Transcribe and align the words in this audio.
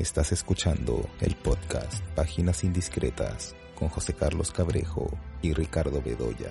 Estás 0.00 0.32
escuchando 0.32 1.10
el 1.20 1.34
podcast 1.34 2.02
Páginas 2.14 2.64
Indiscretas 2.64 3.54
con 3.74 3.90
José 3.90 4.14
Carlos 4.14 4.50
Cabrejo 4.50 5.10
y 5.42 5.52
Ricardo 5.52 6.00
Bedoya. 6.00 6.48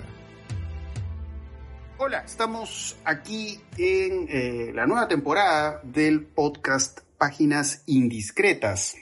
Hola, 1.97 2.19
estamos 2.19 2.95
aquí 3.05 3.59
en 3.75 4.27
eh, 4.29 4.71
la 4.75 4.85
nueva 4.85 5.07
temporada 5.07 5.81
del 5.83 6.27
podcast 6.27 6.99
Páginas 7.17 7.81
Indiscretas. 7.87 8.95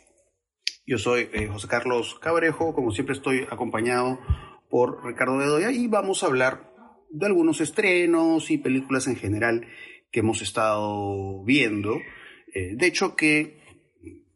Yo 0.86 0.98
soy 0.98 1.30
eh, 1.34 1.48
José 1.48 1.68
Carlos 1.68 2.18
Cabrejo, 2.22 2.74
como 2.74 2.92
siempre 2.92 3.16
estoy 3.16 3.46
acompañado 3.52 4.18
por 4.70 5.06
Ricardo 5.06 5.36
Bedoya 5.36 5.72
y 5.72 5.88
vamos 5.88 6.24
a 6.24 6.28
hablar 6.28 6.72
de 7.10 7.26
algunos 7.26 7.60
estrenos 7.60 8.50
y 8.50 8.60
películas 8.60 9.08
en 9.08 9.18
general 9.18 9.68
que 10.10 10.22
hemos 10.22 10.42
estado 10.42 11.44
viendo. 11.44 11.98
Eh, 12.54 12.76
de 12.78 12.88
hecho 12.88 13.18
que 13.18 13.57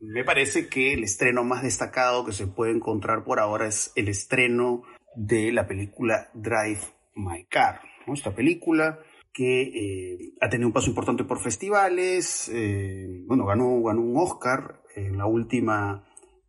me 0.02 0.24
parece 0.24 0.68
que 0.68 0.94
el 0.94 1.04
estreno 1.04 1.44
más 1.44 1.64
destacado 1.64 2.26
que 2.26 2.34
se 2.34 2.48
puede 2.48 2.72
encontrar 2.72 3.24
por 3.24 3.40
ahora 3.40 3.68
es 3.68 3.92
el 3.96 4.10
estreno 4.10 4.84
de 5.16 5.52
la 5.52 5.68
película 5.68 6.30
Drive 6.34 6.82
My 7.16 7.46
Car. 7.46 7.82
Esta 8.08 8.36
película 8.36 9.00
que 9.34 9.62
eh, 9.62 10.34
ha 10.42 10.50
tenido 10.50 10.68
un 10.68 10.74
paso 10.74 10.90
importante 10.90 11.24
por 11.24 11.42
festivales, 11.42 12.52
bueno, 13.28 13.46
ganó, 13.46 13.82
ganó 13.82 14.02
un 14.02 14.18
Oscar 14.18 14.82
en 14.96 15.18
la 15.18 15.26
última 15.26 16.06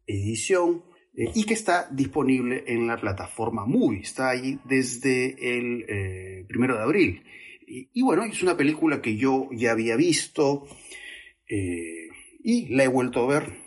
edición 0.07 0.83
eh, 1.15 1.31
y 1.35 1.45
que 1.45 1.55
está 1.55 1.89
disponible 1.91 2.65
en 2.67 2.87
la 2.87 2.99
plataforma 3.01 3.67
Movie. 3.67 4.01
Está 4.01 4.31
ahí 4.31 4.59
desde 4.65 5.37
el 5.57 5.85
eh, 5.89 6.45
primero 6.49 6.77
de 6.77 6.83
abril. 6.83 7.25
Y, 7.75 8.03
bueno, 8.03 8.25
es 8.25 8.43
una 8.43 8.55
película 8.55 9.01
que 9.01 9.17
yo 9.17 9.49
ya 9.51 9.73
había 9.73 9.97
visto 9.97 10.67
eh, 11.49 12.09
y 12.43 12.75
la 12.75 12.85
he 12.85 12.89
vuelto 12.89 13.21
a 13.21 13.27
ver 13.27 13.63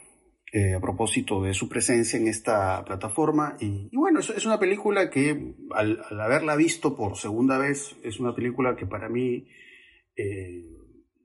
a 0.73 0.79
propósito 0.79 1.43
de 1.43 1.53
su 1.53 1.67
presencia 1.67 2.17
en 2.17 2.29
esta 2.29 2.85
plataforma. 2.85 3.57
Y, 3.59 3.89
bueno, 3.93 4.21
es, 4.21 4.29
es, 4.29 4.45
una 4.45 4.57
película 4.57 5.09
que 5.09 5.53
al, 5.71 6.01
al, 6.09 6.21
haberla 6.21 6.55
visto 6.55 6.95
por 6.95 7.17
segunda 7.17 7.57
vez, 7.57 7.97
es 8.03 8.21
una 8.21 8.33
película 8.33 8.77
que 8.77 8.85
para 8.85 9.09
mí 9.09 9.47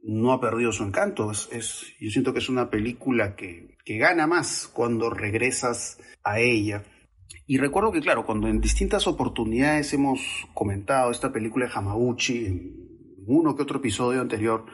no 0.02 0.32
ha 0.32 0.40
perdido 0.40 0.72
su 0.72 0.84
encanto. 0.84 1.30
Es, 1.30 1.94
yo 2.00 2.10
siento 2.10 2.32
que 2.32 2.38
es 2.38 2.48
una 2.48 2.70
película 2.70 3.36
que, 3.36 3.76
que, 3.84 3.98
gana 3.98 4.26
más 4.26 4.68
cuando 4.72 5.10
regresas 5.10 5.98
a 6.24 6.40
ella. 6.40 6.84
Y 7.46 7.58
recuerdo 7.58 7.92
que, 7.92 8.00
claro, 8.00 8.24
cuando 8.24 8.48
en 8.48 8.60
distintas 8.60 9.06
oportunidades 9.06 9.92
hemos 9.92 10.20
comentado 10.54 11.10
esta 11.10 11.32
película 11.32 11.66
de 11.66 11.72
Hamaguchi, 11.74 12.46
en 12.46 12.76
uno 13.26 13.54
que 13.54 13.62
otro 13.62 13.78
episodio 13.78 14.20
anterior 14.20 14.66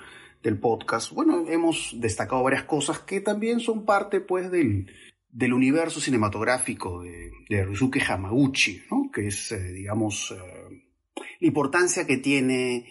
del 0.46 0.60
podcast, 0.60 1.12
bueno, 1.12 1.44
hemos 1.48 1.96
destacado 2.00 2.42
varias 2.44 2.62
cosas 2.64 3.00
que 3.00 3.20
también 3.20 3.58
son 3.58 3.84
parte, 3.84 4.20
pues, 4.20 4.48
del, 4.50 4.86
del 5.28 5.52
universo 5.52 6.00
cinematográfico 6.00 7.02
de, 7.02 7.32
de 7.48 7.64
Ryusuke 7.64 8.00
Hamaguchi, 8.00 8.82
¿no? 8.90 9.10
Que 9.12 9.26
es, 9.26 9.50
eh, 9.50 9.72
digamos, 9.72 10.32
eh, 10.32 10.92
la 11.40 11.46
importancia 11.46 12.06
que 12.06 12.16
tiene... 12.18 12.86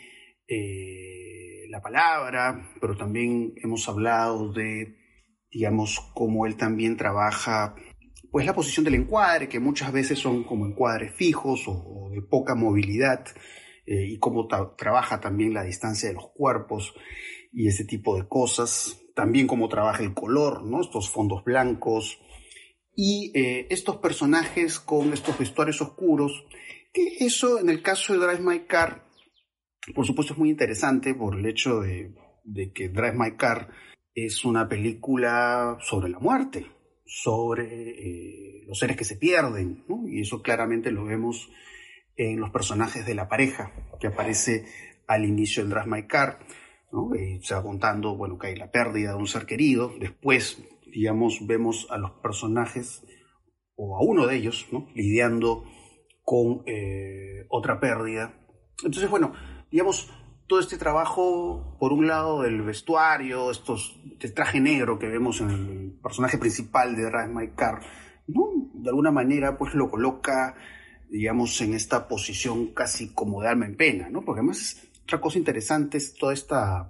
Eh, 0.48 1.66
la 1.70 1.82
palabra, 1.82 2.72
pero 2.80 2.96
también 2.96 3.54
hemos 3.58 3.90
hablado 3.90 4.54
de, 4.54 4.96
digamos, 5.52 6.00
cómo 6.14 6.46
él 6.46 6.56
también 6.56 6.96
trabaja, 6.96 7.76
pues 8.32 8.46
la 8.46 8.54
posición 8.54 8.86
del 8.86 8.94
encuadre, 8.96 9.50
que 9.50 9.60
muchas 9.60 9.92
veces 9.92 10.20
son 10.20 10.44
como 10.44 10.68
encuadres 10.68 11.14
fijos 11.16 11.64
o, 11.68 12.10
de 12.14 12.22
poca 12.22 12.56
movilidad, 12.56 13.26
y 13.88 14.18
cómo 14.20 14.48
trabaja 14.78 15.20
también 15.20 15.54
la 15.54 15.64
distancia 15.64 16.10
de 16.10 16.16
los 16.16 16.30
cuerpos 16.34 16.96
y 17.56 17.68
ese 17.68 17.86
tipo 17.86 18.16
de 18.18 18.28
cosas, 18.28 19.02
también 19.16 19.48
cómo 19.48 19.70
trabaja 19.70 20.04
el 20.04 20.14
color, 20.14 20.64
¿no? 20.64 20.82
Estos 20.82 21.10
fondos 21.10 21.44
blancos. 21.44 22.20
Y 22.96 23.32
eh, 23.34 23.68
estos 23.70 23.98
personajes 23.98 24.80
con 24.80 25.14
estos 25.14 25.38
vestuarios 25.38 25.82
oscuros, 25.82 26.46
que 26.94 27.18
eso 27.20 27.60
en 27.60 27.70
el 27.70 27.82
caso 27.82 28.14
de 28.14 28.20
Drive 28.20 28.42
My 28.42 28.60
Car 28.66 29.06
por 29.94 30.06
supuesto 30.06 30.34
es 30.34 30.40
muy 30.40 30.50
interesante 30.50 31.14
por 31.14 31.38
el 31.38 31.46
hecho 31.46 31.82
de, 31.82 32.14
que 32.74 32.90
Drive 32.90 33.16
My 33.16 33.36
Car 33.36 33.70
es 34.14 34.46
una 34.46 34.68
película 34.68 35.78
sobre 35.82 36.10
la 36.10 36.20
muerte, 36.20 36.66
sobre 37.06 37.90
eh, 37.90 38.64
los 38.66 38.80
seres 38.80 38.98
que 38.98 39.04
se 39.04 39.18
pierden, 39.18 39.84
y 40.08 40.22
eso 40.22 40.42
claramente 40.42 40.92
lo 40.92 41.06
vemos 41.06 41.50
en 42.16 42.40
los 42.40 42.50
personajes 42.50 43.06
de 43.06 43.14
la 43.14 43.28
pareja 43.28 43.74
que 44.00 44.08
aparece 44.08 44.66
al 45.08 45.26
inicio 45.26 45.64
del 45.64 45.72
Drive 45.72 45.88
My 45.88 46.08
Car, 46.08 46.40
eh, 47.18 47.40
se 47.42 47.62
contando 47.62 48.16
bueno, 48.16 48.38
que 48.38 48.48
hay 48.48 48.56
la 48.56 48.72
pérdida 48.72 49.12
de 49.12 49.18
un 49.18 49.28
ser 49.28 49.46
querido, 49.46 49.92
después 50.00 50.62
digamos, 50.96 51.46
vemos 51.46 51.88
a 51.90 51.98
los 51.98 52.12
personajes 52.12 53.04
o 53.76 53.98
a 53.98 54.02
uno 54.02 54.26
de 54.28 54.38
ellos 54.38 54.66
lidiando 54.96 55.66
con 56.24 56.64
eh, 56.66 57.46
otra 57.50 57.80
pérdida. 57.80 58.34
Entonces, 58.84 59.10
bueno, 59.10 59.34
digamos, 59.70 60.10
todo 60.48 60.60
este 60.60 60.78
trabajo, 60.78 61.76
por 61.80 61.92
un 61.92 62.08
lado, 62.08 62.44
del 62.44 62.62
vestuario, 62.62 63.52
estos, 63.52 64.00
este 64.14 64.30
traje 64.30 64.62
negro 64.62 64.98
que 64.98 65.08
vemos 65.08 65.42
en 65.42 65.50
el 65.50 66.00
personaje 66.02 66.38
principal 66.38 66.96
de 66.96 67.04
Drive 67.04 67.34
My 67.34 67.50
Car, 67.52 67.82
de 68.28 68.90
alguna 68.90 69.12
manera, 69.12 69.58
pues 69.58 69.74
lo 69.74 69.90
coloca, 69.90 70.56
digamos, 71.10 71.60
en 71.62 71.74
esta 71.74 72.08
posición 72.08 72.68
casi 72.74 73.14
como 73.14 73.42
de 73.42 73.50
alma 73.50 73.66
en 73.66 73.76
pena, 73.76 74.10
¿no? 74.10 74.24
Porque 74.24 74.40
además 74.40 74.85
otra 75.06 75.22
cosa 75.22 75.38
interesante 75.38 76.00
es 76.00 76.16
toda 76.16 76.34
esta 76.34 76.88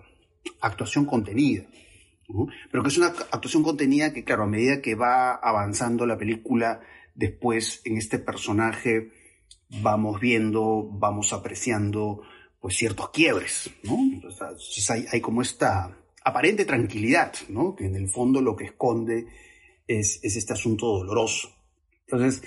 actuación 0.61 1.05
contenida. 1.05 1.65
Pero 2.71 2.81
que 2.81 2.89
es 2.89 2.97
una 2.97 3.07
actuación 3.07 3.61
contenida 3.61 4.13
que, 4.13 4.23
claro, 4.23 4.43
a 4.43 4.47
medida 4.47 4.81
que 4.81 4.95
va 4.95 5.35
avanzando 5.35 6.05
la 6.05 6.17
película, 6.17 6.79
después 7.13 7.81
en 7.83 7.97
este 7.97 8.17
personaje 8.17 9.11
vamos 9.81 10.19
viendo, 10.19 10.89
vamos 10.91 11.33
apreciando 11.33 12.21
pues 12.61 12.77
ciertos 12.77 13.09
quiebres. 13.09 13.69
Entonces 13.83 14.89
hay, 14.89 15.21
como 15.21 15.41
esta 15.41 15.97
aparente 16.23 16.63
tranquilidad, 16.63 17.33
¿no? 17.49 17.75
Que 17.75 17.85
en 17.85 17.95
el 17.95 18.07
fondo 18.07 18.41
lo 18.41 18.55
que 18.55 18.65
esconde 18.65 19.27
es, 19.87 20.21
este 20.23 20.53
asunto 20.53 20.87
doloroso. 20.87 21.49
Entonces, 22.07 22.41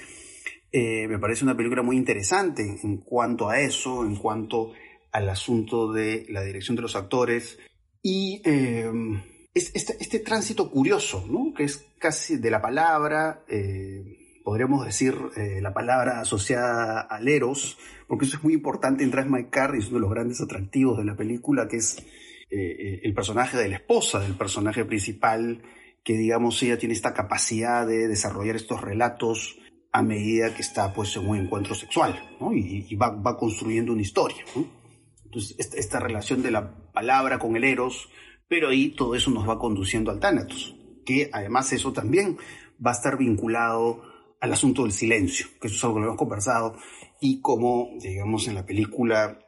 eh, 0.73 1.06
me 1.09 1.19
parece 1.19 1.45
una 1.45 1.56
película 1.56 1.83
muy 1.83 1.97
interesante 1.97 2.62
en 2.83 2.97
cuanto 2.99 3.50
a 3.50 3.61
eso, 3.61 4.05
en 4.05 4.17
cuanto 4.17 4.73
al 5.13 5.29
asunto 5.29 5.93
de 5.93 6.27
la 6.29 6.43
dirección 6.43 6.77
de 6.77 6.83
los 6.83 6.97
actores 6.97 7.59
y 8.03 8.41
eh, 8.45 8.91
este, 9.55 9.97
este, 9.99 10.21
tránsito 10.21 10.71
curioso, 10.71 11.27
¿no? 11.29 11.53
Que 11.55 11.65
es 11.65 11.87
casi 11.99 12.37
de 12.37 12.51
la 12.51 12.63
palabra, 12.63 13.43
eh, 13.49 14.41
podríamos 14.45 14.85
decir, 14.87 15.17
eh, 15.37 15.61
la 15.61 15.75
palabra 15.75 16.21
asociada 16.21 17.01
al 17.01 17.27
Eros, 17.29 17.79
porque 18.07 18.25
eso 18.25 18.37
es 18.37 18.45
muy 18.45 18.55
importante 18.55 19.03
en 19.03 19.11
Drive 19.11 19.29
My 19.29 19.45
Car 19.47 19.75
y 19.75 19.79
es 19.79 19.89
uno 19.89 19.97
de 19.97 20.01
los 20.03 20.11
grandes 20.11 20.41
atractivos 20.41 20.99
de 20.99 21.05
la 21.05 21.17
película, 21.17 21.67
que 21.67 21.79
es 21.79 21.97
eh, 22.51 23.01
el 23.03 23.15
personaje 23.15 23.57
de 23.57 23.69
la 23.69 23.77
esposa 23.77 24.21
del 24.21 24.35
personaje 24.35 24.85
principal, 24.85 25.63
que 26.05 26.15
digamos 26.15 26.63
ella 26.63 26.79
tiene 26.79 26.95
esta 26.95 27.13
capacidad 27.13 27.87
de 27.87 28.09
desarrollar 28.09 28.57
estos 28.57 28.81
relatos 28.81 29.59
a 29.93 30.03
medida 30.03 30.55
que 30.55 30.63
está 30.63 30.93
pues 30.95 31.17
en 31.17 31.29
un 31.29 31.37
encuentro 31.37 31.75
sexual, 31.75 32.19
¿no? 32.41 32.53
y, 32.55 32.95
va, 32.95 33.37
construyendo 33.37 33.93
una 33.93 34.03
historia. 34.03 34.45
Entonces, 35.28 35.75
esta, 35.75 36.00
relación 36.00 36.43
de 36.43 36.50
la 36.50 36.91
palabra 36.91 37.39
con 37.39 37.55
el 37.55 37.65
Eros, 37.65 38.09
pero 38.49 38.71
ahí 38.71 38.89
todo 38.89 39.15
eso 39.15 39.31
nos 39.31 39.47
va 39.47 39.59
conduciendo 39.59 40.11
al 40.11 40.21
Tánatos, 40.21 40.75
que 41.05 41.28
además 41.31 41.71
eso 41.75 41.93
también 41.93 42.39
va 42.84 42.93
a 42.93 42.94
estar 42.94 43.19
vinculado 43.19 44.03
al 44.41 44.53
asunto 44.55 44.84
del 44.84 44.93
silencio, 44.93 45.49
que 45.61 45.67
eso 45.67 45.77
es 45.77 45.84
algo 45.84 45.97
que 45.97 46.06
hemos 46.06 46.17
conversado, 46.17 46.77
y 47.21 47.43
como, 47.43 47.91
digamos, 48.00 48.49
en 48.49 48.55
la 48.55 48.65
película 48.65 49.38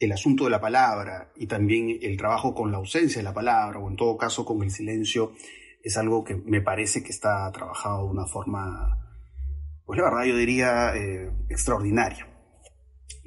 el 0.00 0.10
asunto 0.10 0.44
de 0.44 0.50
la 0.50 0.60
palabra 0.60 1.32
y 1.36 1.46
también 1.46 1.98
el 2.02 2.16
trabajo 2.16 2.52
con 2.52 2.72
la 2.72 2.78
ausencia 2.78 3.20
de 3.20 3.24
la 3.24 3.34
palabra, 3.34 3.78
o 3.78 3.88
en 3.88 3.94
todo 3.94 4.16
caso 4.16 4.44
con 4.44 4.60
el 4.64 4.72
silencio, 4.72 5.34
es 5.84 5.96
algo 5.96 6.24
que 6.24 6.34
me 6.34 6.62
parece 6.62 7.04
que 7.04 7.10
está 7.10 7.48
trabajado 7.52 8.06
de 8.06 8.10
una 8.10 8.26
forma, 8.26 9.22
pues 9.86 10.00
la 10.00 10.10
verdad 10.10 10.24
yo 10.24 10.36
diría, 10.36 10.96
eh, 10.96 11.30
extraordinaria. 11.48 12.26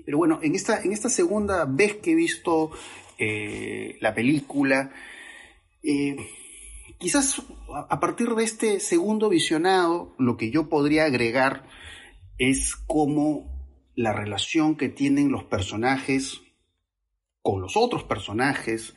Pero 0.05 0.17
bueno, 0.17 0.39
en 0.41 0.55
esta, 0.55 0.81
en 0.81 0.91
esta 0.91 1.09
segunda 1.09 1.65
vez 1.65 1.97
que 1.97 2.11
he 2.11 2.15
visto 2.15 2.71
eh, 3.17 3.97
la 4.01 4.13
película, 4.13 4.91
eh, 5.83 6.15
Quizás 7.01 7.41
a 7.89 7.99
partir 7.99 8.29
de 8.35 8.43
este 8.43 8.79
segundo 8.79 9.27
visionado, 9.27 10.13
lo 10.19 10.37
que 10.37 10.51
yo 10.51 10.69
podría 10.69 11.05
agregar 11.05 11.67
es 12.37 12.75
cómo 12.75 13.49
la 13.95 14.13
relación 14.13 14.75
que 14.75 14.87
tienen 14.87 15.31
los 15.31 15.43
personajes 15.45 16.43
con 17.41 17.59
los 17.59 17.75
otros 17.75 18.03
personajes 18.03 18.93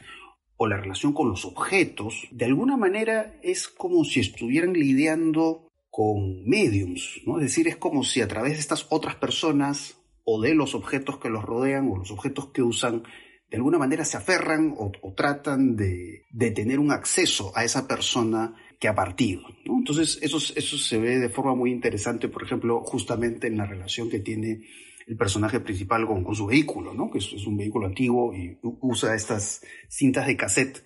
o 0.59 0.67
la 0.67 0.77
relación 0.77 1.15
con 1.15 1.31
los 1.31 1.47
objetos, 1.47 2.29
de 2.31 2.45
alguna 2.45 2.77
manera 2.77 3.41
es 3.43 3.69
como 3.69 4.05
si 4.05 4.21
estuvieran 4.21 4.75
lidiando 4.75 5.73
con 5.89 6.45
mediums, 6.45 7.23
¿no? 7.25 7.39
Es 7.39 7.45
decir, 7.45 7.69
es 7.69 7.77
como 7.77 8.05
si 8.05 8.21
a 8.21 8.29
través 8.29 8.53
de 8.53 8.61
estas 8.61 8.87
otras 8.91 9.15
personas 9.17 9.97
o 10.25 10.41
de 10.41 10.55
los 10.55 10.75
objetos 10.75 11.19
que 11.19 11.29
los 11.29 11.45
rodean 11.45 11.89
o 11.89 11.97
los 11.97 12.11
objetos 12.11 12.49
que 12.49 12.63
usan, 12.63 13.03
de 13.51 13.57
alguna 13.57 13.79
manera 13.79 14.05
se 14.05 14.17
aferran 14.17 14.75
o, 14.77 14.91
tratan 15.15 15.77
de, 15.77 16.25
tener 16.55 16.79
un 16.79 16.91
acceso 16.91 17.53
a 17.55 17.65
esa 17.65 17.87
persona 17.87 18.55
que 18.81 18.89
ha 18.89 18.95
partido. 18.95 19.43
Entonces, 19.65 20.19
eso, 20.23 20.39
eso 20.39 20.79
se 20.79 20.99
ve 20.99 21.19
de 21.19 21.29
forma 21.29 21.55
muy 21.55 21.71
interesante, 21.71 22.29
por 22.29 22.43
ejemplo, 22.43 22.81
justamente 22.81 23.47
en 23.47 23.57
la 23.57 23.67
relación 23.67 24.11
que 24.11 24.21
tiene 24.21 24.63
el 25.07 25.17
personaje 25.17 25.61
principal 25.61 26.07
con, 26.07 26.35
su 26.35 26.47
vehículo, 26.47 26.95
¿no? 26.95 27.11
que 27.11 27.19
es, 27.19 27.47
un 27.47 27.57
vehículo 27.57 27.87
antiguo 27.87 28.35
y 28.35 28.59
usa 28.63 29.15
estas 29.15 29.63
cintas 29.89 30.27
de 30.27 30.37
cassette 30.37 30.85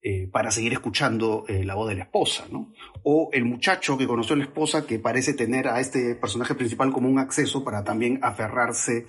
eh, 0.00 0.28
para 0.30 0.52
seguir 0.52 0.72
escuchando 0.72 1.44
eh, 1.48 1.64
la 1.64 1.74
voz 1.74 1.88
de 1.88 1.96
la 1.96 2.04
esposa, 2.04 2.46
¿no? 2.52 2.72
O 3.02 3.30
el 3.32 3.44
muchacho 3.44 3.98
que 3.98 4.06
conoció 4.06 4.34
a 4.34 4.38
la 4.38 4.44
esposa 4.44 4.86
que 4.86 5.00
parece 5.00 5.34
tener 5.34 5.66
a 5.66 5.80
este 5.80 6.14
personaje 6.14 6.54
principal 6.54 6.92
como 6.92 7.08
un 7.08 7.18
acceso 7.18 7.64
para 7.64 7.82
también 7.82 8.20
aferrarse 8.22 9.06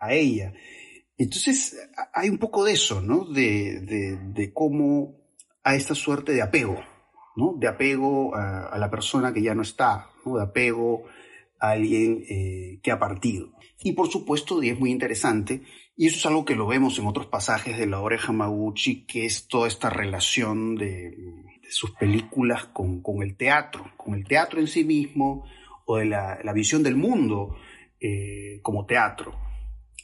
a 0.00 0.12
ella. 0.12 0.52
Entonces 1.16 1.76
hay 2.12 2.30
un 2.30 2.38
poco 2.38 2.64
de 2.64 2.72
eso, 2.72 3.00
¿no? 3.00 3.26
De, 3.26 3.80
de, 3.80 4.52
cómo 4.52 5.16
a 5.62 5.76
esta 5.76 5.94
suerte 5.94 6.32
de 6.32 6.42
apego, 6.42 6.80
¿no? 7.36 7.54
De 7.56 7.68
apego 7.68 8.34
a, 8.34 8.76
la 8.76 8.90
persona 8.90 9.32
que 9.32 9.42
ya 9.42 9.54
no 9.54 9.62
está, 9.62 10.10
¿no? 10.24 10.36
De 10.36 10.42
apego 10.42 11.04
a 11.60 11.70
alguien 11.70 12.24
eh, 12.28 12.80
que 12.82 12.90
ha 12.90 12.98
partido. 12.98 13.52
Y 13.84 13.92
por 13.92 14.08
supuesto, 14.08 14.62
y 14.62 14.70
es 14.70 14.78
muy 14.80 14.90
interesante, 14.90 15.62
y 15.98 16.06
eso 16.06 16.16
es 16.16 16.26
algo 16.26 16.44
que 16.44 16.54
lo 16.54 16.68
vemos 16.68 16.96
en 17.00 17.08
otros 17.08 17.26
pasajes 17.26 17.76
de 17.76 17.86
la 17.86 17.98
obra 17.98 18.16
de 18.16 18.22
Hamaguchi, 18.24 19.04
que 19.04 19.26
es 19.26 19.48
toda 19.48 19.66
esta 19.66 19.90
relación 19.90 20.76
de, 20.76 21.12
sus 21.68 21.90
películas 21.90 22.66
con, 22.66 23.02
el 23.20 23.36
teatro, 23.36 23.90
con 23.96 24.14
el 24.14 24.24
teatro 24.24 24.60
en 24.60 24.68
sí 24.68 24.84
mismo, 24.84 25.44
o 25.86 25.96
de 25.96 26.04
la, 26.04 26.52
visión 26.54 26.84
del 26.84 26.94
mundo 26.94 27.56
eh, 28.00 28.60
como 28.62 28.86
teatro. 28.86 29.34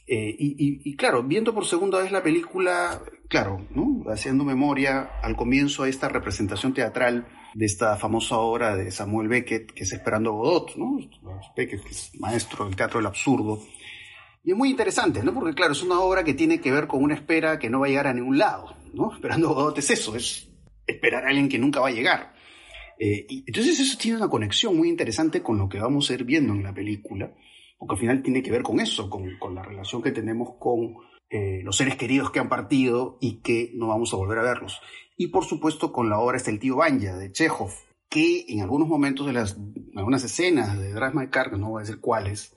Eh, 0.05 0.35
y, 0.37 0.97
claro, 0.97 1.23
viendo 1.23 1.53
por 1.53 1.65
segunda 1.65 1.99
vez 1.99 2.11
la 2.11 2.21
película, 2.21 3.01
claro, 3.29 3.65
haciendo 4.07 4.43
memoria 4.43 5.11
al 5.23 5.37
comienzo 5.37 5.83
a 5.83 5.89
esta 5.89 6.09
representación 6.09 6.73
teatral 6.73 7.25
de 7.53 7.65
esta 7.65 7.95
famosa 7.95 8.37
obra 8.37 8.75
de 8.75 8.91
Samuel 8.91 9.29
Beckett, 9.29 9.71
que 9.71 9.85
es 9.85 9.93
Esperando 9.93 10.33
Godot, 10.33 10.75
¿no? 10.75 10.97
Beckett, 11.55 11.81
que 11.85 11.91
es 11.91 12.11
maestro 12.19 12.65
del 12.65 12.75
teatro 12.75 12.99
del 12.99 13.07
absurdo. 13.07 13.61
Y 14.45 14.51
es 14.51 14.57
muy 14.57 14.69
interesante, 14.69 15.23
¿no? 15.23 15.33
Porque 15.33 15.55
claro, 15.55 15.73
es 15.73 15.81
una 15.81 15.99
obra 15.99 16.23
que 16.23 16.35
tiene 16.35 16.61
que 16.61 16.71
ver 16.71 16.85
con 16.85 17.01
una 17.01 17.15
espera 17.15 17.57
que 17.57 17.67
no 17.67 17.79
va 17.79 17.87
a 17.87 17.89
llegar 17.89 18.05
a 18.05 18.13
ningún 18.13 18.37
lado, 18.37 18.75
¿no? 18.93 19.11
Esperando 19.15 19.53
Godot 19.55 19.79
es 19.79 19.89
eso, 19.89 20.15
es 20.15 20.47
esperar 20.85 21.25
a 21.25 21.29
alguien 21.29 21.49
que 21.49 21.57
nunca 21.57 21.79
va 21.79 21.87
a 21.87 21.91
llegar. 21.91 22.35
Eh, 22.99 23.25
y 23.27 23.43
entonces 23.47 23.79
eso 23.79 23.97
tiene 23.97 24.17
una 24.17 24.29
conexión 24.29 24.77
muy 24.77 24.87
interesante 24.87 25.41
con 25.41 25.57
lo 25.57 25.67
que 25.67 25.79
vamos 25.79 26.09
a 26.09 26.13
ir 26.13 26.23
viendo 26.25 26.53
en 26.53 26.61
la 26.61 26.75
película, 26.75 27.33
porque 27.79 27.95
al 27.95 27.99
final 27.99 28.21
tiene 28.21 28.43
que 28.43 28.51
ver 28.51 28.61
con 28.61 28.79
eso, 28.79 29.09
con, 29.09 29.55
la 29.55 29.63
relación 29.63 30.03
que 30.03 30.11
tenemos 30.11 30.51
con 30.59 30.95
eh, 31.31 31.61
los 31.63 31.75
seres 31.75 31.95
queridos 31.95 32.29
que 32.29 32.39
han 32.39 32.47
partido 32.47 33.17
y 33.19 33.41
que 33.41 33.71
no 33.73 33.87
vamos 33.87 34.13
a 34.13 34.17
volver 34.17 34.37
a 34.37 34.43
verlos. 34.43 34.79
Y 35.17 35.27
por 35.27 35.45
supuesto 35.45 35.91
con 35.91 36.07
la 36.07 36.19
obra 36.19 36.37
está 36.37 36.51
el 36.51 36.59
tío 36.59 36.75
Banja 36.75 37.17
de 37.17 37.31
Chekhov, 37.31 37.71
que 38.09 38.45
en 38.47 38.61
algunos 38.61 38.87
momentos 38.87 39.25
de 39.25 39.33
las 39.33 39.57
algunas 39.95 40.23
escenas 40.23 40.77
de 40.77 40.93
Drive 40.93 41.13
My 41.15 41.27
Car, 41.29 41.57
no 41.57 41.71
voy 41.71 41.79
a 41.79 41.85
decir 41.85 41.99
cuáles, 41.99 42.55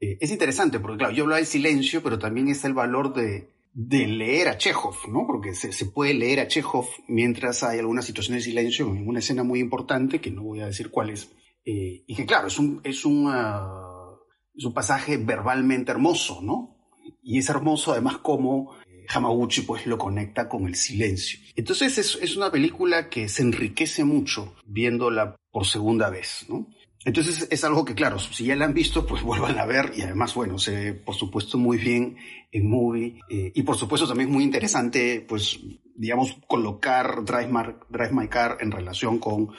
eh, 0.00 0.18
es 0.20 0.30
interesante 0.30 0.80
porque 0.80 0.98
claro, 0.98 1.14
yo 1.14 1.24
hablo 1.24 1.36
del 1.36 1.46
silencio, 1.46 2.02
pero 2.02 2.18
también 2.18 2.48
está 2.48 2.68
el 2.68 2.74
valor 2.74 3.14
de, 3.14 3.48
de 3.72 4.06
leer 4.06 4.48
a 4.48 4.58
Chekhov, 4.58 4.96
¿no? 5.08 5.26
Porque 5.26 5.54
se, 5.54 5.72
se, 5.72 5.86
puede 5.86 6.14
leer 6.14 6.40
a 6.40 6.48
Chekhov 6.48 6.86
mientras 7.08 7.62
hay 7.62 7.78
alguna 7.78 8.02
situación 8.02 8.36
de 8.36 8.42
silencio 8.42 8.86
en 8.86 9.06
una 9.06 9.18
escena 9.18 9.42
muy 9.42 9.60
importante, 9.60 10.20
que 10.20 10.30
no 10.30 10.42
voy 10.42 10.60
a 10.60 10.66
decir 10.66 10.90
cuál 10.90 11.10
es, 11.10 11.30
eh, 11.64 12.04
y 12.06 12.14
que 12.14 12.24
claro, 12.26 12.48
es 12.48 12.58
un, 12.58 12.80
es, 12.84 13.04
un, 13.04 13.26
ah, 13.28 14.14
es 14.54 14.64
un 14.64 14.72
pasaje 14.72 15.16
verbalmente 15.16 15.92
hermoso, 15.92 16.40
¿no? 16.40 16.76
Y 17.22 17.38
es 17.38 17.48
hermoso 17.48 17.92
además 17.92 18.18
como 18.18 18.74
Hamaguchi 19.08 19.62
pues 19.62 19.86
lo 19.86 19.98
conecta 19.98 20.48
con 20.48 20.66
el 20.66 20.74
silencio. 20.74 21.40
Entonces 21.54 21.98
es, 21.98 22.18
es, 22.20 22.36
una 22.36 22.50
película 22.50 23.08
que 23.08 23.28
se 23.28 23.42
enriquece 23.42 24.04
mucho 24.04 24.54
viéndola 24.64 25.36
por 25.50 25.66
segunda 25.66 26.10
vez, 26.10 26.46
¿no? 26.48 26.68
Entonces 27.06 27.48
es 27.50 27.64
algo 27.64 27.84
que, 27.84 27.94
claro, 27.94 28.18
si 28.18 28.44
ya 28.44 28.56
la 28.56 28.66
han 28.66 28.74
visto, 28.74 29.06
pues 29.06 29.22
vuelvan 29.24 29.58
a 29.58 29.64
ver 29.64 29.92
y 29.96 30.02
además, 30.02 30.34
bueno, 30.34 30.58
se 30.58 30.92
por 30.92 31.14
supuesto, 31.14 31.56
muy 31.56 31.78
bien 31.78 32.16
en 32.52 32.68
movie 32.68 33.20
eh, 33.30 33.52
y 33.54 33.62
por 33.62 33.76
supuesto 33.76 34.06
también 34.06 34.28
es 34.28 34.34
muy 34.34 34.44
interesante, 34.44 35.24
pues, 35.26 35.60
digamos, 35.94 36.36
colocar 36.46 37.24
Drive, 37.24 37.50
Drive 37.88 38.12
My 38.12 38.28
Car 38.28 38.58
en 38.60 38.70
relación 38.70 39.18
con, 39.18 39.50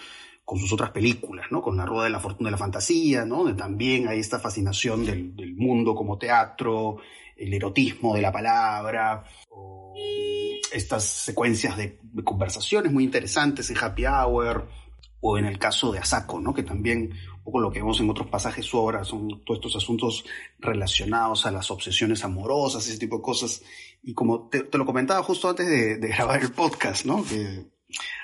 con 0.46 0.60
sus 0.60 0.72
otras 0.74 0.92
películas, 0.92 1.48
¿no? 1.50 1.62
Con 1.62 1.78
La 1.78 1.86
Rueda 1.86 2.04
de 2.04 2.10
la 2.12 2.20
Fortuna 2.20 2.50
de 2.50 2.52
la 2.52 2.58
Fantasía, 2.58 3.26
¿no? 3.26 3.38
Donde 3.38 3.54
también 3.54 4.08
hay 4.08 4.20
esta 4.20 4.40
fascinación 4.40 5.06
del, 5.06 5.36
del 5.36 5.56
mundo 5.56 5.96
como 5.96 6.18
teatro, 6.18 6.98
el 7.38 7.54
erotismo 7.54 8.16
de 8.16 8.22
la 8.22 8.32
palabra, 8.32 9.24
o 9.50 9.94
estas 10.72 11.04
secuencias 11.04 11.78
de, 11.78 12.00
conversaciones 12.24 12.92
muy 12.92 13.04
interesantes 13.04 13.70
en 13.70 13.78
Happy 13.78 14.06
Hour, 14.06 14.68
o 15.20 15.38
en 15.38 15.46
el 15.46 15.58
caso 15.58 15.92
de 15.92 16.00
Asako, 16.00 16.40
¿no? 16.40 16.54
que 16.54 16.64
también, 16.64 17.14
un 17.38 17.44
poco 17.44 17.60
lo 17.60 17.72
que 17.72 17.80
vemos 17.80 18.00
en 18.00 18.10
otros 18.10 18.28
pasajes 18.28 18.66
su 18.66 18.78
obra, 18.78 19.04
son 19.04 19.44
todos 19.44 19.60
estos 19.60 19.76
asuntos 19.76 20.26
relacionados 20.60 21.46
a 21.46 21.52
las 21.52 21.72
obsesiones 21.72 22.24
amorosas, 22.24 22.88
ese 22.88 23.00
tipo 23.00 23.18
de 23.18 23.24
cosas. 23.24 23.64
Y 24.04 24.14
como 24.14 24.48
te, 24.50 24.66
lo 24.78 24.86
comentaba 24.86 25.24
justo 25.24 25.50
antes 25.50 25.68
de, 25.68 25.98
de, 25.98 26.08
grabar 26.16 26.42
el 26.42 26.52
podcast, 26.52 27.06
¿no? 27.06 27.24
Que 27.24 27.66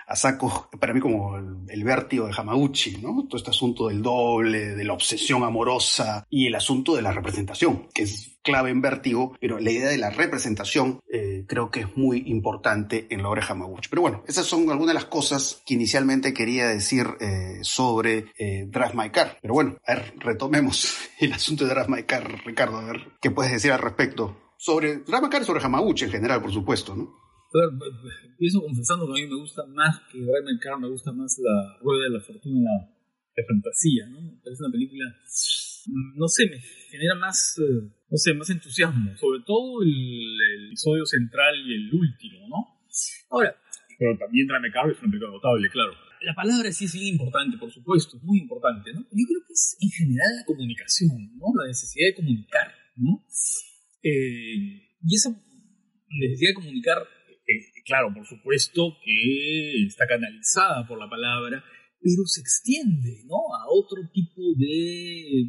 Asako, 0.08 0.70
para 0.80 0.94
mí 0.94 1.00
como 1.00 1.38
el, 1.38 1.84
vértigo 1.84 2.28
de 2.28 2.34
Hamaguchi, 2.36 2.98
¿no? 2.98 3.26
Todo 3.28 3.38
este 3.38 3.52
asunto 3.52 3.88
del 3.88 4.02
doble, 4.02 4.76
de 4.76 4.84
la 4.84 4.94
obsesión 4.94 5.44
amorosa 5.44 6.26
y 6.30 6.48
el 6.48 6.56
asunto 6.56 6.96
de 6.96 7.02
la 7.02 7.12
representación, 7.12 7.88
que 7.94 8.04
es 8.04 8.38
clave 8.42 8.72
en 8.72 8.82
vértigo, 8.82 9.36
pero 9.40 9.60
la 9.60 9.72
idea 9.72 9.90
de 9.90 9.98
la 9.98 10.10
representación 10.10 11.00
eh, 11.12 11.46
creo 11.48 11.72
que 11.72 11.82
es 11.82 11.98
muy 11.98 12.24
importante 12.28 13.08
en 13.10 13.24
la 13.24 13.30
obra 13.30 13.46
de 13.46 13.52
Hamaguchi. 13.52 13.90
Pero 13.90 14.02
bueno, 14.02 14.24
esas 14.28 14.46
son 14.46 14.70
algunas 14.70 14.88
de 14.88 14.94
las 14.94 15.06
cosas 15.06 15.62
que 15.66 15.74
inicialmente 15.74 16.34
quería 16.34 16.68
decir 16.68 17.08
eh, 17.22 17.60
sobre 17.62 18.26
eh, 18.38 18.66
Draft 18.68 18.96
My 18.96 19.10
Car. 19.10 19.38
Pero 19.42 19.54
bueno, 19.54 19.78
a 19.88 19.96
ver, 19.96 20.14
retomemos 20.18 20.98
el 21.20 21.34
asunto 21.34 21.64
de 21.64 21.72
Draft 21.72 21.90
My 21.90 22.04
Car, 22.04 22.44
Ricardo, 22.46 22.78
a 22.78 22.86
ver 22.86 23.14
qué 23.22 23.32
puedes 23.32 23.52
decir 23.52 23.72
al 23.72 23.80
respecto. 23.80 24.38
Sobre 24.58 24.98
Draft 24.98 25.24
My 25.24 25.30
Car 25.30 25.42
y 25.42 25.46
sobre 25.46 25.64
Hamaguchi 25.64 26.06
en 26.06 26.12
general, 26.12 26.42
por 26.42 26.52
supuesto, 26.52 26.96
¿no? 26.96 27.23
Empiezo 27.62 28.62
confesando 28.62 29.06
que 29.06 29.12
a 29.12 29.24
mí 29.24 29.30
me 29.30 29.40
gusta 29.40 29.66
más 29.68 30.02
que 30.12 30.20
Drive 30.20 30.60
Car, 30.62 30.80
me 30.80 30.90
gusta 30.90 31.12
más 31.12 31.38
La 31.40 31.78
Rueda 31.82 32.04
de 32.06 32.10
la 32.10 32.20
Fortuna 32.20 32.72
de 33.36 33.44
Fantasía, 33.46 34.08
¿no? 34.08 34.40
Parece 34.44 34.64
una 34.64 34.72
película, 34.72 35.06
no 36.16 36.28
sé, 36.28 36.50
me 36.50 36.60
genera 36.90 37.16
más, 37.16 37.60
eh, 37.60 37.90
no 38.10 38.18
sé, 38.18 38.34
más 38.34 38.50
entusiasmo, 38.50 39.16
sobre 39.18 39.42
todo 39.46 39.82
el, 39.82 40.38
episodio 40.68 41.06
central 41.06 41.56
y 41.66 41.74
el 41.74 41.94
último, 41.94 42.48
¿no? 42.48 42.58
Ahora, 43.30 43.56
pero 44.00 44.18
también 44.18 44.48
Drive 44.48 44.72
Car 44.72 44.90
es 44.90 45.00
una 45.02 45.12
película 45.12 45.32
notable, 45.32 45.70
claro. 45.70 45.94
La 46.22 46.34
palabra 46.34 46.72
sí 46.72 46.86
es 46.86 46.96
importante, 46.96 47.58
por 47.58 47.72
supuesto, 47.72 48.18
muy 48.24 48.40
importante, 48.40 48.94
¿no? 48.94 49.02
Yo 49.02 49.26
creo 49.28 49.42
que 49.46 49.54
es 49.54 49.78
en 49.80 49.90
general 49.90 50.36
la 50.38 50.46
comunicación, 50.46 51.38
¿no? 51.38 51.48
La 51.60 51.68
necesidad 51.68 52.08
de 52.08 52.16
comunicar, 52.16 52.72
¿no? 52.96 53.26
Eh, 54.02 54.88
y 55.04 55.16
esa 55.16 55.30
necesidad 56.10 56.52
de 56.52 56.54
comunicar 56.56 57.08
claro, 57.86 58.14
por 58.14 58.26
supuesto 58.26 58.98
que 59.04 59.86
está 59.86 60.08
canalizada 60.08 60.88
por 60.88 61.00
la 61.00 61.10
palabra, 61.10 61.64
pero 62.02 62.26
se 62.26 62.42
extiende 62.42 63.24
¿no? 63.26 63.56
a 63.56 63.66
otro 63.70 64.10
tipo 64.12 64.42
de, 64.58 65.46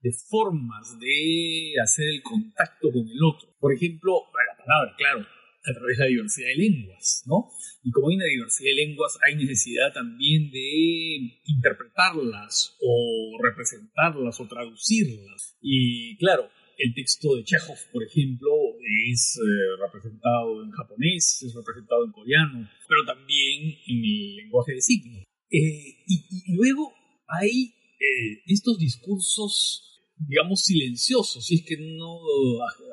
de 0.00 0.12
formas 0.28 0.98
de 0.98 1.74
hacer 1.82 2.08
el 2.08 2.22
contacto 2.22 2.90
con 2.92 3.08
el 3.08 3.22
otro. 3.22 3.48
Por 3.60 3.74
ejemplo, 3.74 4.12
la 4.32 4.64
palabra, 4.64 4.94
claro, 4.96 5.26
a 5.66 5.72
través 5.72 5.98
de 5.98 6.04
la 6.04 6.10
diversidad 6.10 6.48
de 6.48 6.56
lenguas, 6.56 7.22
¿no? 7.26 7.48
Y 7.82 7.90
como 7.90 8.10
hay 8.10 8.16
una 8.16 8.26
diversidad 8.26 8.68
de 8.68 8.86
lenguas, 8.86 9.18
hay 9.26 9.36
necesidad 9.36 9.92
también 9.92 10.50
de 10.50 11.40
interpretarlas 11.44 12.76
o 12.80 13.38
representarlas 13.42 14.40
o 14.40 14.48
traducirlas. 14.48 15.56
Y 15.60 16.16
claro, 16.18 16.50
el 16.78 16.94
texto 16.94 17.34
de 17.36 17.44
Chekhov, 17.44 17.78
por 17.92 18.02
ejemplo, 18.02 18.50
es 19.10 19.38
eh, 19.38 19.80
representado 19.80 20.62
en 20.62 20.70
japonés, 20.70 21.42
es 21.42 21.54
representado 21.54 22.04
en 22.04 22.12
coreano, 22.12 22.68
pero 22.88 23.04
también 23.06 23.62
en 23.86 24.04
el 24.04 24.36
lenguaje 24.36 24.74
de 24.74 24.80
signos. 24.80 25.24
Eh, 25.50 26.02
y, 26.06 26.54
luego 26.54 26.92
hay 27.28 27.74
eh, 28.00 28.42
estos 28.46 28.78
discursos, 28.78 30.02
digamos, 30.18 30.64
silenciosos, 30.64 31.46
si 31.46 31.56
es 31.56 31.64
que 31.64 31.76
no, 31.76 32.18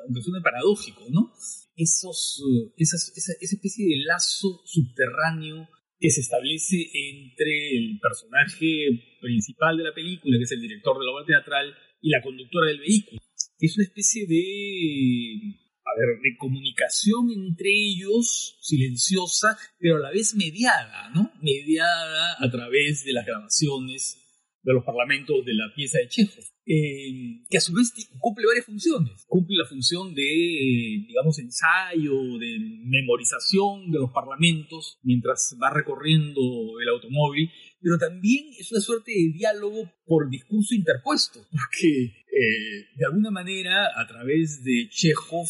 aunque 0.06 0.22
suene 0.22 0.42
paradójico, 0.42 1.04
¿no? 1.10 1.32
Esos, 1.74 2.42
esa, 2.76 2.96
esa 2.96 3.56
especie 3.56 3.86
de 3.86 4.04
lazo 4.04 4.62
subterráneo 4.64 5.68
que 5.98 6.10
se 6.10 6.20
establece 6.20 6.76
entre 6.92 7.76
el 7.76 7.98
personaje 8.00 9.16
principal 9.20 9.76
de 9.76 9.84
la 9.84 9.94
película, 9.94 10.36
que 10.36 10.44
es 10.44 10.52
el 10.52 10.60
director 10.60 10.98
de 10.98 11.06
la 11.06 11.12
obra 11.12 11.24
teatral, 11.24 11.74
y 12.00 12.10
la 12.10 12.20
conductora 12.20 12.66
del 12.66 12.80
vehículo 12.80 13.22
es 13.66 13.76
una 13.76 13.84
especie 13.84 14.26
de, 14.26 15.54
a 15.84 15.92
ver, 15.96 16.20
de 16.20 16.36
comunicación 16.36 17.30
entre 17.30 17.70
ellos, 17.70 18.58
silenciosa, 18.60 19.56
pero 19.78 19.96
a 19.96 20.00
la 20.00 20.10
vez 20.10 20.34
mediada, 20.34 21.10
¿no? 21.14 21.32
Mediada 21.40 22.36
a 22.38 22.50
través 22.50 23.04
de 23.04 23.12
las 23.12 23.24
grabaciones 23.24 24.18
de 24.64 24.72
los 24.72 24.84
parlamentos 24.84 25.44
de 25.44 25.54
la 25.54 25.72
pieza 25.74 25.98
de 25.98 26.08
Chekhov, 26.08 26.44
eh, 26.66 27.44
que 27.48 27.58
a 27.58 27.60
su 27.60 27.72
vez 27.72 27.92
cumple 28.18 28.46
varias 28.46 28.66
funciones. 28.66 29.24
Cumple 29.28 29.56
la 29.56 29.68
función 29.68 30.14
de, 30.14 31.04
digamos, 31.06 31.38
ensayo, 31.38 32.38
de 32.38 32.58
memorización 32.84 33.90
de 33.90 33.98
los 33.98 34.10
parlamentos 34.10 34.98
mientras 35.02 35.56
va 35.62 35.70
recorriendo 35.70 36.40
el 36.80 36.88
automóvil, 36.88 37.50
pero 37.82 37.98
también 37.98 38.46
es 38.58 38.70
una 38.72 38.80
suerte 38.80 39.12
de 39.12 39.32
diálogo 39.32 39.90
por 40.06 40.30
discurso 40.30 40.74
interpuesto, 40.74 41.46
porque 41.50 42.04
eh, 42.04 42.86
de 42.96 43.04
alguna 43.06 43.30
manera 43.30 43.88
a 44.00 44.06
través 44.06 44.62
de 44.62 44.88
Chekhov 44.88 45.48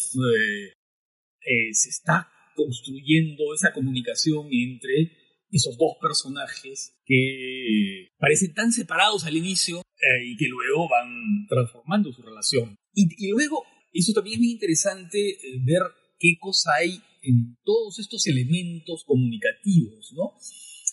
se 1.39 1.89
está 1.89 2.29
construyendo 2.55 3.53
esa 3.53 3.73
comunicación 3.73 4.47
entre 4.51 5.11
esos 5.53 5.77
dos 5.77 5.93
personajes 6.01 6.95
que 7.05 8.07
parecen 8.17 8.53
tan 8.53 8.71
separados 8.71 9.25
al 9.25 9.37
inicio 9.37 9.79
eh, 9.79 10.25
y 10.25 10.35
que 10.35 10.47
luego 10.47 10.89
van 10.89 11.45
transformando 11.47 12.11
su 12.11 12.23
relación. 12.23 12.75
Y, 12.93 13.29
luego, 13.29 13.63
eso 13.93 14.13
también 14.13 14.35
es 14.35 14.39
muy 14.39 14.51
interesante 14.51 15.29
eh, 15.29 15.59
ver 15.63 15.81
qué 16.17 16.37
cosa 16.39 16.71
hay 16.79 16.99
en 17.21 17.55
todos 17.63 17.99
estos 17.99 18.25
elementos 18.27 19.03
comunicativos, 19.05 20.11
¿no? 20.15 20.33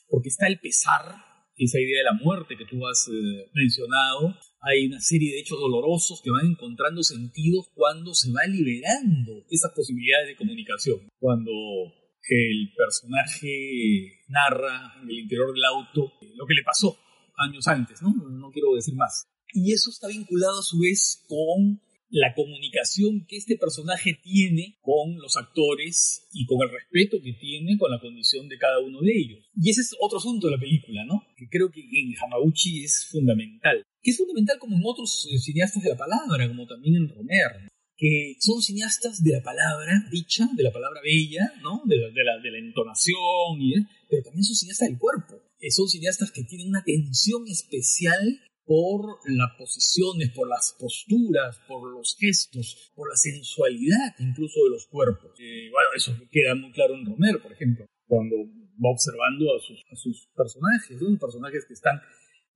Porque 0.09 0.29
está 0.29 0.47
el 0.47 0.61
pesar, 0.61 1.17
esa 1.65 1.79
idea 1.79 1.99
de 1.99 2.05
la 2.05 2.25
muerte 2.25 2.57
que 2.57 2.65
tú 2.65 2.87
has 2.87 3.09
eh, 3.09 3.51
mencionado, 3.55 4.35
hay 4.61 4.87
una 4.87 5.01
serie 5.01 5.33
de 5.33 5.41
hechos 5.41 5.59
dolorosos 5.59 6.21
que 6.23 6.31
van 6.31 6.47
encontrando 6.47 7.03
sentidos 7.03 7.71
cuando 7.75 8.15
se 8.15 8.31
va 8.31 8.47
liberando 8.47 9.45
esas 9.51 9.73
posibilidades 9.73 10.29
de 10.29 10.37
comunicación, 10.37 11.09
cuando 11.19 11.51
el 12.29 12.73
personaje 12.77 14.21
narra 14.29 14.95
en 15.03 15.11
el 15.11 15.19
interior 15.21 15.53
del 15.53 15.65
auto 15.65 16.13
lo 16.35 16.47
que 16.47 16.55
le 16.55 16.63
pasó 16.65 16.99
años 17.37 17.67
antes, 17.67 18.03
¿no? 18.03 18.13
No 18.31 18.51
quiero 18.51 18.75
decir 18.75 18.95
más. 18.95 19.27
Y 19.53 19.73
eso 19.73 19.91
está 19.91 20.09
vinculado 20.09 20.61
a 20.61 20.63
su 20.63 20.79
vez 20.79 21.25
con 21.27 21.81
la 22.11 22.35
comunicación 22.35 23.25
que 23.27 23.37
este 23.37 23.57
personaje 23.57 24.19
tiene 24.23 24.79
con 24.83 25.17
los 25.19 25.37
actores 25.37 26.29
y 26.33 26.45
con 26.45 26.59
el 26.63 26.71
respeto 26.71 27.19
que 27.23 27.33
tiene 27.35 27.79
con 27.79 27.91
la 27.91 28.01
condición 28.01 28.49
de 28.49 28.59
cada 28.59 28.81
uno 28.81 29.01
de 29.01 29.13
ellos. 29.17 29.49
Y 29.57 29.71
ese 29.71 29.83
es 29.83 29.95
otro 30.01 30.19
asunto 30.19 30.49
de 30.49 30.55
la 30.55 30.61
película, 30.61 31.05
¿no? 31.05 31.23
Creo 31.51 31.71
que 31.71 31.81
en 31.81 32.15
Hamaguchi 32.17 32.85
es 32.85 33.07
fundamental. 33.11 33.85
Que 34.01 34.11
es 34.11 34.17
fundamental 34.17 34.59
como 34.59 34.77
en 34.77 34.83
otros 34.85 35.29
eh, 35.31 35.39
cineastas 35.39 35.83
de 35.83 35.91
la 35.91 35.97
palabra, 35.97 36.49
como 36.49 36.67
también 36.67 36.97
en 36.97 37.09
Romero 37.09 37.71
que 38.01 38.35
son 38.41 38.63
cineastas 38.63 39.23
de 39.23 39.33
la 39.33 39.43
palabra 39.43 39.93
dicha, 40.11 40.49
de 40.57 40.63
la 40.63 40.73
palabra 40.73 41.03
bella, 41.05 41.53
¿no? 41.63 41.83
de, 41.85 41.99
la, 41.99 42.09
de, 42.09 42.51
la, 42.51 42.59
entonación, 42.59 43.61
y, 43.61 43.75
pero 44.09 44.23
también 44.23 44.43
son 44.43 44.57
cineastas 44.57 44.89
del 44.89 44.99
cuerpo. 44.99 45.43
Eh, 45.61 45.71
son 45.71 45.87
cineastas 45.87 46.33
que 46.33 46.45
tienen 46.45 46.69
una 46.69 46.81
atención 46.81 47.47
especial 47.47 48.41
por 48.65 49.19
las 49.27 49.51
posiciones, 49.59 50.31
por 50.31 50.49
las 50.49 50.75
posturas, 50.79 51.59
por 51.69 51.93
los 51.93 52.17
gestos, 52.19 52.91
por 52.95 53.11
la 53.11 53.17
sensualidad 53.17 54.15
incluso 54.19 54.65
de 54.65 54.71
los 54.71 54.87
cuerpos. 54.87 55.33
Eh, 55.39 55.69
bueno, 55.71 55.91
eso 55.95 56.17
queda 56.31 56.55
muy 56.55 56.73
claro 56.73 56.95
en 56.95 57.05
Romero, 57.05 57.43
por 57.43 57.53
ejemplo, 57.53 57.85
cuando 58.07 58.37
va 58.83 58.91
observando 58.91 59.55
a 59.55 59.61
sus, 59.61 59.85
a 59.93 59.97
sus 59.97 60.29
personajes, 60.35 60.97
personajes 61.21 61.65
que 61.67 61.75
están 61.75 62.01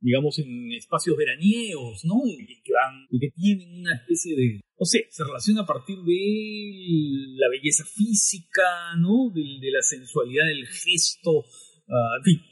digamos, 0.05 0.39
en 0.39 0.73
espacios 0.73 1.17
veraniegos, 1.17 2.05
¿no? 2.05 2.21
Y 2.27 2.61
que, 2.63 2.73
van, 2.75 3.07
y 3.11 3.19
que 3.19 3.31
tienen 3.31 3.81
una 3.81 3.95
especie 3.95 4.37
de, 4.37 4.61
no 4.79 4.85
sé, 4.85 5.07
se 5.09 5.25
relaciona 5.25 5.63
a 5.63 5.67
partir 5.67 5.97
de 5.97 7.37
la 7.39 7.49
belleza 7.49 7.85
física, 7.87 8.97
¿no? 8.99 9.33
De, 9.35 9.71
la 9.71 9.81
sensualidad 9.81 10.45
del 10.47 10.67
gesto, 10.67 11.39
uh, 11.39 12.17
en 12.19 12.23
fin. 12.23 12.43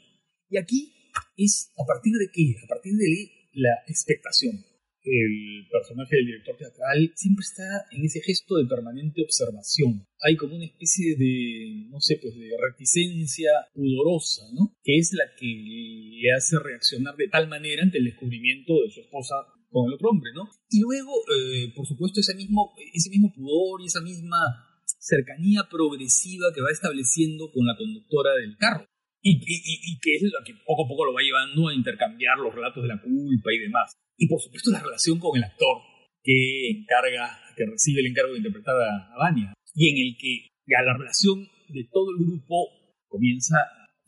Y 0.49 0.57
aquí 0.57 0.93
es 1.37 1.71
a 1.77 1.85
partir 1.85 2.13
de 2.13 2.27
qué? 2.33 2.55
A 2.63 2.67
partir 2.67 2.93
de 2.93 3.31
la 3.53 3.83
expectación 3.87 4.72
el 5.03 5.67
personaje 5.69 6.15
del 6.15 6.25
director 6.27 6.55
teatral 6.57 7.11
siempre 7.15 7.43
está 7.43 7.85
en 7.91 8.05
ese 8.05 8.21
gesto 8.21 8.57
de 8.57 8.65
permanente 8.65 9.21
observación. 9.21 10.07
Hay 10.21 10.37
como 10.37 10.55
una 10.55 10.65
especie 10.65 11.15
de, 11.17 11.87
no 11.89 11.99
sé, 11.99 12.19
pues 12.21 12.35
de 12.35 12.49
reticencia 12.57 13.51
pudorosa, 13.73 14.43
¿no? 14.53 14.75
Que 14.83 14.97
es 14.97 15.11
la 15.13 15.25
que 15.37 15.45
le 15.45 16.31
hace 16.31 16.57
reaccionar 16.59 17.15
de 17.17 17.27
tal 17.27 17.47
manera 17.49 17.83
ante 17.83 17.97
el 17.97 18.05
descubrimiento 18.05 18.73
de 18.83 18.91
su 18.91 19.01
esposa 19.01 19.35
con 19.69 19.87
el 19.87 19.95
otro 19.95 20.09
hombre, 20.09 20.31
¿no? 20.33 20.49
Y 20.69 20.79
luego, 20.81 21.11
eh, 21.35 21.73
por 21.75 21.85
supuesto, 21.85 22.19
ese 22.19 22.35
mismo, 22.35 22.73
ese 22.93 23.09
mismo 23.09 23.33
pudor 23.33 23.81
y 23.81 23.87
esa 23.87 24.01
misma 24.01 24.37
cercanía 24.99 25.67
progresiva 25.69 26.53
que 26.53 26.61
va 26.61 26.71
estableciendo 26.71 27.51
con 27.51 27.65
la 27.65 27.75
conductora 27.75 28.35
del 28.35 28.55
carro. 28.57 28.87
Y, 29.25 29.39
y, 29.39 29.99
que 29.99 30.15
es 30.15 30.23
lo 30.23 30.43
que 30.43 30.53
poco 30.65 30.83
a 30.83 30.87
poco 30.87 31.05
lo 31.05 31.13
va 31.13 31.21
llevando 31.21 31.69
a 31.69 31.73
intercambiar 31.73 32.37
los 32.39 32.53
relatos 32.53 32.83
de 32.83 32.89
la 32.89 33.01
culpa 33.01 33.53
y 33.53 33.59
demás. 33.59 33.95
Y 34.17 34.27
por 34.27 34.41
supuesto 34.41 34.69
la 34.69 34.83
relación 34.83 35.17
con 35.17 35.37
el 35.37 35.45
actor 35.45 35.77
que 36.21 36.69
encarga, 36.69 37.39
que 37.55 37.65
recibe 37.65 38.01
el 38.01 38.07
encargo 38.07 38.33
de 38.33 38.39
interpretar 38.39 38.75
a, 38.75 39.15
Vania, 39.17 39.53
y 39.75 39.89
en 39.89 40.07
el 40.07 40.17
que 40.19 40.49
ya 40.67 40.83
la 40.83 40.97
relación 40.97 41.47
de 41.69 41.87
todo 41.91 42.11
el 42.11 42.25
grupo 42.25 42.67
comienza, 43.07 43.57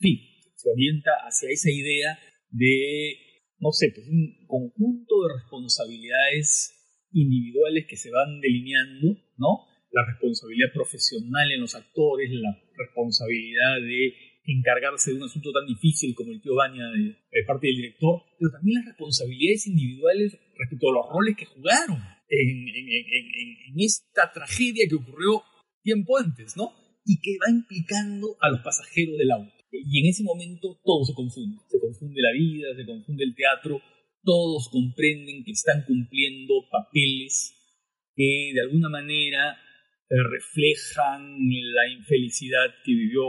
fin, 0.00 0.18
se 0.54 0.70
orienta 0.70 1.10
hacia 1.24 1.48
esa 1.50 1.70
idea 1.70 2.18
de, 2.50 3.16
no 3.58 3.72
sé, 3.72 3.92
pues 3.94 4.06
un 4.08 4.46
conjunto 4.46 5.14
de 5.22 5.34
responsabilidades 5.40 6.72
individuales 7.12 7.86
que 7.88 7.96
se 7.96 8.10
van 8.10 8.40
delineando, 8.40 9.16
¿no? 9.38 9.64
La 9.92 10.04
responsabilidad 10.04 10.72
profesional 10.74 11.52
en 11.52 11.60
los 11.60 11.74
actores, 11.74 12.30
la 12.32 12.52
responsabilidad 12.76 13.80
de 13.80 14.35
encargarse 14.46 15.10
de 15.10 15.16
un 15.16 15.24
asunto 15.24 15.52
tan 15.52 15.66
difícil 15.66 16.14
como 16.14 16.32
el 16.32 16.40
tío 16.40 16.54
Baña 16.54 16.86
de, 16.90 17.16
parte 17.46 17.66
del 17.66 17.76
director, 17.76 18.22
pero 18.38 18.50
también 18.52 18.78
las 18.78 18.86
responsabilidades 18.86 19.66
individuales 19.66 20.38
respecto 20.56 20.90
a 20.90 20.94
los 20.94 21.06
roles 21.12 21.36
que 21.36 21.46
jugaron 21.46 21.98
en, 22.28 23.74
esta 23.78 24.32
tragedia 24.32 24.86
que 24.88 24.96
ocurrió 24.96 25.42
tiempo 25.82 26.16
antes, 26.18 26.56
¿no? 26.56 26.72
Y 27.04 27.20
que 27.20 27.36
va 27.38 27.50
implicando 27.50 28.36
a 28.40 28.50
los 28.50 28.60
pasajeros 28.60 29.18
del 29.18 29.30
auto. 29.30 29.52
Y 29.70 30.00
en 30.00 30.06
ese 30.10 30.24
momento 30.24 30.80
todo 30.82 31.04
se 31.04 31.14
confunde. 31.14 31.58
Se 31.68 31.78
confunde 31.78 32.20
la 32.20 32.32
vida, 32.32 32.74
se 32.74 32.86
confunde 32.86 33.24
el 33.24 33.34
teatro, 33.34 33.80
todos 34.24 34.68
comprenden 34.70 35.44
que 35.44 35.52
están 35.52 35.84
cumpliendo 35.86 36.54
papeles 36.70 37.52
que 38.16 38.52
de 38.54 38.60
alguna 38.62 38.88
manera 38.88 39.56
reflejan 40.08 41.38
la 41.38 41.88
infelicidad 41.92 42.74
que 42.84 42.92
vivió 42.92 43.26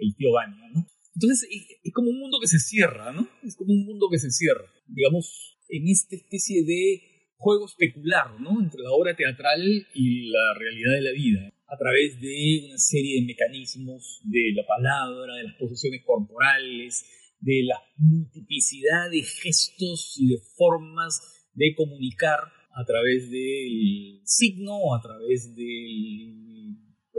el 0.00 0.14
tío 0.16 0.32
Baño, 0.32 0.68
¿no? 0.74 0.86
Entonces 1.14 1.48
es 1.82 1.92
como 1.92 2.10
un 2.10 2.18
mundo 2.18 2.38
que 2.40 2.48
se 2.48 2.58
cierra, 2.58 3.12
¿no? 3.12 3.28
Es 3.42 3.56
como 3.56 3.72
un 3.72 3.84
mundo 3.84 4.08
que 4.10 4.18
se 4.18 4.30
cierra, 4.30 4.64
digamos, 4.86 5.58
en 5.68 5.88
esta 5.88 6.16
especie 6.16 6.64
de 6.64 7.02
juego 7.36 7.66
especular, 7.66 8.40
¿no? 8.40 8.60
Entre 8.60 8.82
la 8.82 8.90
obra 8.90 9.14
teatral 9.14 9.62
y 9.94 10.30
la 10.30 10.54
realidad 10.58 10.94
de 10.94 11.02
la 11.02 11.12
vida, 11.12 11.52
a 11.66 11.76
través 11.76 12.20
de 12.20 12.66
una 12.66 12.78
serie 12.78 13.20
de 13.20 13.26
mecanismos 13.26 14.20
de 14.24 14.52
la 14.54 14.66
palabra, 14.66 15.36
de 15.36 15.44
las 15.44 15.56
posiciones 15.56 16.02
corporales, 16.04 17.04
de 17.40 17.62
la 17.64 17.80
multiplicidad 17.96 19.10
de 19.10 19.22
gestos 19.22 20.16
y 20.18 20.28
de 20.28 20.38
formas 20.56 21.48
de 21.54 21.74
comunicar 21.74 22.40
a 22.72 22.84
través 22.84 23.30
del 23.30 24.20
signo, 24.24 24.94
a 24.94 25.00
través 25.00 25.54
del 25.54 26.40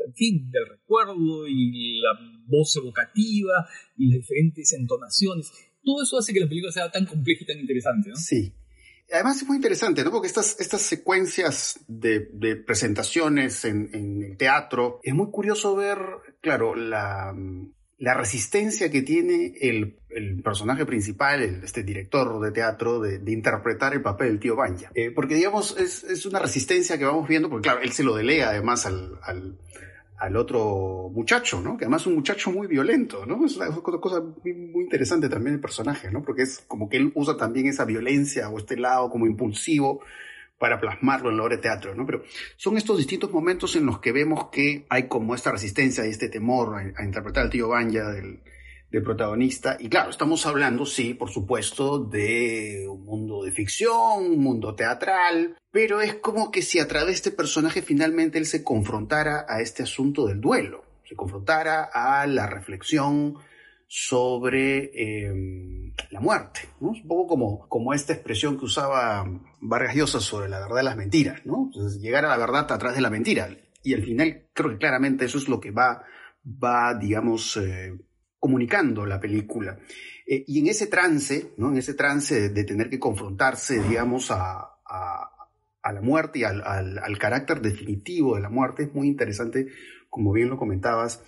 en 0.05 0.13
fin, 0.15 0.51
del 0.51 0.67
recuerdo 0.67 1.47
y 1.47 1.99
la 1.99 2.19
voz 2.51 2.75
evocativa 2.75 3.67
y 3.97 4.09
las 4.09 4.19
diferentes 4.19 4.73
entonaciones. 4.73 5.51
Todo 5.83 6.03
eso 6.03 6.17
hace 6.19 6.33
que 6.33 6.41
la 6.41 6.47
película 6.47 6.71
sea 6.71 6.91
tan 6.91 7.05
compleja 7.05 7.43
y 7.43 7.47
tan 7.47 7.59
interesante. 7.59 8.11
Sí. 8.15 8.53
Además 9.11 9.41
es 9.41 9.47
muy 9.47 9.57
interesante, 9.57 10.03
¿no? 10.03 10.11
Porque 10.11 10.27
estas, 10.27 10.59
estas 10.59 10.81
secuencias 10.81 11.79
de, 11.87 12.21
presentaciones 12.65 13.65
en, 13.65 13.89
el 14.23 14.37
teatro, 14.37 14.99
es 15.03 15.13
muy 15.13 15.29
curioso 15.31 15.75
ver, 15.75 15.99
claro, 16.39 16.75
la, 16.75 17.35
resistencia 17.99 18.89
que 18.89 19.01
tiene 19.01 19.53
el, 19.59 19.97
personaje 20.43 20.85
principal, 20.85 21.41
este 21.41 21.83
director 21.83 22.39
de 22.39 22.51
teatro, 22.51 23.01
de, 23.01 23.19
interpretar 23.31 23.93
el 23.93 24.01
papel 24.01 24.29
del 24.29 24.39
tío 24.39 24.55
Banja. 24.55 24.91
Eh, 24.95 25.11
porque, 25.11 25.35
digamos, 25.35 25.75
es, 25.77 26.25
una 26.25 26.39
resistencia 26.39 26.97
que 26.97 27.03
vamos 27.03 27.27
viendo, 27.27 27.49
porque, 27.49 27.67
claro, 27.67 27.81
él 27.81 27.91
se 27.91 28.03
lo 28.03 28.15
delega 28.15 28.49
además 28.49 28.85
al 28.85 29.57
al 30.21 30.37
otro 30.37 31.09
muchacho, 31.11 31.61
¿no? 31.61 31.75
Que 31.75 31.85
además 31.85 32.01
es 32.01 32.07
un 32.07 32.13
muchacho 32.13 32.51
muy 32.51 32.67
violento, 32.67 33.25
¿no? 33.25 33.43
Es 33.43 33.57
una 33.57 33.71
cosa 33.99 34.21
muy, 34.21 34.83
interesante 34.83 35.27
también 35.27 35.55
el 35.55 35.59
personaje, 35.59 36.11
¿no? 36.11 36.21
Porque 36.21 36.43
es 36.43 36.63
como 36.67 36.87
que 36.89 36.97
él 36.97 37.11
usa 37.15 37.35
también 37.37 37.65
esa 37.65 37.85
violencia 37.85 38.47
o 38.49 38.59
este 38.59 38.77
lado 38.77 39.09
como 39.09 39.25
impulsivo 39.25 40.01
para 40.59 40.79
plasmarlo 40.79 41.31
en 41.31 41.37
la 41.37 41.43
obra 41.43 41.55
de 41.55 41.63
teatro, 41.63 41.95
¿no? 41.95 42.05
Pero 42.05 42.21
son 42.55 42.77
estos 42.77 42.99
distintos 42.99 43.31
momentos 43.31 43.75
en 43.75 43.87
los 43.87 43.97
que 43.97 44.11
vemos 44.11 44.49
que 44.51 44.85
hay 44.89 45.07
como 45.07 45.33
esta 45.33 45.51
resistencia 45.51 46.05
y 46.05 46.11
este 46.11 46.29
temor 46.29 46.75
a, 46.75 47.03
interpretar 47.03 47.45
al 47.45 47.49
tío 47.49 47.69
Banja 47.69 48.11
del, 48.11 48.41
del 48.91 49.03
protagonista. 49.03 49.77
Y 49.79 49.89
claro, 49.89 50.09
estamos 50.09 50.45
hablando, 50.45 50.85
sí, 50.85 51.13
por 51.13 51.29
supuesto, 51.29 51.99
de 51.99 52.85
un 52.89 53.05
mundo 53.05 53.43
de 53.43 53.51
ficción, 53.51 54.25
un 54.25 54.39
mundo 54.39 54.75
teatral, 54.75 55.57
pero 55.71 56.01
es 56.01 56.15
como 56.15 56.51
que 56.51 56.61
si 56.61 56.79
a 56.79 56.87
través 56.87 57.07
de 57.07 57.13
este 57.13 57.31
personaje 57.31 57.81
finalmente 57.81 58.37
él 58.37 58.45
se 58.45 58.63
confrontara 58.63 59.45
a 59.47 59.61
este 59.61 59.83
asunto 59.83 60.27
del 60.27 60.41
duelo, 60.41 60.83
se 61.07 61.15
confrontara 61.15 61.89
a 61.93 62.27
la 62.27 62.47
reflexión 62.47 63.37
sobre 63.87 64.91
em, 64.93 65.93
la 66.11 66.21
muerte. 66.21 66.61
Un 66.79 67.05
poco 67.05 67.27
como, 67.27 67.67
como 67.67 67.93
esta 67.93 68.13
expresión 68.13 68.57
que 68.57 68.65
usaba 68.65 69.25
Vargas 69.59 69.95
Llosa 69.95 70.19
sobre 70.21 70.47
la 70.47 70.59
verdad 70.59 70.77
de 70.77 70.83
las 70.83 70.95
mentiras, 70.95 71.45
¿no? 71.45 71.69
Llegar 71.99 72.25
a 72.25 72.29
la 72.29 72.37
verdad 72.37 72.71
a 72.71 72.77
través 72.77 72.95
de 72.95 73.01
la 73.01 73.09
mentira. 73.09 73.49
Y 73.83 73.93
al 73.93 74.03
final 74.03 74.47
creo 74.53 74.69
que 74.69 74.77
claramente 74.77 75.25
eso 75.25 75.37
es 75.37 75.49
lo 75.49 75.59
que 75.59 75.71
va, 75.71 76.03
va 76.45 76.93
digamos, 76.93 77.57
eh, 77.57 77.93
comunicando 78.41 79.05
la 79.05 79.19
película. 79.19 79.77
Eh, 80.25 80.43
y 80.47 80.59
en 80.59 80.67
ese 80.67 80.87
trance, 80.87 81.51
¿no? 81.57 81.69
En 81.69 81.77
ese 81.77 81.93
trance 81.93 82.49
de, 82.49 82.63
tener 82.63 82.89
que 82.89 82.99
confrontarse, 82.99 83.79
digamos, 83.83 84.31
a, 84.31 84.79
a, 84.83 85.93
la 85.93 86.01
muerte 86.01 86.39
y 86.39 86.43
al, 86.43 86.61
al, 86.63 87.17
carácter 87.19 87.61
definitivo 87.61 88.35
de 88.35 88.41
la 88.41 88.49
muerte, 88.49 88.83
es 88.83 88.93
muy 88.93 89.07
interesante, 89.07 89.67
como 90.09 90.31
bien 90.31 90.49
lo 90.49 90.57
comentabas, 90.57 91.21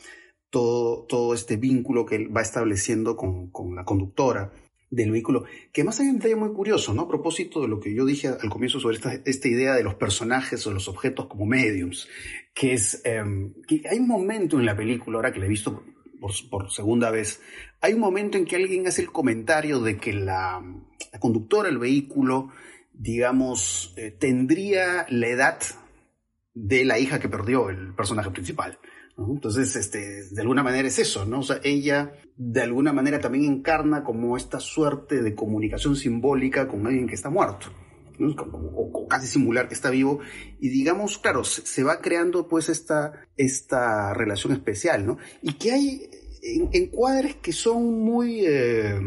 todo, 0.49 1.05
todo 1.05 1.33
este 1.33 1.57
vínculo 1.57 2.05
que 2.05 2.15
él 2.15 2.35
va 2.35 2.41
estableciendo 2.41 3.15
con, 3.15 3.51
con 3.51 3.75
la 3.75 3.85
conductora 3.85 4.51
del 4.89 5.11
vehículo, 5.11 5.45
que 5.71 5.83
más 5.83 5.99
hay 5.99 6.07
un 6.07 6.17
detalle 6.17 6.35
muy 6.35 6.53
curioso, 6.53 6.93
¿no? 6.93 7.03
A 7.03 7.07
propósito 7.07 7.61
de 7.61 7.67
lo 7.67 7.79
que 7.79 7.93
yo 7.93 8.05
dije 8.05 8.27
al 8.27 8.49
comienzo 8.49 8.79
sobre 8.79 8.95
esta, 8.95 9.13
esta 9.25 9.47
idea 9.47 9.75
de 9.75 9.83
los 9.83 9.95
personajes 9.95 10.65
o 10.65 10.71
los 10.71 10.87
objetos 10.87 11.27
como 11.27 11.45
mediums, 11.45 12.07
que 12.53 12.73
es 12.73 13.01
em, 13.03 13.53
que 13.67 13.83
hay 13.89 13.99
un 13.99 14.07
momento 14.07 14.59
en 14.59 14.65
la 14.65 14.75
película, 14.75 15.17
ahora 15.17 15.33
que 15.33 15.39
la 15.39 15.45
he 15.45 15.49
visto 15.49 15.83
por, 16.49 16.71
segunda 16.71 17.11
vez, 17.11 17.41
hay 17.81 17.93
un 17.93 17.99
momento 17.99 18.37
en 18.37 18.45
que 18.45 18.55
alguien 18.55 18.87
hace 18.87 19.01
el 19.01 19.11
comentario 19.11 19.79
de 19.81 19.97
que 19.97 20.13
la, 20.13 20.61
la 21.11 21.19
conductora 21.19 21.69
del 21.69 21.79
vehículo, 21.79 22.49
digamos, 22.93 23.93
eh, 23.97 24.11
tendría 24.11 25.05
la 25.09 25.27
edad 25.27 25.59
de 26.53 26.85
la 26.85 26.99
hija 26.99 27.19
que 27.19 27.29
perdió 27.29 27.69
el 27.69 27.93
personaje 27.93 28.31
principal. 28.31 28.79
Entonces, 29.17 29.75
este, 29.75 30.29
de 30.31 30.41
alguna 30.41 30.63
manera 30.63 30.87
es 30.87 30.97
eso, 30.97 31.25
¿no? 31.25 31.39
O 31.39 31.43
sea, 31.43 31.59
ella 31.63 32.13
de 32.35 32.61
alguna 32.61 32.93
manera 32.93 33.19
también 33.19 33.45
encarna 33.45 34.03
como 34.03 34.35
esta 34.37 34.59
suerte 34.59 35.21
de 35.21 35.35
comunicación 35.35 35.95
simbólica 35.95 36.67
con 36.67 36.87
alguien 36.87 37.07
que 37.07 37.13
está 37.13 37.29
muerto, 37.29 37.67
o, 38.19 39.07
casi 39.07 39.27
simular 39.27 39.67
que 39.67 39.73
está 39.73 39.89
vivo, 39.89 40.19
y 40.59 40.69
digamos, 40.69 41.17
claro, 41.17 41.43
se, 41.43 41.83
va 41.83 42.01
creando 42.01 42.47
pues 42.47 42.69
esta, 42.69 43.27
esta 43.37 44.13
relación 44.13 44.53
especial, 44.53 45.05
¿no? 45.05 45.17
Y 45.41 45.53
que 45.53 45.71
hay 45.71 46.09
encuadres 46.71 47.35
que 47.35 47.53
son 47.53 47.99
muy... 47.99 48.45
Eh, 48.45 48.99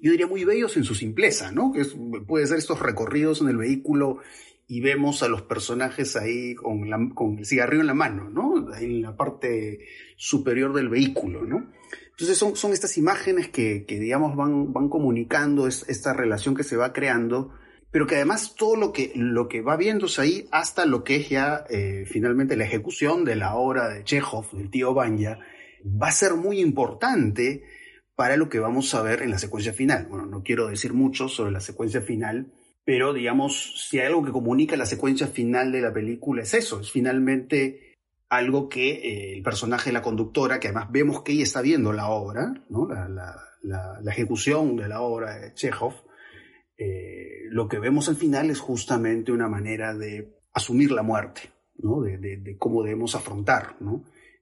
yo 0.00 0.10
diría 0.10 0.26
muy 0.26 0.44
bellos 0.44 0.76
en 0.76 0.84
su 0.84 0.94
simpleza, 0.94 1.50
¿no? 1.50 1.72
Que 1.72 1.84
puede 2.26 2.46
ser 2.46 2.58
estos 2.58 2.80
recorridos 2.80 3.40
en 3.40 3.48
el 3.48 3.56
vehículo 3.56 4.18
y 4.66 4.80
vemos 4.80 5.22
a 5.22 5.28
los 5.28 5.42
personajes 5.42 6.16
ahí 6.16 6.54
con, 6.54 7.38
el 7.38 7.46
cigarrillo 7.46 7.82
en 7.82 7.86
la 7.86 7.94
mano, 7.94 8.28
¿no? 8.28 8.74
En 8.76 9.02
la 9.02 9.16
parte 9.16 9.80
superior 10.16 10.74
del 10.74 10.88
vehículo, 10.88 11.44
¿no? 11.44 11.70
Entonces 12.10 12.38
son, 12.38 12.54
son 12.54 12.72
estas 12.72 12.96
imágenes 12.96 13.48
que, 13.48 13.84
que 13.86 13.98
digamos, 13.98 14.36
van, 14.36 14.72
van 14.72 14.88
comunicando 14.88 15.66
esta 15.66 16.12
relación 16.12 16.54
que 16.54 16.64
se 16.64 16.76
va 16.76 16.92
creando, 16.92 17.52
pero 17.94 18.08
que 18.08 18.16
además 18.16 18.56
todo 18.56 18.74
lo 18.74 18.92
que, 18.92 19.12
lo 19.14 19.46
que 19.46 19.60
va 19.60 19.76
viéndose 19.76 20.20
ahí 20.20 20.48
hasta 20.50 20.84
lo 20.84 21.04
que 21.04 21.14
es 21.14 21.28
ya 21.28 21.64
eh, 21.70 22.04
finalmente 22.08 22.56
la 22.56 22.64
ejecución 22.64 23.24
de 23.24 23.36
la 23.36 23.54
obra 23.54 23.88
de 23.88 24.02
Chekhov, 24.02 24.50
del 24.50 24.68
tío 24.68 24.94
Banya, 24.94 25.38
va 25.86 26.08
a 26.08 26.10
ser 26.10 26.34
muy 26.34 26.58
importante 26.58 27.62
para 28.16 28.36
lo 28.36 28.48
que 28.48 28.58
vamos 28.58 28.92
a 28.96 29.02
ver 29.02 29.22
en 29.22 29.30
la 29.30 29.38
secuencia 29.38 29.72
final. 29.72 30.08
Bueno, 30.08 30.26
no 30.26 30.42
quiero 30.42 30.66
decir 30.66 30.92
mucho 30.92 31.28
sobre 31.28 31.52
la 31.52 31.60
secuencia 31.60 32.00
final, 32.00 32.52
pero 32.84 33.12
digamos, 33.12 33.86
si 33.88 34.00
hay 34.00 34.06
algo 34.06 34.24
que 34.24 34.32
comunica 34.32 34.76
la 34.76 34.86
secuencia 34.86 35.28
final 35.28 35.70
de 35.70 35.82
la 35.82 35.92
película 35.92 36.42
es 36.42 36.52
eso, 36.52 36.80
es 36.80 36.90
finalmente 36.90 37.94
algo 38.28 38.68
que 38.68 38.90
eh, 38.90 39.36
el 39.36 39.44
personaje 39.44 39.90
de 39.90 39.94
la 39.94 40.02
conductora, 40.02 40.58
que 40.58 40.66
además 40.66 40.88
vemos 40.90 41.22
que 41.22 41.30
ella 41.30 41.44
está 41.44 41.62
viendo 41.62 41.92
la 41.92 42.08
obra, 42.08 42.54
¿no? 42.70 42.88
la, 42.88 43.08
la, 43.08 44.00
la, 44.02 44.10
ejecución 44.10 44.74
de 44.74 44.88
la 44.88 45.00
obra 45.00 45.38
de 45.38 45.54
Chekhov, 45.54 45.94
eh, 46.76 47.44
lo 47.50 47.68
que 47.68 47.78
vemos 47.78 48.08
al 48.08 48.16
final 48.16 48.50
es 48.50 48.58
justamente 48.58 49.30
una 49.32 49.48
manera 49.48 49.94
de 49.94 50.40
asumir 50.52 50.90
la 50.90 51.02
muerte, 51.02 51.42
¿no? 51.76 52.02
de, 52.02 52.56
cómo 52.58 52.82
debemos 52.82 53.14
afrontar 53.14 53.76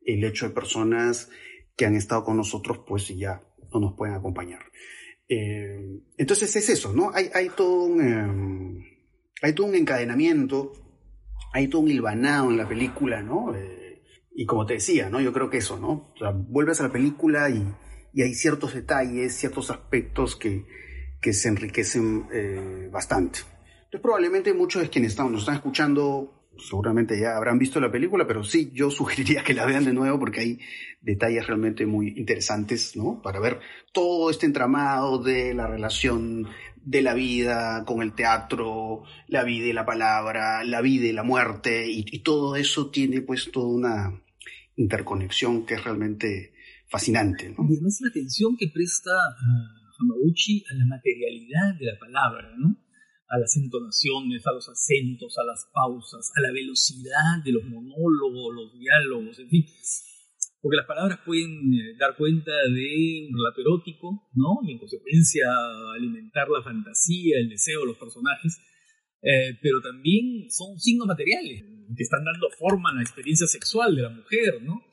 el 0.04 0.24
hecho 0.24 0.48
de 0.48 0.54
personas 0.54 1.30
que 1.76 1.86
han 1.86 1.94
estado 1.94 2.24
con 2.24 2.36
nosotros 2.36 2.80
pues 2.86 3.08
ya 3.08 3.42
no 3.72 3.80
nos 3.80 3.94
pueden 3.94 4.14
acompañar. 4.14 4.60
Eh, 5.28 6.00
entonces 6.16 6.54
es 6.56 6.68
eso, 6.68 6.92
¿no? 6.92 7.10
Hay, 7.14 7.30
hay, 7.34 7.48
todo 7.50 7.84
un, 7.84 8.84
encadenamiento, 9.74 10.72
hay 11.52 11.68
todo 11.68 11.82
un 11.82 11.90
hilvanado 11.90 12.50
en 12.50 12.56
la 12.56 12.68
película, 12.68 13.22
¿no? 13.22 13.54
Eh, 13.54 14.02
y 14.34 14.44
como 14.46 14.66
te 14.66 14.74
decía, 14.74 15.08
¿no? 15.08 15.20
Yo 15.20 15.32
creo 15.32 15.48
que 15.48 15.58
eso, 15.58 15.78
¿no? 15.78 16.12
Vuelves 16.48 16.80
a 16.80 16.84
la 16.84 16.92
película 16.92 17.48
y 17.50 18.22
hay 18.22 18.34
ciertos 18.34 18.74
detalles, 18.74 19.34
ciertos 19.34 19.70
aspectos 19.70 20.36
que, 20.36 20.66
que 21.22 21.32
se 21.32 21.48
enriquecen 21.48 22.26
eh, 22.32 22.88
bastante. 22.92 23.38
Entonces 23.84 24.00
probablemente 24.02 24.52
muchos 24.52 24.82
de 24.82 24.90
quienes 24.90 25.12
están, 25.12 25.32
nos 25.32 25.42
están 25.42 25.54
escuchando 25.54 26.42
seguramente 26.58 27.18
ya 27.18 27.36
habrán 27.36 27.58
visto 27.58 27.80
la 27.80 27.90
película, 27.90 28.26
pero 28.26 28.44
sí, 28.44 28.70
yo 28.74 28.90
sugeriría 28.90 29.42
que 29.42 29.54
la 29.54 29.66
vean 29.66 29.84
de 29.84 29.92
nuevo 29.92 30.18
porque 30.18 30.40
hay 30.40 30.58
detalles 31.00 31.46
realmente 31.46 31.86
muy 31.86 32.08
interesantes, 32.16 32.96
¿no? 32.96 33.20
Para 33.22 33.40
ver 33.40 33.60
todo 33.92 34.30
este 34.30 34.46
entramado 34.46 35.18
de 35.18 35.54
la 35.54 35.66
relación 35.66 36.48
de 36.84 37.02
la 37.02 37.14
vida 37.14 37.84
con 37.84 38.02
el 38.02 38.12
teatro, 38.12 39.04
la 39.28 39.44
vida 39.44 39.66
y 39.66 39.72
la 39.72 39.86
palabra, 39.86 40.64
la 40.64 40.80
vida 40.80 41.06
y 41.06 41.12
la 41.12 41.22
muerte, 41.22 41.86
y, 41.88 42.18
todo 42.20 42.56
eso 42.56 42.90
tiene 42.90 43.20
pues 43.20 43.50
toda 43.52 43.68
una 43.68 44.22
interconexión 44.76 45.64
que 45.64 45.74
es 45.74 45.84
realmente 45.84 46.54
fascinante, 46.88 47.50
¿no? 47.50 47.64
Y 47.68 47.74
además 47.74 47.98
la 48.00 48.08
atención 48.08 48.56
que 48.56 48.68
presta 48.68 49.12
uh, 49.12 49.81
Hamaguchi 50.02 50.64
a 50.70 50.74
la 50.74 50.86
materialidad 50.86 51.78
de 51.78 51.86
la 51.86 51.98
palabra, 51.98 52.52
¿no? 52.58 52.76
a 53.32 53.38
las 53.38 53.56
entonaciones, 53.56 54.46
a 54.46 54.52
los 54.52 54.68
acentos, 54.68 55.38
a 55.38 55.44
las 55.44 55.64
pausas, 55.72 56.30
a 56.36 56.40
la 56.42 56.52
velocidad 56.52 57.40
de 57.42 57.52
los 57.52 57.64
monólogos, 57.64 58.54
los 58.54 58.78
diálogos, 58.78 59.38
en 59.38 59.48
fin. 59.48 59.64
Porque 60.60 60.76
las 60.76 60.86
palabras 60.86 61.18
pueden 61.24 61.72
eh, 61.72 61.96
dar 61.98 62.14
cuenta 62.14 62.52
de 62.52 63.26
un 63.26 63.34
relato 63.34 63.62
erótico, 63.62 64.28
¿no? 64.34 64.60
Y 64.68 64.72
en 64.72 64.78
consecuencia 64.78 65.48
alimentar 65.96 66.48
la 66.50 66.62
fantasía, 66.62 67.38
el 67.38 67.48
deseo 67.48 67.80
de 67.80 67.86
los 67.86 67.96
personajes, 67.96 68.60
eh, 69.22 69.56
pero 69.62 69.80
también 69.80 70.50
son 70.50 70.78
signos 70.78 71.06
materiales 71.06 71.64
que 71.96 72.02
están 72.02 72.24
dando 72.24 72.50
forma 72.58 72.90
a 72.90 72.94
la 72.96 73.02
experiencia 73.02 73.46
sexual 73.46 73.96
de 73.96 74.02
la 74.02 74.10
mujer, 74.10 74.62
¿no? 74.62 74.84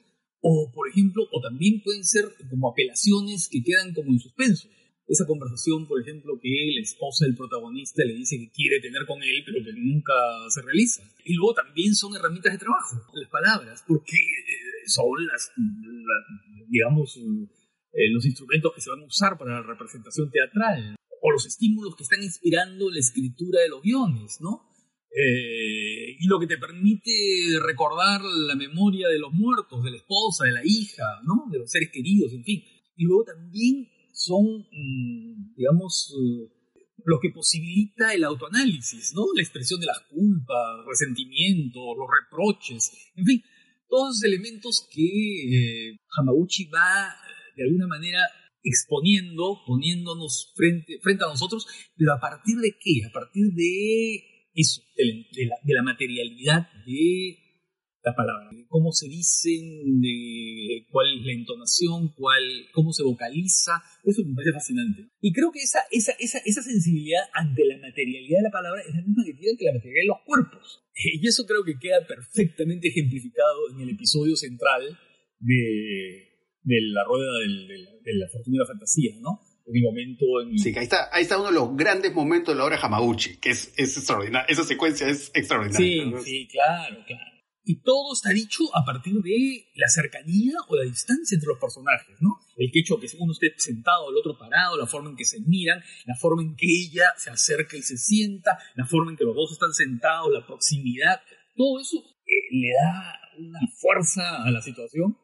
O, 0.42 0.72
por 0.74 0.88
ejemplo, 0.88 1.28
o 1.30 1.42
también 1.42 1.82
pueden 1.84 2.06
ser 2.06 2.24
como 2.50 2.72
apelaciones 2.72 3.50
que 3.52 3.62
quedan 3.62 3.94
como 3.94 4.14
en 4.14 4.20
suspenso 4.20 4.70
esa 5.10 5.26
conversación, 5.26 5.88
por 5.88 6.00
ejemplo, 6.00 6.40
que 6.40 6.72
la 6.76 6.82
esposa 6.82 7.26
del 7.26 7.36
protagonista 7.36 8.06
le 8.06 8.14
dice 8.14 8.38
que 8.38 8.52
quiere 8.52 8.80
tener 8.80 9.08
con 9.08 9.18
él, 9.24 9.42
pero 9.44 9.66
que 9.66 9.74
nunca 9.74 10.14
se 10.50 10.62
realiza. 10.62 11.02
Y 11.26 11.34
luego 11.34 11.56
también 11.56 11.96
son 11.96 12.16
herramientas 12.16 12.54
de 12.54 12.60
trabajo, 12.60 13.02
las 13.14 13.30
palabras, 13.30 13.84
porque 13.88 14.16
eh, 14.16 14.86
son 14.86 15.26
las, 15.26 15.52
digamos, 16.70 17.18
eh, 17.18 18.12
los 18.12 18.24
instrumentos 18.24 18.72
que 18.76 18.82
se 18.82 18.92
van 18.92 19.02
a 19.02 19.06
usar 19.06 19.36
para 19.40 19.62
la 19.62 19.64
representación 19.64 20.30
teatral, 20.30 20.96
o 21.22 21.32
los 21.32 21.46
estímulos 21.48 21.96
que 21.96 22.04
están 22.04 22.22
inspirando 22.22 22.92
la 22.92 23.00
escritura 23.00 23.62
de 23.62 23.70
los 23.70 23.82
guiones, 23.82 24.38
¿no? 24.42 24.70
Eh, 25.10 26.18
y 26.20 26.28
lo 26.28 26.40
que 26.40 26.46
te 26.46 26.60
permite 26.60 27.12
recordar 27.66 28.22
la 28.22 28.56
memoria 28.56 29.08
de 29.08 29.18
los 29.18 29.34
muertos, 29.34 29.84
de 29.84 29.90
la 29.90 29.98
esposa, 29.98 30.46
de 30.46 30.52
la 30.52 30.62
hija, 30.64 31.20
¿no? 31.24 31.52
De 31.52 31.58
los 31.58 31.72
seres 31.72 31.90
queridos, 31.92 32.32
en 32.32 32.44
fin. 32.44 32.64
Y 32.96 33.06
luego 33.06 33.24
también 33.24 33.90
son, 34.20 34.68
mm, 34.70 35.56
digamos, 35.56 36.14
eh, 36.14 36.52
lo 37.06 37.20
que 37.22 37.30
posibilita 37.30 38.14
el 38.14 38.26
autoanálisis, 38.26 39.14
¿no? 39.16 39.24
La 39.34 39.42
expresión 39.42 39.80
de 39.80 39.86
las 39.86 40.02
culpas, 40.12 40.86
resentimiento, 40.86 41.80
los 41.96 42.08
reproches, 42.22 42.92
en 43.16 43.26
fin, 43.26 43.44
todos 43.88 44.18
esos 44.18 44.24
elementos 44.26 44.88
que 44.92 45.92
eh, 45.92 46.00
Hamaguchi 46.18 46.66
va 46.66 47.16
de 47.56 47.64
alguna 47.64 47.88
manera 47.88 48.20
exponiendo, 48.62 49.62
poniéndonos 49.66 50.52
frente, 50.54 51.00
frente 51.02 51.24
a 51.24 51.28
nosotros, 51.30 51.66
pero 51.96 52.14
a 52.14 52.20
partir 52.20 52.58
de 52.58 52.78
qué? 52.78 53.06
A 53.08 53.12
partir 53.14 53.54
de 53.54 54.24
eso, 54.54 54.82
de 54.98 55.74
la 55.74 55.84
materialidad 55.84 56.68
de 56.86 57.38
la 58.04 58.16
palabra, 58.16 58.50
cómo 58.68 58.92
se 58.92 59.08
dicen, 59.08 60.00
de 60.00 60.86
cuál 60.90 61.08
es 61.20 61.26
la 61.26 61.34
entonación, 61.34 62.14
cuál, 62.16 62.42
cómo 62.72 62.94
se 62.94 63.04
vocaliza, 63.04 63.82
eso 64.04 64.24
me 64.24 64.36
parece 64.36 64.54
fascinante. 64.54 65.10
Y 65.20 65.34
creo 65.34 65.52
que 65.52 65.60
esa, 65.60 65.80
esa, 65.92 66.14
esa, 66.20 66.40
esa 66.46 66.62
sensibilidad 66.62 67.22
ante 67.34 67.66
la 67.66 67.78
materialidad 67.78 68.40
de 68.40 68.44
la 68.44 68.52
palabra 68.52 68.82
es 68.88 68.96
la 68.96 69.02
misma 69.02 69.24
que 69.26 69.34
tiene 69.34 69.58
que 69.58 69.66
la 69.66 69.74
materialidad 69.74 70.04
de 70.04 70.08
los 70.08 70.26
cuerpos. 70.26 70.86
Y 71.02 71.26
eso 71.28 71.46
creo 71.46 71.64
que 71.64 71.80
queda 71.80 72.06
perfectamente 72.06 72.90
ejemplificado 72.90 73.72
en 73.74 73.82
el 73.82 73.90
episodio 73.92 74.36
central 74.36 74.82
de, 75.40 76.30
de 76.64 76.82
la 76.92 77.04
rueda 77.06 77.40
del, 77.40 77.68
de 78.04 78.14
la 78.16 78.28
fortuna 78.28 78.56
y 78.56 78.60
la 78.60 78.66
fantasía, 78.66 79.12
¿no? 79.22 79.40
En 79.66 79.78
el 79.78 79.84
momento 79.84 80.26
en... 80.42 80.58
Sí, 80.58 80.74
que 80.74 80.80
ahí 80.80 80.84
está, 80.84 81.10
ahí 81.14 81.24
está 81.24 81.38
uno 81.38 81.50
de 81.50 81.54
los 81.54 81.76
grandes 81.78 82.14
momentos 82.14 82.54
de 82.54 82.58
la 82.58 82.66
obra 82.66 82.80
Hamaguchi, 82.82 83.38
que 83.38 83.52
es, 83.52 83.72
es 83.78 83.96
extraordinario, 83.98 84.48
esa 84.50 84.64
secuencia 84.64 85.08
es 85.08 85.32
extraordinaria. 85.34 86.20
Sí, 86.20 86.26
sí, 86.26 86.48
claro, 86.48 86.98
claro. 87.06 87.39
Y 87.64 87.82
todo 87.82 88.14
está 88.14 88.30
dicho 88.30 88.64
a 88.76 88.86
partir 88.86 89.14
de 89.22 89.66
la 89.76 89.88
cercanía 89.90 90.54
o 90.68 90.76
la 90.76 90.84
distancia 90.84 91.36
entre 91.36 91.50
los 91.50 91.60
personajes, 91.60 92.16
¿no? 92.20 92.40
El 92.56 92.72
hecho 92.74 93.00
que 93.00 93.08
uno 93.20 93.34
esté 93.34 93.54
sentado, 93.58 94.10
el 94.10 94.18
otro 94.18 94.38
parado, 94.38 94.78
la 94.78 94.88
forma 94.88 95.10
en 95.10 95.16
que 95.16 95.26
se 95.26 95.40
miran, 95.42 95.82
la 96.06 96.16
forma 96.16 96.42
en 96.42 96.56
que 96.56 96.68
ella 96.68 97.14
se 97.18 97.30
acerca 97.30 97.78
y 97.78 97.82
se 97.82 97.98
sienta, 97.98 98.58
la 98.76 98.86
forma 98.86 99.12
en 99.12 99.18
que 99.18 99.26
los 99.26 99.36
dos 99.36 99.52
están 99.52 99.74
sentados, 99.74 100.32
la 100.32 100.46
proximidad, 100.46 101.22
todo 101.56 101.80
eso 101.80 101.98
eh, 101.98 102.32
le 102.52 102.70
da 102.74 103.20
una 103.38 103.60
fuerza 103.80 104.44
a 104.44 104.52
la 104.52 104.62
situación 104.62 105.18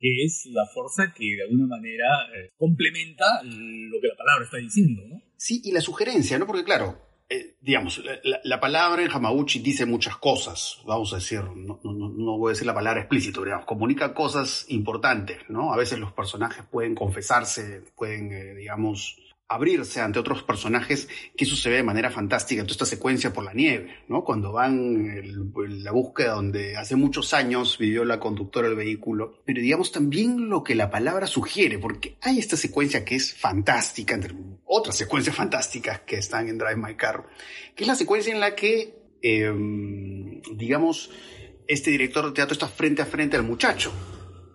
que 0.00 0.24
es 0.24 0.46
la 0.46 0.66
fuerza 0.66 1.12
que 1.14 1.36
de 1.36 1.42
alguna 1.42 1.66
manera 1.66 2.06
eh, 2.34 2.50
complementa 2.56 3.42
lo 3.44 4.00
que 4.00 4.08
la 4.08 4.16
palabra 4.16 4.46
está 4.46 4.56
diciendo, 4.56 5.02
¿no? 5.06 5.22
Sí, 5.36 5.60
y 5.62 5.72
la 5.72 5.82
sugerencia, 5.82 6.38
¿no? 6.38 6.46
Porque 6.46 6.64
claro, 6.64 7.09
eh, 7.32 7.54
digamos, 7.60 8.02
la, 8.42 8.58
palabra 8.58 9.02
en 9.02 9.10
Hamaguchi 9.10 9.60
dice 9.60 9.86
muchas 9.86 10.16
cosas, 10.16 10.78
vamos 10.84 11.12
a 11.12 11.16
decir, 11.16 11.42
no, 11.44 11.78
no, 11.84 11.92
no 11.92 12.38
voy 12.38 12.50
a 12.50 12.54
decir 12.54 12.66
la 12.66 12.74
palabra 12.74 13.02
explícito, 13.02 13.44
digamos, 13.44 13.66
comunica 13.66 14.12
cosas 14.12 14.66
importantes, 14.68 15.38
¿no? 15.48 15.72
A 15.72 15.76
veces 15.76 16.00
los 16.00 16.12
personajes 16.12 16.64
pueden 16.68 16.96
confesarse, 16.96 17.84
pueden, 17.94 18.56
digamos, 18.56 19.16
abrirse 19.50 20.00
ante 20.00 20.20
otros 20.20 20.44
personajes, 20.44 21.08
que 21.36 21.44
eso 21.44 21.56
se 21.56 21.70
ve 21.70 21.76
de 21.76 21.82
manera 21.82 22.08
fantástica, 22.08 22.62
toda 22.62 22.72
esta 22.72 22.86
secuencia 22.86 23.32
por 23.32 23.44
la 23.44 23.52
nieve, 23.52 24.04
¿no? 24.06 24.22
Cuando 24.22 24.52
van 24.52 25.10
en 25.10 25.82
la 25.84 25.90
búsqueda 25.90 26.34
donde 26.34 26.76
hace 26.76 26.94
muchos 26.94 27.34
años 27.34 27.76
vivió 27.76 28.04
la 28.04 28.20
conductora 28.20 28.68
del 28.68 28.76
vehículo, 28.76 29.42
pero 29.44 29.60
digamos 29.60 29.90
también 29.90 30.48
lo 30.48 30.62
que 30.62 30.76
la 30.76 30.88
palabra 30.88 31.26
sugiere, 31.26 31.80
porque 31.80 32.16
hay 32.20 32.38
esta 32.38 32.56
secuencia 32.56 33.04
que 33.04 33.16
es 33.16 33.34
fantástica, 33.34 34.14
entre 34.14 34.36
otras 34.66 34.96
secuencias 34.96 35.34
fantásticas 35.34 36.02
que 36.02 36.18
están 36.18 36.48
en 36.48 36.56
Drive 36.56 36.76
My 36.76 36.94
Car, 36.94 37.26
que 37.74 37.82
es 37.82 37.88
la 37.88 37.96
secuencia 37.96 38.32
en 38.32 38.38
la 38.38 38.54
que, 38.54 38.94
em, 39.20 40.40
digamos, 40.54 41.10
este 41.66 41.90
director 41.90 42.24
de 42.24 42.32
teatro 42.32 42.52
está 42.52 42.68
frente 42.68 43.02
a 43.02 43.06
frente 43.06 43.36
al 43.36 43.42
muchacho, 43.42 43.92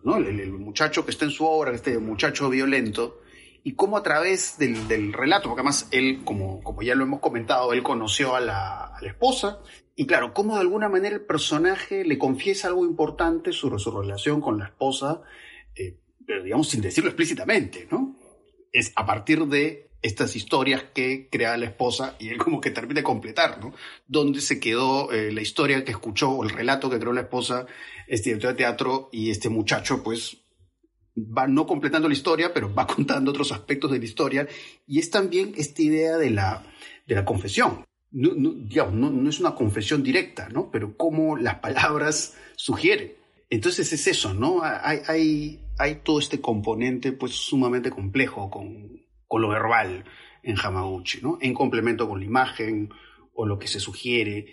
¿no? 0.05 0.15
El, 0.15 0.39
el 0.39 0.53
muchacho 0.53 1.03
que 1.03 1.11
está 1.11 1.25
en 1.25 1.31
su 1.31 1.45
obra, 1.45 1.75
este 1.75 1.97
muchacho 1.97 2.49
violento, 2.49 3.24
y 3.65 3.73
cómo 3.73 3.97
a 3.97 4.03
través 4.03 4.59
del, 4.59 5.11
relato, 5.11 5.49
porque 5.49 5.61
además 5.61 5.87
él, 5.89 6.21
como, 6.23 6.61
como 6.61 6.83
ya 6.83 6.93
lo 6.93 7.03
hemos 7.03 7.19
comentado, 7.19 7.73
él 7.73 7.81
conoció 7.81 8.35
a 8.35 8.39
la, 8.39 8.93
esposa, 9.01 9.59
y 9.95 10.05
claro, 10.05 10.35
cómo 10.35 10.53
de 10.53 10.61
alguna 10.61 10.87
manera 10.87 11.15
el 11.15 11.25
personaje 11.25 12.05
le 12.05 12.19
confiesa 12.19 12.67
algo 12.67 12.85
importante 12.85 13.51
sobre 13.53 13.79
su 13.79 13.89
relación 13.89 14.39
con 14.39 14.59
la 14.59 14.65
esposa, 14.65 15.23
eh, 15.75 15.97
pero 16.27 16.43
digamos 16.43 16.69
sin 16.69 16.81
decirlo 16.81 17.09
explícitamente, 17.09 17.87
¿no? 17.89 18.15
Es 18.71 18.93
a 18.95 19.03
partir 19.03 19.43
de 19.47 19.89
estas 20.03 20.35
historias 20.35 20.83
que 20.93 21.27
crea 21.31 21.57
la 21.57 21.65
esposa 21.65 22.15
y 22.19 22.29
él 22.29 22.37
como 22.37 22.61
que 22.61 22.69
termina 22.69 22.99
de 22.99 23.03
completar, 23.03 23.59
¿no? 23.59 23.73
Dónde 24.07 24.41
se 24.41 24.59
quedó 24.59 25.11
eh, 25.11 25.31
la 25.31 25.41
historia 25.41 25.83
que 25.83 25.91
escuchó 25.91 26.29
o 26.29 26.43
el 26.43 26.51
relato 26.51 26.87
que 26.91 26.99
creó 26.99 27.13
la 27.13 27.21
esposa, 27.21 27.65
este 28.05 28.29
director 28.29 28.51
de 28.51 28.57
teatro 28.57 29.09
y 29.11 29.31
este 29.31 29.49
muchacho, 29.49 30.03
pues 30.03 30.44
va 31.15 31.47
no 31.47 31.65
completando 31.65 32.07
la 32.07 32.13
historia, 32.13 32.53
pero 32.53 32.73
va 32.73 32.87
contando 32.95 33.31
otros 33.31 33.51
aspectos 33.51 33.91
de 33.91 33.99
la 33.99 34.05
historia, 34.05 34.47
y 34.87 34.99
es 34.99 35.09
también 35.09 35.53
esta 35.57 35.81
idea 35.81 36.17
de 36.17 36.29
la, 36.29 36.63
de 37.07 37.15
la 37.15 37.25
confesión. 37.25 37.85
No, 38.11 38.31
no, 38.35 38.51
digamos, 38.51 38.93
no, 38.93 39.29
es 39.29 39.39
una 39.39 39.55
confesión 39.55 40.01
directa, 40.01 40.47
¿no? 40.49 40.71
Pero 40.71 40.95
cómo 40.95 41.35
las 41.35 41.55
palabras 41.59 42.37
sugieren. 42.55 43.13
Entonces 43.49 43.91
es 43.91 44.07
eso, 44.07 44.33
¿no? 44.33 44.61
Hay, 44.63 44.99
hay, 45.07 45.59
hay 45.77 45.95
todo 45.95 46.19
este 46.19 46.39
componente 46.39 47.11
pues 47.11 47.33
sumamente 47.33 47.89
complejo 47.89 48.49
con, 48.49 49.01
con 49.27 49.41
lo 49.41 49.49
verbal 49.49 50.05
en 50.43 50.57
Hamaguchi, 50.57 51.21
¿no? 51.21 51.37
En 51.41 51.53
complemento 51.53 52.07
con 52.07 52.19
la 52.19 52.25
imagen 52.25 52.89
o 53.33 53.45
lo 53.45 53.59
que 53.59 53.67
se 53.67 53.79
sugiere 53.79 54.47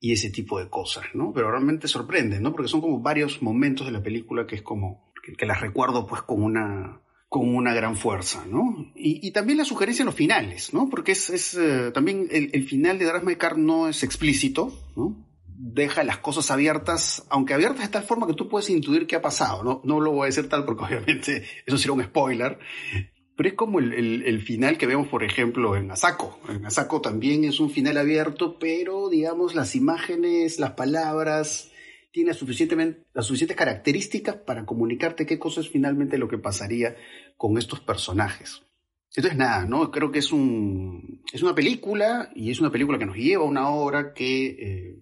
y 0.00 0.12
ese 0.12 0.30
tipo 0.30 0.58
de 0.58 0.68
cosas, 0.68 1.04
¿no? 1.14 1.32
Pero 1.32 1.50
realmente 1.50 1.88
sorprende, 1.88 2.40
¿no? 2.40 2.52
Porque 2.52 2.68
son 2.68 2.80
como 2.80 3.00
varios 3.00 3.42
momentos 3.42 3.86
de 3.86 3.92
la 3.92 4.02
película 4.02 4.46
que 4.46 4.56
es 4.56 4.62
como 4.62 5.13
que, 5.36 5.46
las 5.46 5.60
recuerdo 5.60 6.06
pues 6.06 6.22
con 6.22 6.42
una, 6.42 7.00
con 7.28 7.54
una 7.54 7.74
gran 7.74 7.96
fuerza, 7.96 8.44
¿no? 8.48 8.92
Y, 8.94 9.30
también 9.32 9.58
la 9.58 9.64
sugerencia 9.64 10.02
en 10.02 10.06
los 10.06 10.14
finales, 10.14 10.74
¿no? 10.74 10.88
Porque 10.88 11.12
es, 11.12 11.54
eh, 11.54 11.90
también 11.92 12.28
el, 12.30 12.64
final 12.64 12.98
de 12.98 13.10
My 13.22 13.36
Car 13.36 13.58
no 13.58 13.88
es 13.88 14.02
explícito, 14.02 14.72
¿no? 14.96 15.26
Deja 15.46 16.04
las 16.04 16.18
cosas 16.18 16.50
abiertas, 16.50 17.24
aunque 17.30 17.54
abiertas 17.54 17.86
de 17.86 17.92
tal 17.92 18.02
forma 18.02 18.26
que 18.26 18.34
tú 18.34 18.48
puedes 18.48 18.68
intuir 18.70 19.06
qué 19.06 19.16
ha 19.16 19.22
pasado, 19.22 19.62
¿no? 19.62 19.80
No 19.84 20.00
lo 20.00 20.12
voy 20.12 20.24
a 20.24 20.26
decir 20.26 20.48
tal 20.48 20.64
porque 20.64 20.84
obviamente 20.88 21.44
eso 21.66 21.78
sería 21.78 21.92
un 21.92 22.04
spoiler, 22.04 22.58
pero 23.36 23.48
es 23.48 23.54
como 23.54 23.80
el, 23.80 24.22
el, 24.22 24.42
final 24.42 24.78
que 24.78 24.86
vemos, 24.86 25.08
por 25.08 25.24
ejemplo, 25.24 25.74
en 25.76 25.90
Asako. 25.90 26.38
En 26.48 26.64
Asako 26.66 27.00
también 27.00 27.44
es 27.44 27.58
un 27.58 27.70
final 27.70 27.96
abierto, 27.96 28.58
pero 28.60 29.08
digamos 29.08 29.56
las 29.56 29.74
imágenes, 29.74 30.60
las 30.60 30.72
palabras, 30.72 31.72
tiene 32.14 32.32
suficientemente, 32.32 33.06
las 33.12 33.26
suficientes 33.26 33.56
características 33.56 34.36
para 34.36 34.64
comunicarte 34.64 35.26
qué 35.26 35.36
cosa 35.36 35.60
es 35.60 35.68
finalmente 35.68 36.16
lo 36.16 36.28
que 36.28 36.38
pasaría 36.38 36.94
con 37.36 37.58
estos 37.58 37.80
personajes. 37.80 38.62
Entonces, 39.16 39.36
nada, 39.36 39.66
¿no? 39.66 39.90
Creo 39.90 40.12
que 40.12 40.20
es, 40.20 40.30
un, 40.30 41.24
es 41.32 41.42
una 41.42 41.56
película 41.56 42.30
y 42.36 42.52
es 42.52 42.60
una 42.60 42.70
película 42.70 43.00
que 43.00 43.06
nos 43.06 43.16
lleva 43.16 43.42
a 43.42 43.48
una 43.48 43.68
obra 43.68 44.14
que 44.14 44.46
eh, 44.46 44.98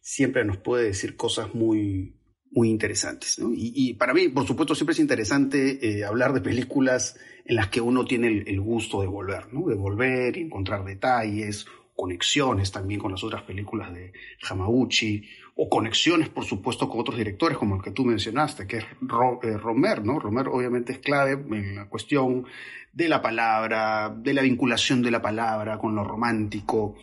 siempre 0.00 0.44
nos 0.44 0.58
puede 0.58 0.84
decir 0.84 1.16
cosas 1.16 1.52
muy, 1.56 2.14
muy 2.52 2.70
interesantes. 2.70 3.40
¿no? 3.40 3.50
Y, 3.52 3.94
para 3.94 4.14
mí, 4.14 4.28
por 4.28 4.46
supuesto, 4.46 4.76
siempre 4.76 4.92
es 4.92 5.00
interesante 5.00 5.88
eh, 5.88 6.04
hablar 6.04 6.32
de 6.34 6.40
películas 6.40 7.18
en 7.46 7.56
las 7.56 7.66
que 7.66 7.80
uno 7.80 8.04
tiene 8.04 8.28
el, 8.28 8.44
el, 8.46 8.60
gusto 8.60 9.00
de 9.00 9.08
volver, 9.08 9.52
¿no? 9.52 9.66
de 9.66 9.74
volver 9.74 10.36
y 10.36 10.42
encontrar 10.42 10.84
detalles 10.84 11.66
conexiones 11.98 12.70
también 12.70 13.00
con 13.00 13.10
las 13.10 13.24
otras 13.24 13.42
películas 13.42 13.92
de 13.92 14.12
Hamaguchi, 14.48 15.28
o 15.56 15.68
conexiones, 15.68 16.28
por 16.28 16.44
supuesto, 16.44 16.88
con 16.88 17.00
otros 17.00 17.18
directores, 17.18 17.58
como 17.58 17.74
el 17.74 17.82
que 17.82 17.90
tú 17.90 18.04
mencionaste, 18.04 18.68
que 18.68 18.76
es 18.76 18.84
eh, 18.84 19.56
Romer, 19.56 20.04
¿no? 20.04 20.20
Romer 20.20 20.46
obviamente 20.46 20.92
es 20.92 21.00
clave 21.00 21.32
en 21.32 21.74
la 21.74 21.88
cuestión 21.88 22.46
de 22.92 23.08
la 23.08 23.20
palabra, 23.20 24.14
de 24.16 24.32
la 24.32 24.42
vinculación 24.42 25.02
de 25.02 25.10
la 25.10 25.20
palabra 25.20 25.76
con 25.78 25.96
lo 25.96 26.04
romántico. 26.04 26.94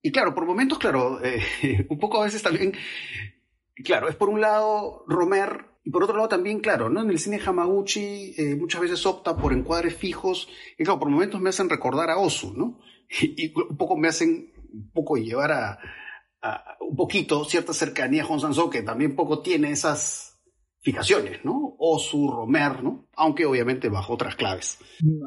Y 0.00 0.10
claro, 0.10 0.34
por 0.34 0.46
momentos, 0.46 0.78
claro, 0.78 1.22
eh, 1.22 1.86
un 1.90 1.98
poco 1.98 2.22
a 2.22 2.24
veces 2.24 2.42
también, 2.42 2.72
claro, 3.84 4.08
es 4.08 4.16
por 4.16 4.30
un 4.30 4.40
lado 4.40 5.04
Romer, 5.08 5.66
y 5.84 5.90
por 5.90 6.04
otro 6.04 6.16
lado 6.16 6.30
también, 6.30 6.60
claro, 6.60 6.88
¿no? 6.88 7.02
En 7.02 7.10
el 7.10 7.18
cine 7.18 7.38
Hamaguchi 7.44 8.32
eh, 8.38 8.56
muchas 8.56 8.80
veces 8.80 9.04
opta 9.04 9.36
por 9.36 9.52
encuadres 9.52 9.94
fijos, 9.94 10.48
y 10.78 10.84
claro, 10.84 11.00
por 11.00 11.10
momentos 11.10 11.38
me 11.38 11.50
hacen 11.50 11.68
recordar 11.68 12.08
a 12.08 12.16
Osu, 12.16 12.54
¿no? 12.56 12.80
y, 13.20 13.52
un 13.54 13.76
poco 13.76 13.96
me 13.96 14.08
hacen 14.08 14.52
un 14.72 14.90
poco 14.92 15.16
llevar 15.16 15.52
a, 15.52 15.78
un 16.80 16.96
poquito 16.96 17.44
cierta 17.44 17.72
cercanía 17.72 18.22
a 18.22 18.26
Juan 18.26 18.40
Sansó, 18.40 18.68
que 18.68 18.82
también 18.82 19.14
poco 19.14 19.42
tiene 19.42 19.70
esas 19.70 20.40
fijaciones, 20.80 21.44
¿no? 21.44 21.76
Osu, 21.78 22.28
Romer, 22.28 22.82
¿no? 22.82 23.08
Aunque 23.14 23.46
obviamente 23.46 23.88
bajo 23.88 24.14
otras 24.14 24.34
claves. 24.34 24.78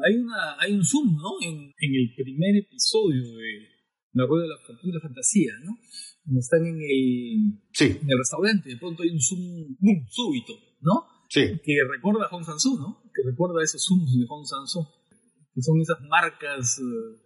Hay, 0.06 0.16
una, 0.16 0.56
hay 0.60 0.74
un 0.74 0.84
zoom, 0.84 1.16
¿no? 1.16 1.30
En, 1.40 1.72
el 1.78 2.14
primer 2.14 2.56
episodio 2.56 3.22
de 3.22 3.68
La 4.12 4.26
Rueda 4.26 4.42
de 4.42 4.48
la 4.50 4.58
Fortuna 4.66 4.90
y 4.90 4.94
la 4.94 5.00
Fantasía, 5.00 5.52
¿no? 5.64 5.78
Cuando 6.22 6.40
están 6.40 6.66
en 6.66 6.76
el, 6.76 7.62
sí. 7.72 7.98
en 8.02 8.10
el 8.10 8.18
restaurante, 8.18 8.68
de 8.68 8.76
pronto 8.76 9.02
hay 9.02 9.10
un 9.10 9.20
zoom 9.20 9.76
súbito, 10.10 10.52
¿no? 10.82 11.06
Sí. 11.30 11.40
Que 11.64 11.74
recuerda 11.90 12.26
a 12.26 12.28
Hong 12.28 12.44
Sansu, 12.44 12.78
¿no? 12.78 13.02
Que 13.14 13.22
recuerda 13.24 13.60
a 13.60 13.64
esos 13.64 13.82
zooms 13.82 14.18
de 14.18 14.26
Hong 14.26 14.44
Sansu, 14.44 14.86
que 15.54 15.62
son 15.62 15.80
esas 15.80 16.00
marcas 16.02 16.78
eh, 16.78 17.25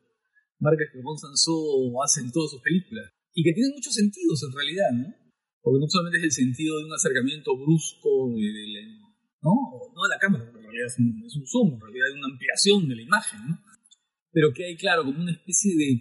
marcas 0.61 0.89
que 0.93 1.03
Gon 1.03 1.19
Sanso 1.19 1.57
hace 2.05 2.21
en 2.21 2.31
todas 2.31 2.51
sus 2.53 2.63
películas. 2.63 3.11
Y 3.35 3.43
que 3.43 3.53
tienen 3.53 3.73
muchos 3.75 3.95
sentidos 3.95 4.43
en 4.45 4.53
realidad, 4.53 4.91
¿no? 4.93 5.09
Porque 5.63 5.81
no 5.81 5.87
solamente 5.89 6.19
es 6.19 6.25
el 6.25 6.47
sentido 6.47 6.79
de 6.79 6.85
un 6.85 6.93
acercamiento 6.93 7.57
brusco 7.57 8.33
de, 8.33 8.49
la, 8.73 8.81
¿no? 9.43 9.53
no 9.95 10.03
de 10.03 10.09
la 10.09 10.19
cámara, 10.19 10.45
porque 10.45 10.59
en 10.59 10.73
realidad 10.73 10.89
es 10.89 10.99
un, 11.37 11.47
zoom, 11.47 11.75
en 11.75 11.81
realidad 11.81 12.09
es 12.09 12.17
una 12.17 12.33
ampliación 12.33 12.89
de 12.89 12.97
la 12.97 13.03
imagen, 13.03 13.41
¿no? 13.49 13.59
Pero 14.33 14.53
que 14.55 14.65
hay, 14.65 14.77
claro, 14.77 15.05
como 15.05 15.21
una 15.21 15.33
especie 15.33 15.77
de, 15.77 16.01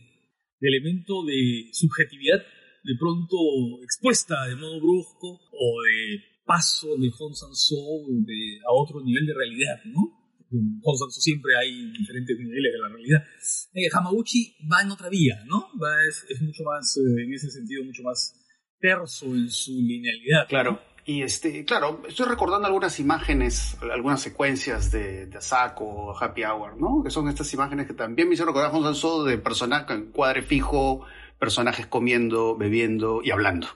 de 0.59 0.67
elemento 0.67 1.25
de 1.25 1.69
subjetividad 1.73 2.39
de 2.83 2.95
pronto 2.97 3.35
expuesta 3.83 4.47
de 4.47 4.55
modo 4.55 4.79
brusco 4.79 5.39
o 5.51 5.81
de 5.83 6.23
paso 6.45 6.95
de 6.97 7.11
Hong 7.11 7.35
Sanso 7.35 7.75
a 7.75 8.73
otro 8.73 9.03
nivel 9.03 9.25
de 9.25 9.33
realidad, 9.33 9.77
¿no? 9.85 10.18
En 10.51 11.11
siempre 11.11 11.51
hay 11.57 11.91
diferentes 11.91 12.37
niveles 12.37 12.73
de 12.73 12.79
la 12.79 12.89
realidad. 12.89 13.23
Eh, 13.73 13.89
Hamaguchi 13.91 14.55
va 14.71 14.81
en 14.81 14.91
otra 14.91 15.09
vía, 15.09 15.43
¿no? 15.45 15.67
Va, 15.81 15.89
es, 16.07 16.41
mucho 16.41 16.63
más, 16.63 16.97
eh, 16.97 17.23
en 17.23 17.33
ese 17.33 17.49
sentido, 17.49 17.83
mucho 17.83 18.03
más 18.03 18.35
terso 18.79 19.25
en 19.27 19.49
su 19.49 19.71
linealidad. 19.71 20.47
Claro. 20.47 20.81
Y 21.05 21.23
este, 21.23 21.65
claro, 21.65 22.03
estoy 22.07 22.27
recordando 22.27 22.67
algunas 22.67 22.99
imágenes, 22.99 23.77
algunas 23.81 24.21
secuencias 24.21 24.91
de, 24.91 25.25
de 25.25 25.37
Asako, 25.37 26.15
Happy 26.19 26.43
Hour, 26.43 26.79
¿no? 26.79 27.01
Que 27.03 27.09
son 27.09 27.27
estas 27.27 27.51
imágenes 27.53 27.87
que 27.87 27.93
también 27.93 28.27
me 28.27 28.33
hicieron 28.33 28.53
recordar 28.53 28.71
a 28.71 28.91
Hong 28.93 29.25
de 29.25 29.37
personajes 29.37 29.97
en 29.97 30.11
cuadre 30.11 30.43
fijo, 30.43 31.05
personajes 31.39 31.87
comiendo, 31.87 32.55
bebiendo 32.55 33.21
y 33.23 33.31
hablando 33.31 33.67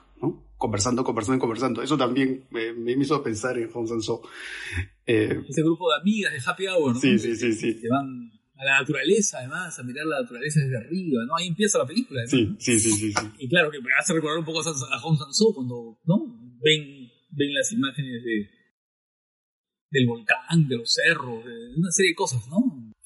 conversando, 0.56 1.04
conversando 1.04 1.40
conversando. 1.40 1.82
Eso 1.82 1.96
también 1.96 2.46
me, 2.50 2.92
hizo 2.92 3.22
pensar 3.22 3.58
en 3.58 3.70
Hong 3.70 3.86
Sanso. 3.86 4.22
Eh, 5.06 5.40
Ese 5.48 5.62
grupo 5.62 5.90
de 5.90 6.00
amigas 6.00 6.32
de 6.32 6.40
Happy 6.44 6.66
Hour, 6.66 6.94
¿no? 6.94 7.00
Sí, 7.00 7.18
sí, 7.18 7.36
sí, 7.36 7.52
sí. 7.52 7.80
Que 7.80 7.88
van 7.88 8.30
a 8.56 8.64
la 8.64 8.78
naturaleza, 8.80 9.38
además, 9.38 9.78
a 9.78 9.82
mirar 9.82 10.06
la 10.06 10.20
naturaleza 10.22 10.60
desde 10.60 10.78
arriba, 10.78 11.22
¿no? 11.26 11.36
Ahí 11.36 11.48
empieza 11.48 11.78
la 11.78 11.86
película, 11.86 12.24
Sí, 12.26 12.54
sí, 12.58 12.78
sí, 12.78 12.92
sí, 12.92 13.12
Y 13.38 13.48
claro, 13.48 13.70
que 13.70 13.80
me 13.80 13.90
hace 13.98 14.12
recordar 14.14 14.38
un 14.38 14.44
poco 14.44 14.60
a 14.60 14.98
Hong 15.00 15.16
Sanso 15.18 15.52
cuando, 15.54 15.98
¿no? 16.04 16.16
ven, 16.62 17.10
ven 17.30 17.52
las 17.52 17.70
imágenes 17.72 18.22
de, 18.24 18.48
del 19.90 20.06
volcán, 20.06 20.66
de 20.68 20.76
los 20.76 20.92
cerros, 20.92 21.44
de 21.44 21.74
una 21.76 21.90
serie 21.90 22.12
de 22.12 22.14
cosas, 22.14 22.46
¿no? 22.48 22.56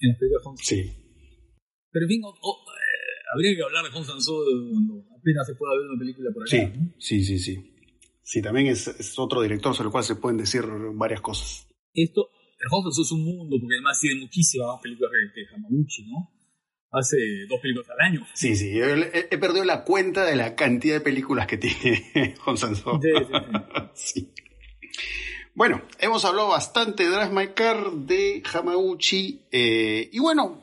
En 0.00 0.08
las 0.10 0.18
películas 0.18 0.42
de 0.42 0.44
Hong 0.44 0.56
Sí. 0.58 0.92
Pero 1.90 2.04
en 2.04 2.08
fin, 2.08 2.22
o- 2.24 2.28
o, 2.28 2.56
eh, 2.70 3.34
habría 3.34 3.56
que 3.56 3.62
hablar 3.62 3.84
de 3.84 3.90
Hong 3.90 4.04
Sang-soo 4.04 4.44
cuando 4.70 5.04
apenas 5.30 5.46
se 5.46 5.54
pueda 5.54 5.74
ver 5.76 5.88
una 5.90 5.98
película 5.98 6.30
por 6.32 6.42
acá, 6.42 6.50
Sí, 6.50 6.78
¿no? 6.78 6.92
sí, 6.98 7.24
sí, 7.24 7.38
sí. 7.38 7.74
Sí, 8.22 8.42
también 8.42 8.66
es, 8.66 8.86
es 8.88 9.18
otro 9.18 9.40
director 9.42 9.74
sobre 9.74 9.86
el 9.88 9.92
cual 9.92 10.04
se 10.04 10.16
pueden 10.16 10.38
decir 10.38 10.62
varias 10.94 11.20
cosas. 11.20 11.66
Esto, 11.94 12.28
Sang-soo 12.58 13.02
es 13.02 13.12
un 13.12 13.24
mundo, 13.24 13.56
porque 13.60 13.74
además 13.76 13.98
tiene 14.00 14.20
muchísimas 14.20 14.68
más 14.68 14.82
películas 14.82 15.12
que, 15.12 15.40
que 15.42 15.54
Hamaguchi, 15.54 16.06
¿no? 16.10 16.30
Hace 16.90 17.16
dos 17.48 17.60
películas 17.60 17.88
al 17.90 18.06
año. 18.06 18.26
Sí, 18.34 18.54
sí, 18.56 18.72
yo 18.74 18.84
he, 18.86 19.28
he 19.30 19.38
perdido 19.38 19.64
la 19.64 19.84
cuenta 19.84 20.24
de 20.24 20.36
la 20.36 20.54
cantidad 20.56 20.94
de 20.94 21.00
películas 21.02 21.46
que 21.46 21.56
tiene 21.58 22.34
Hong 22.40 22.56
Sang-soo. 22.56 23.00
Sí, 23.02 23.08
sí, 23.26 23.32
Sí. 23.94 24.32
Bueno, 25.54 25.82
hemos 25.98 26.24
hablado 26.24 26.48
bastante 26.48 27.02
de 27.04 27.10
Drive 27.10 27.30
My 27.32 27.48
Car, 27.48 27.90
de 27.92 28.42
Hamaguchi, 28.52 29.40
eh, 29.50 30.08
y 30.12 30.18
bueno, 30.20 30.62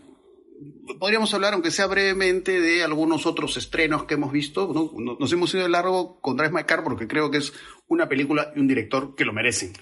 podríamos 0.99 1.33
hablar, 1.33 1.53
aunque 1.53 1.71
sea 1.71 1.87
brevemente, 1.87 2.59
de 2.59 2.83
algunos 2.83 3.25
otros 3.25 3.57
estrenos 3.57 4.03
que 4.05 4.13
hemos 4.15 4.31
visto. 4.31 4.71
¿no? 4.73 4.91
No- 5.01 5.17
Nos 5.19 5.31
hemos 5.33 5.53
ido 5.53 5.63
de 5.63 5.69
largo 5.69 6.19
con 6.21 6.37
Drive 6.37 6.51
My 6.53 6.63
Car 6.63 6.83
porque 6.83 7.07
creo 7.07 7.31
que 7.31 7.37
es 7.39 7.53
una 7.87 8.07
película 8.09 8.51
y 8.55 8.59
un 8.59 8.67
director 8.67 9.15
que 9.15 9.25
lo 9.25 9.33
merecen, 9.33 9.73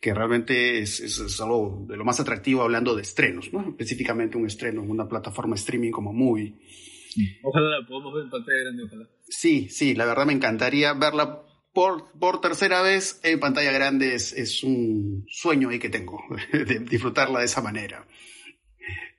que 0.00 0.14
realmente 0.14 0.80
es, 0.80 1.00
es- 1.00 1.18
es 1.18 1.40
algo 1.40 1.84
de 1.88 1.96
lo 1.96 2.04
más 2.04 2.18
atractivo 2.20 2.62
hablando 2.62 2.94
de 2.96 3.02
estrenos, 3.02 3.52
¿no? 3.52 3.68
específicamente 3.70 4.36
un 4.36 4.46
estreno 4.46 4.82
en 4.82 4.90
una 4.90 5.08
plataforma 5.08 5.54
streaming 5.56 5.90
como 5.90 6.12
Movie. 6.12 6.54
Ojalá 7.42 7.78
la 7.80 7.86
podamos 7.86 8.14
ver 8.14 8.24
en 8.24 8.30
pantalla 8.30 8.60
grande, 8.62 8.82
ojalá. 8.84 9.08
Sí, 9.28 9.68
sí, 9.68 9.94
la 9.94 10.06
verdad 10.06 10.24
me 10.26 10.32
encantaría 10.32 10.94
verla 10.94 11.42
por, 11.74 12.10
por 12.18 12.40
tercera 12.40 12.80
vez 12.82 13.20
en 13.22 13.38
pantalla 13.38 13.70
grande. 13.72 14.14
Es, 14.14 14.32
es 14.32 14.62
un 14.64 15.24
sueño 15.28 15.68
ahí 15.68 15.78
que 15.78 15.90
tengo, 15.90 16.22
de 16.52 16.78
disfrutarla 16.80 17.40
de 17.40 17.44
esa 17.44 17.60
manera. 17.60 18.06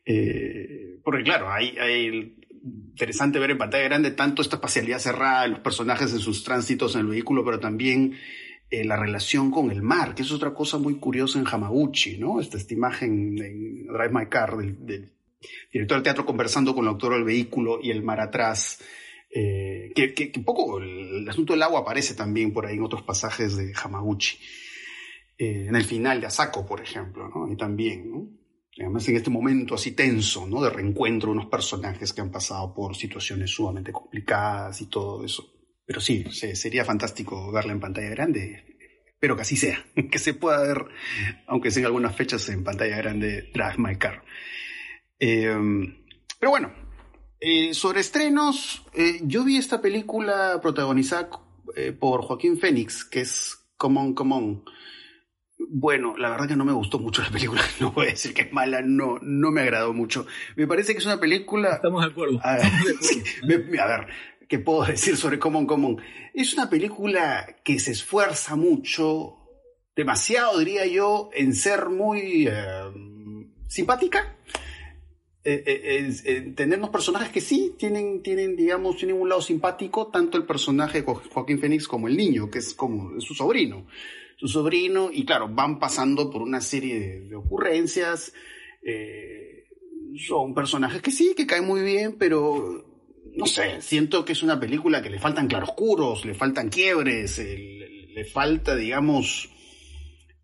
Eh, 0.06 1.00
porque 1.04 1.24
claro, 1.24 1.52
hay, 1.52 1.78
hay 1.78 2.36
interesante 2.64 3.40
ver 3.40 3.52
en 3.52 3.58
pantalla 3.58 3.84
grande 3.84 4.12
tanto 4.12 4.42
esta 4.42 4.58
espacialidad 4.58 5.00
cerrada, 5.00 5.48
los 5.48 5.60
personajes 5.60 6.12
en 6.14 6.20
sus 6.20 6.44
tránsitos 6.44 6.96
en 6.96 7.02
el 7.02 7.08
vehículo, 7.08 7.44
pero 7.44 7.60
también 7.60 8.14
eh, 8.70 8.84
la 8.86 8.98
relación 8.98 9.52
con 9.52 9.72
el 9.72 9.82
mar, 9.82 10.16
que 10.16 10.24
es 10.24 10.32
otra 10.32 10.54
cosa 10.54 10.78
muy 10.78 10.96
curiosa 10.96 11.40
en 11.40 11.46
Hamaguchi, 11.48 12.18
¿no? 12.18 12.40
Esta, 12.40 12.58
esta 12.58 12.74
imagen 12.74 13.38
en 13.38 13.88
Drive 13.88 14.12
My 14.12 14.28
Car 14.28 14.58
del, 14.58 14.86
del 14.86 15.14
director 15.72 15.98
de 15.98 16.04
teatro 16.04 16.26
conversando 16.26 16.74
con 16.74 16.86
el 16.86 16.90
autor 16.90 17.14
del 17.14 17.24
vehículo 17.24 17.80
y 17.82 17.92
el 17.92 18.04
mar 18.04 18.20
atrás. 18.20 18.80
Eh, 19.36 19.92
que, 19.96 20.32
un 20.36 20.44
poco 20.44 20.80
el, 20.80 21.28
asunto 21.28 21.54
del 21.54 21.64
agua 21.64 21.80
aparece 21.80 22.14
también 22.14 22.54
por 22.54 22.68
ahí 22.68 22.76
en 22.76 22.84
otros 22.84 23.02
pasajes 23.02 23.58
de 23.58 23.74
Hamaguchi. 23.76 24.38
En 25.36 25.76
el 25.76 25.84
final 25.84 26.22
de 26.22 26.28
Asako, 26.28 26.66
por 26.66 26.80
ejemplo, 26.80 27.28
¿no? 27.28 27.52
Y 27.52 27.58
también, 27.58 28.10
¿no? 28.10 28.43
Además, 28.80 29.08
en 29.08 29.16
este 29.18 29.30
momento 29.30 29.76
así 29.76 29.92
tenso, 29.92 30.48
¿no? 30.48 30.62
De 30.62 30.70
reencuentro 30.70 31.32
unos 31.32 31.46
personajes 31.46 32.12
que 32.12 32.22
han 32.22 32.32
pasado 32.32 32.74
por 32.74 32.96
situaciones 32.96 33.52
sumamente 33.52 33.92
complicadas 33.92 34.82
y 34.82 34.88
todo 34.88 35.24
eso. 35.24 35.46
Pero 35.86 36.00
sí, 36.02 36.26
se- 36.32 36.56
sería 36.56 36.84
fantástico 36.84 37.52
verla 37.52 37.74
en 37.74 37.80
pantalla 37.80 38.10
grande. 38.10 38.66
Espero 39.08 39.36
que 39.36 39.44
así 39.44 39.56
sea, 39.58 39.86
que 40.12 40.18
se 40.20 40.34
pueda 40.34 40.62
ver, 40.62 40.86
aunque 41.48 41.70
sea 41.72 41.82
en 41.82 41.86
algunas 41.86 42.16
fechas 42.16 42.50
en 42.50 42.64
pantalla 42.64 42.98
grande, 42.98 43.52
Drive 43.54 43.76
My 43.78 43.96
Car. 43.98 44.24
Eh, 45.20 45.56
pero 46.40 46.50
bueno, 46.50 46.74
eh, 47.40 47.74
sobre 47.74 48.00
estrenos, 48.02 48.84
eh, 48.94 49.20
yo 49.24 49.44
vi 49.44 49.58
esta 49.58 49.82
película 49.82 50.60
protagonizada 50.62 51.30
eh, 51.76 51.92
por 51.92 52.22
Joaquín 52.24 52.58
Phoenix, 52.58 53.06
que 53.06 53.22
es 53.22 53.58
Come 53.78 54.00
On, 54.00 54.14
Come 54.14 54.36
On. 54.36 54.64
Bueno, 55.70 56.16
la 56.18 56.30
verdad 56.30 56.48
que 56.48 56.56
no 56.56 56.66
me 56.66 56.74
gustó 56.74 57.00
mucho 57.00 57.22
la 57.22 57.30
película, 57.30 57.62
no 57.80 57.92
voy 57.92 58.08
a 58.08 58.10
decir 58.12 58.34
que 58.34 58.44
es 58.44 58.54
mala, 58.54 58.82
no, 58.82 59.18
no 59.22 59.52
me 59.52 59.62
agradó 59.62 59.94
mucho. 59.94 60.26
Me 60.56 60.68
parece 60.68 60.94
que 60.94 61.00
es 61.00 61.06
una 61.06 61.20
película... 61.20 61.74
Estamos 61.76 62.04
de 62.06 62.12
acuerdo. 62.12 62.40
A 62.44 62.58
ver, 62.58 62.66
acuerdo. 62.66 63.00
sí, 63.02 63.24
me- 63.44 63.80
a 63.80 63.86
ver, 63.88 64.08
¿qué 64.48 64.60
puedo 64.60 64.84
decir 64.86 65.18
sobre 65.18 65.40
Common 65.40 65.66
Common? 65.66 66.02
Es 66.34 66.54
una 66.54 66.70
película 66.70 67.56
que 67.64 67.80
se 67.80 67.92
esfuerza 67.92 68.56
mucho, 68.56 69.36
demasiado 69.96 70.60
diría 70.60 70.86
yo, 70.86 71.30
en 71.34 71.54
ser 71.56 71.90
muy 71.90 72.48
eh, 72.48 72.54
simpática. 73.68 74.36
Eh, 75.46 76.10
eh, 76.26 76.54
tener 76.56 76.78
unos 76.80 76.90
personajes 76.92 77.30
que 77.30 77.42
sí 77.42 77.76
tienen, 77.78 78.24
tienen, 78.24 78.56
digamos, 78.56 78.96
tienen 78.96 79.20
un 79.20 79.28
lado 79.28 79.42
simpático, 79.42 80.08
tanto 80.08 80.38
el 80.38 80.46
personaje 80.46 81.02
de 81.02 81.06
Jo- 81.06 81.22
Joaquín 81.34 81.60
Phoenix 81.60 81.86
como 81.86 82.08
el 82.08 82.16
niño, 82.16 82.50
que 82.50 82.60
es 82.60 82.74
como 82.74 83.18
es 83.18 83.26
su 83.26 83.34
sobrino. 83.34 83.86
Su 84.44 84.50
sobrino, 84.50 85.10
y 85.10 85.24
claro, 85.24 85.48
van 85.48 85.80
pasando 85.80 86.30
por 86.30 86.42
una 86.42 86.60
serie 86.60 87.00
de, 87.00 87.20
de 87.30 87.36
ocurrencias. 87.38 88.34
eh, 88.86 89.64
son 90.18 90.54
personajes 90.54 91.02
que 91.02 91.12
sí, 91.12 91.34
que 91.36 91.48
caen 91.48 91.66
muy 91.66 91.82
bien, 91.82 92.18
pero 92.20 92.86
no 93.36 93.46
sé, 93.46 93.82
siento 93.82 94.26
que 94.26 94.34
es 94.34 94.44
una 94.44 94.60
película 94.60 95.02
que 95.02 95.10
le 95.10 95.18
faltan 95.18 95.48
claroscuros, 95.48 96.26
le 96.26 96.34
faltan 96.34 96.68
quiebres, 96.70 97.40
eh, 97.40 97.56
le, 97.58 98.14
le 98.14 98.26
falta, 98.26 98.76
digamos, 98.76 99.50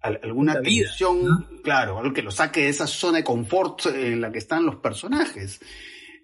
al- 0.02 0.22
alguna 0.24 0.54
tensión, 0.62 1.26
¿no? 1.28 1.62
claro, 1.62 2.00
algo 2.00 2.14
que 2.14 2.22
lo 2.22 2.32
saque 2.32 2.62
de 2.62 2.70
esa 2.70 2.88
zona 2.88 3.18
de 3.18 3.24
confort 3.26 3.86
en 3.88 4.22
la 4.22 4.32
que 4.32 4.40
están 4.40 4.66
los 4.66 4.78
personajes. 4.78 5.60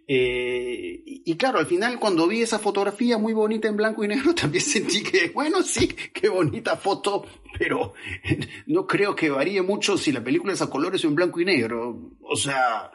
Eh, 0.08 1.02
y, 1.06 1.36
claro, 1.36 1.58
al 1.60 1.66
final 1.66 2.00
cuando 2.00 2.28
vi 2.28 2.42
esa 2.42 2.60
fotografía 2.60 3.18
muy 3.18 3.34
bonita 3.34 3.68
en 3.68 3.78
blanco 3.78 4.04
y 4.04 4.08
negro, 4.08 4.36
también 4.36 4.64
sentí 4.64 5.04
que, 5.04 5.30
bueno, 5.30 5.64
sí, 5.64 5.88
qué 6.14 6.30
bonita 6.30 6.76
foto, 6.76 7.26
pero 7.58 7.94
no 8.68 8.86
creo 8.86 9.16
que 9.16 9.30
varíe 9.30 9.62
mucho 9.62 9.98
si 9.98 10.12
la 10.12 10.24
película 10.24 10.54
es 10.54 10.62
a 10.62 10.70
colores 10.70 11.04
o 11.04 11.08
en 11.08 11.16
blanco 11.16 11.42
y 11.42 11.46
negro. 11.46 12.12
O 12.22 12.36
sea, 12.36 12.92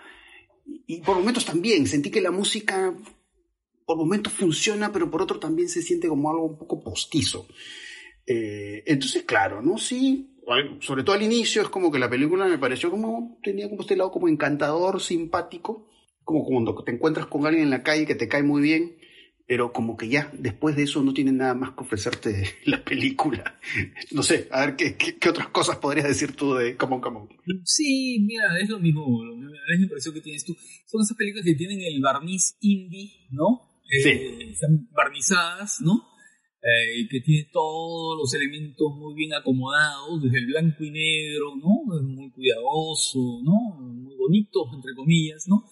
y 0.87 1.01
por 1.01 1.16
momentos 1.16 1.44
también 1.44 1.87
sentí 1.87 2.11
que 2.11 2.20
la 2.20 2.31
música 2.31 2.94
por 3.85 3.96
momentos 3.96 4.33
funciona, 4.33 4.92
pero 4.92 5.11
por 5.11 5.20
otro 5.20 5.40
también 5.40 5.68
se 5.68 5.83
siente 5.83 6.07
como 6.07 6.31
algo 6.31 6.44
un 6.44 6.59
poco 6.59 6.81
postizo. 6.81 7.49
Eh, 8.25 8.85
entonces, 8.87 9.25
claro, 9.25 9.61
¿no? 9.61 9.79
Sí, 9.79 10.31
sobre 10.81 11.03
todo 11.03 11.16
al 11.16 11.23
inicio 11.23 11.62
es 11.62 11.68
como 11.68 11.90
que 11.90 11.99
la 11.99 12.09
película 12.09 12.46
me 12.46 12.59
pareció 12.59 12.88
como, 12.90 13.40
tenía 13.42 13.68
como 13.68 13.83
este 13.83 13.96
lado 13.96 14.12
como 14.12 14.29
encantador, 14.29 15.01
simpático, 15.01 15.88
como 16.33 16.45
cuando 16.45 16.75
te 16.85 16.93
encuentras 16.93 17.27
con 17.27 17.47
alguien 17.47 17.64
en 17.64 17.71
la 17.71 17.83
calle 17.83 18.07
que 18.07 18.14
te 18.14 18.29
cae 18.29 18.43
muy 18.43 18.62
bien, 18.62 18.97
pero 19.47 19.73
como 19.73 19.97
que 19.97 20.09
ya 20.09 20.31
después 20.38 20.77
de 20.77 20.85
eso 20.85 21.03
no 21.03 21.12
tiene 21.12 21.33
nada 21.33 21.55
más 21.55 21.73
que 21.73 21.81
ofrecerte 21.83 22.45
la 22.66 22.85
película. 22.85 23.59
No 24.12 24.23
sé, 24.23 24.47
a 24.53 24.64
ver, 24.66 24.77
¿qué, 24.77 24.95
qué, 24.97 25.16
qué 25.19 25.29
otras 25.29 25.49
cosas 25.49 25.77
podrías 25.79 26.07
decir 26.07 26.37
tú 26.37 26.55
de 26.55 26.77
Come 26.77 26.95
On, 26.97 27.01
Come 27.01 27.16
On? 27.19 27.29
Sí, 27.64 28.25
mira, 28.27 28.45
es 28.61 28.69
lo 28.69 28.79
mismo, 28.79 29.25
lo 29.25 29.35
mismo- 29.37 29.51
la 29.69 29.77
impresión 29.77 30.14
que 30.14 30.21
tienes 30.21 30.45
tú. 30.45 30.57
Son 30.87 31.01
esas 31.03 31.16
películas 31.16 31.45
que 31.45 31.55
tienen 31.55 31.81
el 31.81 32.01
barniz 32.01 32.57
indie, 32.61 33.11
¿no? 33.31 33.69
Eh, 33.90 34.03
Sí. 34.03 34.11
Están 34.53 34.88
barnizadas, 34.93 35.81
¿no? 35.81 36.05
Eh, 36.62 37.09
que 37.09 37.20
tiene 37.23 37.49
todos 37.51 38.18
los 38.18 38.35
elementos 38.35 38.94
muy 38.94 39.14
bien 39.14 39.33
acomodados, 39.33 40.23
desde 40.23 40.40
el 40.40 40.46
blanco 40.46 40.85
y 40.85 40.90
negro, 40.90 41.57
¿no? 41.57 42.03
Muy 42.03 42.31
cuidadoso, 42.33 43.40
¿no? 43.42 43.81
Muy 43.81 44.14
bonito, 44.14 44.66
entre 44.75 44.94
comillas, 44.94 45.49
¿no? 45.49 45.64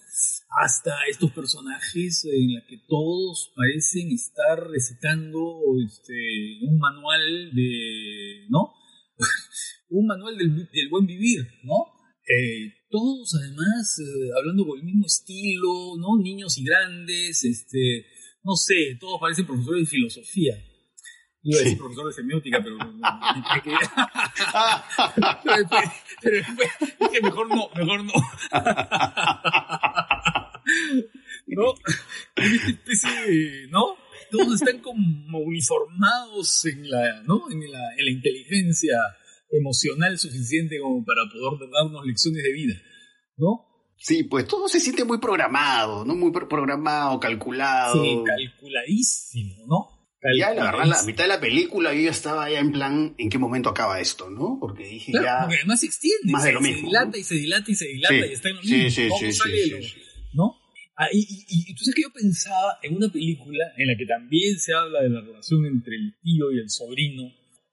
Hasta 0.63 0.91
estos 1.07 1.31
personajes 1.31 2.25
en 2.25 2.55
los 2.55 2.63
que 2.67 2.79
todos 2.87 3.53
parecen 3.55 4.11
estar 4.11 4.67
recitando 4.67 5.61
este, 5.85 6.57
un 6.63 6.79
manual 6.79 7.51
de, 7.53 8.47
¿no? 8.49 8.73
un 9.89 10.07
manual 10.07 10.39
del, 10.39 10.55
del 10.55 10.89
buen 10.89 11.05
vivir, 11.05 11.41
¿no? 11.65 11.85
Eh, 12.27 12.73
todos 12.89 13.35
además 13.35 13.99
eh, 13.99 14.29
hablando 14.35 14.65
con 14.65 14.79
el 14.79 14.85
mismo 14.85 15.05
estilo, 15.05 15.97
¿no? 15.99 16.17
Niños 16.19 16.57
y 16.57 16.63
grandes, 16.63 17.43
este, 17.43 18.07
no 18.43 18.55
sé, 18.55 18.97
todos 18.99 19.19
parecen 19.19 19.45
profesores 19.45 19.83
de 19.83 19.89
filosofía. 19.89 20.63
Iba 21.41 21.57
a 21.57 21.63
decir 21.63 21.73
Sí. 21.73 21.79
profesores 21.79 22.15
de 22.15 22.21
semiótica, 22.21 22.59
pero... 22.63 22.77
pero, 26.21 26.37
dije, 27.09 27.21
mejor 27.21 27.49
no, 27.49 27.69
mejor 27.75 28.03
no. 28.03 28.13
¿No? 31.47 31.73
Especie 32.35 33.67
¿no? 33.69 33.95
Todos 34.31 34.61
están 34.61 34.79
como 34.81 35.39
uniformados 35.39 36.65
en 36.65 36.89
la, 36.89 37.23
¿no? 37.23 37.49
En 37.49 37.59
la, 37.71 37.79
en 37.97 38.05
la 38.05 38.11
inteligencia 38.11 38.95
emocional 39.51 40.19
suficiente 40.19 40.79
como 40.79 41.03
para 41.03 41.21
poder 41.31 41.69
darnos 41.71 42.05
lecciones 42.05 42.43
de 42.43 42.53
vida, 42.53 42.75
¿no? 43.37 43.65
Sí, 43.97 44.23
pues 44.23 44.47
todo 44.47 44.67
se 44.67 44.79
siente 44.79 45.03
muy 45.03 45.19
programado, 45.19 46.05
¿no? 46.05 46.15
Muy 46.15 46.31
pro- 46.31 46.47
programado, 46.47 47.19
calculado. 47.19 48.01
Sí, 48.03 48.19
calculadísimo, 48.25 49.55
¿no? 49.67 49.98
Ya, 50.37 50.53
la 50.53 50.71
verdad, 50.71 50.85
la 50.85 51.03
mitad 51.03 51.23
de 51.23 51.29
la 51.29 51.39
película 51.39 51.93
yo 51.93 52.01
ya 52.01 52.11
estaba 52.11 52.49
ya 52.49 52.59
en 52.59 52.71
plan, 52.73 53.15
¿en 53.17 53.29
qué 53.29 53.37
momento 53.37 53.69
acaba 53.69 54.01
esto, 54.01 54.29
no? 54.29 54.57
Porque 54.59 54.83
dije 54.83 55.11
Claro, 55.13 55.25
ya... 55.25 55.39
porque 55.43 55.55
además 55.57 55.79
se 55.79 55.85
extiende, 55.85 56.31
más 56.33 56.43
de 56.43 56.49
se, 56.49 56.53
lo 56.53 56.61
se 56.61 56.67
mismo, 56.67 56.87
dilata 56.89 57.11
¿no? 57.11 57.17
y 57.17 57.23
se 57.23 57.35
dilata 57.35 57.71
y 57.71 57.75
se 57.75 57.87
dilata 57.87 58.13
Sí, 58.15 58.21
y 58.29 58.33
está 58.33 58.49
en 58.49 58.55
lo 58.55 58.61
sí, 58.63 58.73
mismo. 58.75 58.89
sí, 58.89 59.07
¿Cómo 59.07 59.19
sí, 59.19 59.31
sale 59.33 59.57
sí, 59.63 59.69
lo- 59.71 59.77
sí, 59.81 59.87
sí. 59.87 60.01
¿no? 60.33 60.55
Ah, 60.97 61.07
y, 61.13 61.19
y, 61.19 61.71
y 61.71 61.73
tú 61.75 61.85
sabes 61.85 61.95
que 61.95 62.01
yo 62.01 62.11
pensaba 62.13 62.77
en 62.83 62.95
una 62.97 63.07
película 63.09 63.63
en 63.77 63.87
la 63.87 63.95
que 63.97 64.05
también 64.05 64.59
se 64.59 64.73
habla 64.73 65.01
de 65.01 65.09
la 65.09 65.21
relación 65.21 65.65
entre 65.65 65.95
el 65.95 66.13
tío 66.21 66.51
y 66.51 66.59
el 66.59 66.69
sobrino 66.69 67.23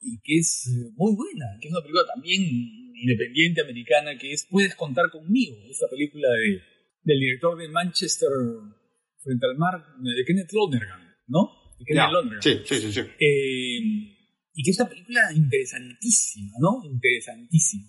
y 0.01 0.21
que 0.23 0.39
es 0.39 0.69
eh, 0.69 0.93
muy 0.95 1.17
buena, 1.17 1.47
que 1.61 1.67
es 1.67 1.73
una 1.75 1.81
película 1.83 2.05
también 2.15 2.43
independiente 2.95 3.63
americana, 3.63 4.17
que 4.17 4.33
es 4.33 4.47
Puedes 4.49 4.77
contar 4.77 5.11
conmigo, 5.11 5.57
esta 5.69 5.87
película 5.91 6.29
de, 6.31 6.63
del 7.03 7.19
director 7.19 7.59
de 7.59 7.69
Manchester 7.69 8.29
frente 9.25 9.47
al 9.47 9.59
mar, 9.59 9.85
de 9.99 10.25
Kenneth 10.25 10.53
Lonergan, 10.53 11.01
¿no? 11.27 11.66
De 11.79 11.85
Kenneth 11.85 12.11
Lonergan. 12.11 12.43
Sí, 12.43 12.61
sí, 12.65 12.81
sí. 12.81 12.93
sí. 12.93 13.01
Eh, 13.01 13.79
y 14.55 14.63
que 14.63 14.71
es 14.71 14.81
una 14.81 14.89
película 14.89 15.33
interesantísima, 15.35 16.53
¿no? 16.61 16.83
Interesantísima. 16.85 17.89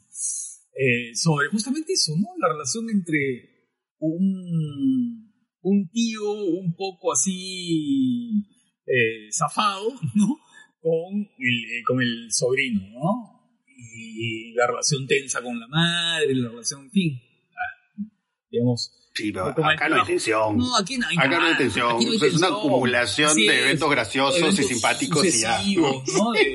Eh, 0.73 1.15
sobre 1.15 1.47
justamente 1.49 1.93
eso, 1.93 2.13
¿no? 2.17 2.27
La 2.39 2.49
relación 2.49 2.89
entre 2.89 3.71
un, 3.99 5.31
un 5.61 5.89
tío 5.89 6.31
un 6.31 6.75
poco 6.75 7.13
así 7.13 8.45
eh, 8.85 9.29
zafado, 9.31 9.93
¿no? 10.15 10.39
Con 10.79 11.15
el, 11.39 11.83
con 11.85 12.01
el 12.01 12.31
sobrino, 12.31 12.81
¿no? 12.89 13.37
y 13.77 14.53
la 14.53 14.67
relación 14.67 15.07
tensa 15.07 15.41
con 15.41 15.59
la 15.59 15.67
madre, 15.67 16.33
la 16.35 16.49
relación, 16.49 16.85
en 16.85 16.91
fin, 16.91 17.21
ah, 17.51 18.03
digamos. 18.49 18.91
Sí, 19.17 19.31
pero 19.31 19.47
acá 19.47 19.89
no 19.89 19.95
hay 19.95 20.05
tensión. 20.05 20.57
No, 20.57 20.77
aquí 20.77 20.97
no 20.97 21.07
hay, 21.07 21.17
acá 21.17 21.39
no 21.39 21.45
hay 21.47 21.57
tensión. 21.57 21.97
es 21.99 22.35
una 22.35 22.47
acumulación 22.47 23.35
de 23.35 23.61
eventos 23.63 23.89
graciosos 23.89 24.59
y 24.59 24.63
simpáticos 24.63 25.25
y 25.25 25.41
ya. 25.41 25.59
¿no? 25.75 26.03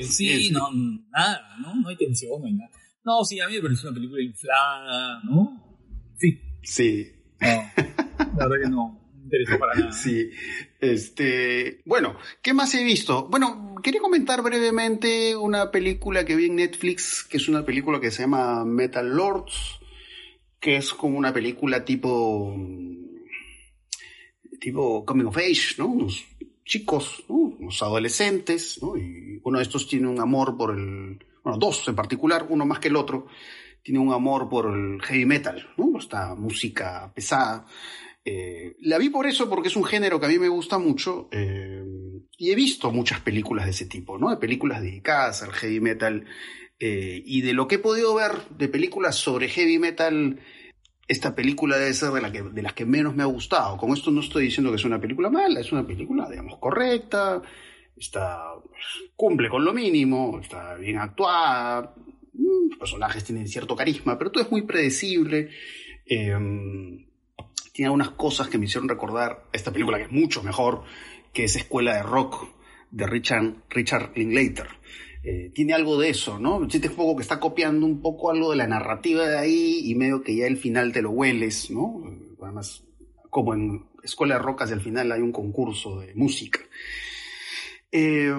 sí, 0.02 0.50
no, 0.50 0.70
nada, 1.10 1.56
¿no? 1.60 1.74
No 1.74 1.88
hay 1.88 1.96
tensión, 1.96 2.40
no 2.40 2.46
hay 2.46 2.52
nada. 2.52 2.70
No, 3.04 3.24
sí, 3.24 3.40
a 3.40 3.48
mí 3.48 3.54
me 3.54 3.62
parece 3.62 3.86
una 3.88 3.94
película 3.94 4.22
inflada, 4.22 5.20
¿no? 5.24 5.82
Sí. 6.16 6.40
Sí. 6.62 7.12
No, 7.40 7.48
la 8.38 8.46
verdad 8.46 8.62
que 8.62 8.70
no 8.70 9.02
interesó 9.24 9.58
para 9.58 9.74
nada. 9.74 9.92
Sí. 9.92 10.30
Este, 10.80 11.82
bueno, 11.84 12.16
¿qué 12.42 12.54
más 12.54 12.74
he 12.74 12.84
visto? 12.84 13.28
Bueno, 13.28 13.74
quería 13.82 14.00
comentar 14.00 14.42
brevemente 14.42 15.34
una 15.36 15.70
película 15.70 16.24
que 16.24 16.36
vi 16.36 16.46
en 16.46 16.56
Netflix, 16.56 17.24
que 17.24 17.38
es 17.38 17.48
una 17.48 17.64
película 17.64 18.00
que 18.00 18.10
se 18.10 18.22
llama 18.22 18.64
Metal 18.64 19.08
Lords, 19.08 19.80
que 20.62 20.76
es 20.76 20.94
como 20.94 21.18
una 21.18 21.32
película 21.32 21.84
tipo 21.84 22.56
tipo 24.60 25.04
coming 25.04 25.24
of 25.24 25.36
age, 25.36 25.74
¿no? 25.76 25.88
Unos 25.88 26.24
chicos, 26.64 27.24
¿no? 27.28 27.34
unos 27.34 27.82
adolescentes, 27.82 28.78
¿no? 28.80 28.96
Y 28.96 29.40
uno 29.42 29.58
de 29.58 29.64
estos 29.64 29.88
tiene 29.88 30.06
un 30.06 30.20
amor 30.20 30.56
por 30.56 30.70
el, 30.70 31.18
bueno, 31.42 31.58
dos 31.58 31.86
en 31.88 31.96
particular, 31.96 32.46
uno 32.48 32.64
más 32.64 32.78
que 32.78 32.86
el 32.86 32.94
otro, 32.94 33.26
tiene 33.82 33.98
un 33.98 34.12
amor 34.12 34.48
por 34.48 34.72
el 34.72 35.02
heavy 35.02 35.26
metal, 35.26 35.68
¿no? 35.76 35.98
Esta 35.98 36.36
música 36.36 37.12
pesada. 37.12 37.66
Eh, 38.24 38.76
la 38.82 38.98
vi 38.98 39.08
por 39.08 39.26
eso, 39.26 39.48
porque 39.48 39.66
es 39.66 39.74
un 39.74 39.82
género 39.82 40.20
que 40.20 40.26
a 40.26 40.28
mí 40.28 40.38
me 40.38 40.48
gusta 40.48 40.78
mucho 40.78 41.28
eh, 41.32 41.82
y 42.38 42.52
he 42.52 42.54
visto 42.54 42.92
muchas 42.92 43.18
películas 43.18 43.64
de 43.64 43.72
ese 43.72 43.86
tipo, 43.86 44.16
¿no? 44.16 44.30
De 44.30 44.36
películas 44.36 44.80
dedicadas 44.80 45.42
al 45.42 45.52
heavy 45.52 45.80
metal 45.80 46.24
eh, 46.84 47.22
y 47.24 47.42
de 47.42 47.52
lo 47.52 47.68
que 47.68 47.76
he 47.76 47.78
podido 47.78 48.12
ver 48.12 48.32
de 48.58 48.66
películas 48.66 49.14
sobre 49.14 49.48
heavy 49.48 49.78
metal, 49.78 50.40
esta 51.06 51.32
película 51.32 51.78
debe 51.78 51.94
ser 51.94 52.10
de, 52.10 52.20
la 52.20 52.32
que, 52.32 52.42
de 52.42 52.60
las 52.60 52.72
que 52.72 52.84
menos 52.84 53.14
me 53.14 53.22
ha 53.22 53.26
gustado. 53.26 53.76
Con 53.76 53.92
esto 53.92 54.10
no 54.10 54.18
estoy 54.18 54.46
diciendo 54.46 54.72
que 54.72 54.78
es 54.78 54.84
una 54.84 55.00
película 55.00 55.30
mala, 55.30 55.60
es 55.60 55.70
una 55.70 55.86
película, 55.86 56.28
digamos, 56.28 56.58
correcta, 56.58 57.40
está, 57.96 58.54
cumple 59.14 59.48
con 59.48 59.64
lo 59.64 59.72
mínimo, 59.72 60.40
está 60.40 60.74
bien 60.74 60.98
actuada, 60.98 61.94
mm, 62.32 62.70
los 62.70 62.78
personajes 62.80 63.22
tienen 63.22 63.46
cierto 63.46 63.76
carisma, 63.76 64.18
pero 64.18 64.32
todo 64.32 64.42
es 64.42 64.50
muy 64.50 64.62
predecible. 64.62 65.50
Eh, 66.04 66.36
tiene 67.72 67.86
algunas 67.86 68.10
cosas 68.10 68.48
que 68.48 68.58
me 68.58 68.64
hicieron 68.64 68.88
recordar 68.88 69.44
esta 69.52 69.70
película 69.70 69.98
que 69.98 70.04
es 70.06 70.10
mucho 70.10 70.42
mejor, 70.42 70.82
que 71.32 71.44
es 71.44 71.54
Escuela 71.54 71.94
de 71.94 72.02
Rock 72.02 72.48
de 72.90 73.06
Richard, 73.06 73.54
Richard 73.70 74.10
Linklater. 74.16 74.81
Eh, 75.24 75.50
tiene 75.54 75.72
algo 75.72 76.00
de 76.00 76.08
eso, 76.08 76.38
¿no? 76.38 76.68
Sientes 76.68 76.90
un 76.90 76.96
poco 76.96 77.16
que 77.16 77.22
está 77.22 77.38
copiando 77.38 77.86
un 77.86 78.02
poco 78.02 78.30
algo 78.30 78.50
de 78.50 78.56
la 78.56 78.66
narrativa 78.66 79.26
de 79.28 79.38
ahí 79.38 79.82
y 79.84 79.94
medio 79.94 80.22
que 80.22 80.34
ya 80.34 80.46
el 80.46 80.56
final 80.56 80.92
te 80.92 81.02
lo 81.02 81.10
hueles, 81.10 81.70
¿no? 81.70 82.02
Además, 82.42 82.82
como 83.30 83.54
en 83.54 83.86
Escuela 84.02 84.34
de 84.34 84.42
Rock 84.42 84.62
hacia 84.62 84.74
el 84.74 84.80
final 84.80 85.12
hay 85.12 85.20
un 85.20 85.32
concurso 85.32 86.00
de 86.00 86.14
música. 86.14 86.60
Eh, 87.92 88.34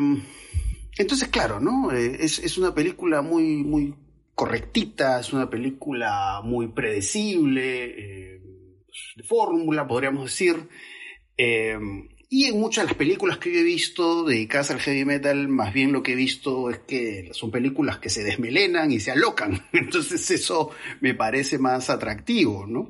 entonces, 0.98 1.30
claro, 1.30 1.60
¿no? 1.60 1.92
Eh, 1.92 2.18
es, 2.20 2.40
es, 2.40 2.58
una 2.58 2.76
película 2.76 3.22
muy, 3.22 3.64
muy 3.64 3.96
correctita, 4.36 5.20
es 5.20 5.32
una 5.32 5.50
película 5.50 6.42
muy 6.44 6.68
predecible 6.68 8.42
de 9.16 9.24
fórmula, 9.24 9.88
podríamos 9.88 10.26
decir. 10.26 10.68
Eh, 11.38 11.78
y 12.36 12.46
en 12.46 12.60
muchas 12.60 12.86
de 12.86 12.88
las 12.88 12.98
películas 12.98 13.38
que 13.38 13.54
yo 13.54 13.60
he 13.60 13.64
visto 13.64 14.24
dedicadas 14.24 14.72
al 14.72 14.80
heavy 14.80 15.06
metal, 15.06 15.48
más 15.50 15.72
bien 15.72 15.92
lo 15.92 16.02
que 16.02 16.14
he 16.14 16.16
visto 16.16 16.72
es 16.72 16.80
que 16.80 17.30
son 17.32 17.52
películas 17.52 18.00
que 18.00 18.10
se 18.10 18.24
desmelenan 18.24 18.92
y 18.92 19.00
se 19.00 19.12
alocan. 19.12 19.68
Entonces 19.72 20.32
eso 20.32 20.72
me 21.00 21.14
parece 21.14 21.60
más 21.60 21.92
atractivo, 21.92 22.66
¿no? 22.66 22.90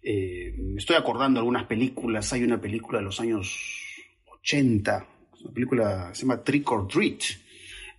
Eh, 0.00 0.54
estoy 0.76 0.94
acordando 0.94 1.38
de 1.38 1.40
algunas 1.40 1.64
películas. 1.64 2.32
Hay 2.32 2.44
una 2.44 2.60
película 2.60 3.00
de 3.00 3.06
los 3.06 3.18
años 3.18 3.58
80, 4.44 5.08
una 5.40 5.52
película 5.52 6.14
se 6.14 6.22
llama 6.22 6.44
Trick 6.44 6.70
or 6.70 6.86
Treat. 6.86 7.22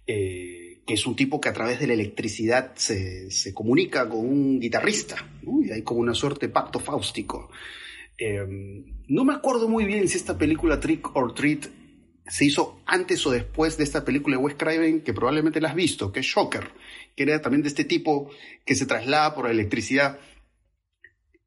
Eh, 0.07 0.81
que 0.87 0.93
es 0.93 1.05
un 1.05 1.17
tipo 1.17 1.41
que 1.41 1.49
a 1.49 1.53
través 1.53 1.81
de 1.81 1.87
la 1.87 1.93
electricidad 1.93 2.71
se, 2.75 3.29
se 3.29 3.53
comunica 3.53 4.07
con 4.07 4.19
un 4.19 4.61
guitarrista, 4.61 5.17
y 5.61 5.71
hay 5.71 5.81
como 5.81 5.99
una 5.99 6.13
suerte 6.13 6.47
pacto 6.47 6.79
fáustico. 6.79 7.51
Eh, 8.19 8.45
no 9.07 9.23
me 9.23 9.33
acuerdo 9.33 9.67
muy 9.67 9.85
bien 9.85 10.07
si 10.07 10.17
esta 10.17 10.37
película 10.37 10.79
Trick 10.79 11.15
or 11.15 11.33
Treat 11.33 11.67
se 12.27 12.45
hizo 12.45 12.81
antes 12.85 13.25
o 13.25 13.31
después 13.31 13.77
de 13.77 13.83
esta 13.83 14.05
película 14.05 14.37
de 14.37 14.43
Wes 14.43 14.55
Craven, 14.55 15.01
que 15.01 15.13
probablemente 15.13 15.61
la 15.61 15.69
has 15.69 15.75
visto, 15.75 16.11
que 16.11 16.19
es 16.19 16.25
Shocker, 16.25 16.69
que 17.15 17.23
era 17.23 17.41
también 17.41 17.63
de 17.63 17.69
este 17.69 17.85
tipo 17.85 18.29
que 18.65 18.75
se 18.75 18.85
traslada 18.85 19.33
por 19.33 19.45
la 19.45 19.51
electricidad 19.51 20.19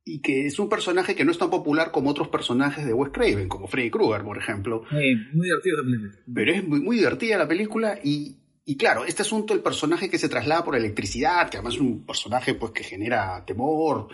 y 0.05 0.21
que 0.21 0.47
es 0.47 0.59
un 0.59 0.69
personaje 0.69 1.15
que 1.15 1.25
no 1.25 1.31
es 1.31 1.39
tan 1.39 1.51
popular 1.51 1.93
como 1.93 2.11
otros 2.11 2.29
personajes 2.29 2.85
de 2.85 2.93
Wes 2.93 3.13
Craven, 3.13 3.49
como 3.49 3.69
Freddy 3.69 3.91
Krueger, 3.91 4.25
por 4.25 4.39
ejemplo. 4.39 4.85
Sí, 4.91 5.15
muy 5.33 5.47
divertida 5.47 5.75
la 5.77 5.85
película. 5.85 6.13
Pero 6.35 6.53
es 6.53 6.67
muy, 6.67 6.81
muy 6.81 6.97
divertida 6.97 7.39
la 7.39 7.47
película 7.47 7.99
y, 8.03 8.37
y 8.65 8.77
claro, 8.77 9.05
este 9.05 9.23
asunto 9.23 9.55
del 9.55 9.63
personaje 9.63 10.11
que 10.11 10.19
se 10.19 10.29
traslada 10.29 10.65
por 10.65 10.75
electricidad, 10.75 11.49
que 11.49 11.59
además 11.59 11.75
es 11.75 11.81
un 11.81 12.05
personaje 12.05 12.55
pues 12.55 12.73
que 12.73 12.83
genera 12.83 13.45
temor, 13.45 14.09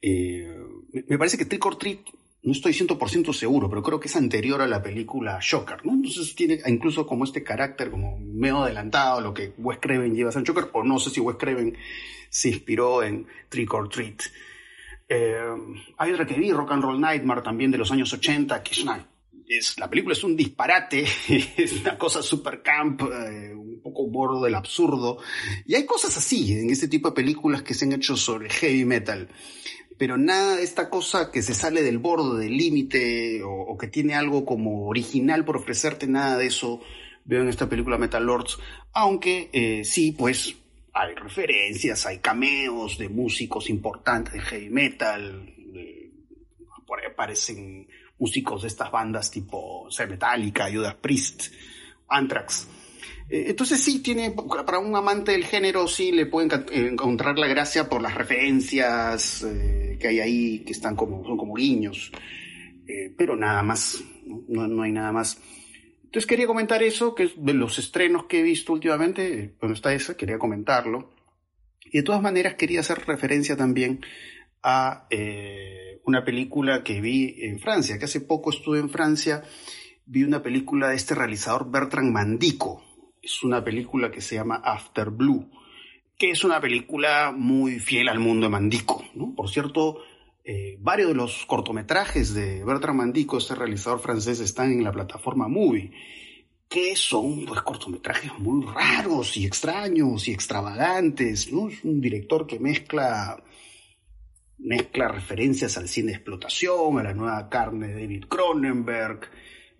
eh, 0.00 0.56
me 1.08 1.18
parece 1.18 1.36
que 1.36 1.44
Trick 1.44 1.64
or 1.66 1.76
Treat, 1.76 2.00
no 2.42 2.52
estoy 2.52 2.72
100% 2.72 3.34
seguro, 3.34 3.68
pero 3.68 3.82
creo 3.82 4.00
que 4.00 4.08
es 4.08 4.16
anterior 4.16 4.62
a 4.62 4.66
la 4.66 4.82
película 4.82 5.38
Shocker, 5.42 5.84
¿no? 5.84 5.92
Entonces 5.92 6.34
tiene 6.34 6.58
incluso 6.66 7.06
como 7.06 7.24
este 7.24 7.42
carácter 7.42 7.90
como 7.90 8.18
medio 8.18 8.62
adelantado 8.62 9.20
lo 9.20 9.34
que 9.34 9.52
Wes 9.58 9.78
Craven 9.78 10.14
lleva 10.14 10.30
a 10.30 10.32
ser 10.32 10.42
Shocker, 10.42 10.70
o 10.72 10.82
no 10.82 10.98
sé 10.98 11.10
si 11.10 11.20
Wes 11.20 11.36
Craven 11.36 11.76
se 12.30 12.48
inspiró 12.48 13.02
en 13.02 13.26
Trick 13.48 13.72
or 13.74 13.88
Treat. 13.88 14.22
Eh, 15.08 15.38
hay 15.98 16.12
otra 16.12 16.26
que 16.26 16.34
vi, 16.34 16.52
Rock 16.52 16.72
and 16.72 16.82
Roll 16.82 17.00
Nightmare, 17.00 17.42
también 17.42 17.70
de 17.70 17.78
los 17.78 17.90
años 17.90 18.12
80, 18.12 18.62
que 18.62 18.72
es 18.72 18.84
la 19.78 19.90
película 19.90 20.14
es 20.14 20.22
un 20.22 20.36
disparate, 20.36 21.04
es 21.56 21.80
una 21.80 21.98
cosa 21.98 22.22
super 22.22 22.62
camp, 22.62 23.02
eh, 23.02 23.52
un 23.54 23.80
poco 23.82 24.06
bordo 24.06 24.44
del 24.44 24.54
absurdo. 24.54 25.18
Y 25.66 25.74
hay 25.74 25.84
cosas 25.84 26.16
así 26.16 26.52
en 26.52 26.70
este 26.70 26.88
tipo 26.88 27.08
de 27.08 27.14
películas 27.14 27.62
que 27.62 27.74
se 27.74 27.84
han 27.84 27.92
hecho 27.92 28.16
sobre 28.16 28.48
heavy 28.50 28.84
metal. 28.84 29.28
Pero 29.98 30.16
nada 30.16 30.56
de 30.56 30.62
esta 30.62 30.88
cosa 30.88 31.30
que 31.30 31.42
se 31.42 31.52
sale 31.52 31.82
del 31.82 31.98
borde, 31.98 32.44
del 32.44 32.56
límite, 32.56 33.42
o, 33.44 33.76
que 33.76 33.88
tiene 33.88 34.14
algo 34.14 34.46
como 34.46 34.86
original 34.86 35.44
por 35.44 35.56
ofrecerte, 35.56 36.06
nada 36.06 36.38
de 36.38 36.46
eso 36.46 36.80
veo 37.24 37.42
en 37.42 37.48
esta 37.48 37.68
película 37.68 37.98
Metal 37.98 38.24
Lords. 38.24 38.58
Aunque 38.92 39.50
eh, 39.52 39.84
sí, 39.84 40.12
pues 40.12 40.56
hay 40.94 41.14
referencias, 41.14 42.06
hay 42.06 42.18
cameos 42.18 42.98
de 42.98 43.08
músicos 43.08 43.68
importantes 43.68 44.32
de 44.32 44.40
heavy 44.40 44.70
metal, 44.70 45.54
ahí 46.98 47.06
aparecen 47.06 47.86
músicos 48.20 48.62
de 48.62 48.68
estas 48.68 48.92
bandas 48.92 49.30
tipo 49.30 49.88
Metallica, 50.08 50.70
Judas 50.70 50.94
Priest, 50.94 51.52
Anthrax. 52.08 52.68
Eh, 53.28 53.46
entonces 53.48 53.80
sí, 53.80 54.02
tiene, 54.02 54.34
para 54.66 54.78
un 54.78 54.94
amante 54.94 55.32
del 55.32 55.44
género 55.44 55.88
sí 55.88 56.12
le 56.12 56.26
pueden 56.26 56.66
encontrar 56.72 57.38
la 57.38 57.46
gracia 57.46 57.88
por 57.88 58.02
las 58.02 58.14
referencias 58.14 59.42
eh, 59.42 59.96
que 59.98 60.08
hay 60.08 60.20
ahí, 60.20 60.58
que 60.60 60.72
están 60.72 60.96
como, 60.96 61.24
son 61.24 61.36
como 61.36 61.54
guiños, 61.54 62.12
eh, 62.86 63.12
pero 63.16 63.36
nada 63.36 63.62
más, 63.62 64.02
¿no? 64.48 64.68
No, 64.68 64.82
hay 64.82 64.92
nada 64.92 65.12
más. 65.12 65.40
Entonces 66.04 66.26
quería 66.26 66.46
comentar 66.46 66.82
eso, 66.82 67.14
que 67.14 67.24
es 67.24 67.32
de 67.36 67.54
los 67.54 67.78
estrenos 67.78 68.24
que 68.24 68.40
he 68.40 68.42
visto 68.42 68.72
últimamente, 68.72 69.54
bueno, 69.60 69.74
está 69.74 69.94
esa, 69.94 70.16
quería 70.16 70.38
comentarlo. 70.38 71.12
Y 71.84 71.98
de 71.98 72.02
todas 72.02 72.20
maneras 72.20 72.54
quería 72.54 72.80
hacer 72.80 73.06
referencia 73.06 73.56
también 73.56 74.00
a 74.62 75.06
una 76.04 76.24
película 76.24 76.82
que 76.82 77.00
vi 77.00 77.36
en 77.38 77.60
Francia, 77.60 77.98
que 77.98 78.06
hace 78.06 78.20
poco 78.20 78.50
estuve 78.50 78.78
en 78.78 78.90
Francia, 78.90 79.42
vi 80.06 80.24
una 80.24 80.42
película 80.42 80.88
de 80.88 80.96
este 80.96 81.14
realizador 81.14 81.70
Bertrand 81.70 82.10
Mandico. 82.10 82.82
Es 83.22 83.44
una 83.44 83.62
película 83.62 84.10
que 84.10 84.20
se 84.20 84.34
llama 84.34 84.56
After 84.56 85.10
Blue, 85.10 85.50
que 86.18 86.30
es 86.30 86.42
una 86.42 86.60
película 86.60 87.32
muy 87.36 87.78
fiel 87.78 88.08
al 88.08 88.18
mundo 88.18 88.46
de 88.46 88.50
Mandico. 88.50 89.04
Por 89.36 89.48
cierto, 89.48 89.98
eh, 90.44 90.76
varios 90.80 91.08
de 91.08 91.14
los 91.14 91.46
cortometrajes 91.46 92.34
de 92.34 92.64
Bertrand 92.64 92.98
Mandico, 92.98 93.38
este 93.38 93.54
realizador 93.54 94.00
francés, 94.00 94.40
están 94.40 94.72
en 94.72 94.82
la 94.82 94.92
plataforma 94.92 95.48
Movie. 95.48 95.92
que 96.68 96.94
son 96.94 97.46
pues 97.46 97.62
cortometrajes 97.62 98.38
muy 98.38 98.64
raros 98.64 99.36
y 99.36 99.44
extraños 99.44 100.28
y 100.28 100.32
extravagantes, 100.32 101.52
¿no? 101.52 101.68
Es 101.68 101.82
un 101.82 102.00
director 102.00 102.46
que 102.46 102.60
mezcla 102.60 103.42
mezcla 104.60 105.08
referencias 105.08 105.76
al 105.78 105.88
cine 105.88 106.08
de 106.08 106.16
explotación, 106.18 106.98
a 106.98 107.02
la 107.02 107.14
nueva 107.14 107.48
carne 107.48 107.88
de 107.88 107.94
David 107.94 108.24
Cronenberg, 108.28 109.20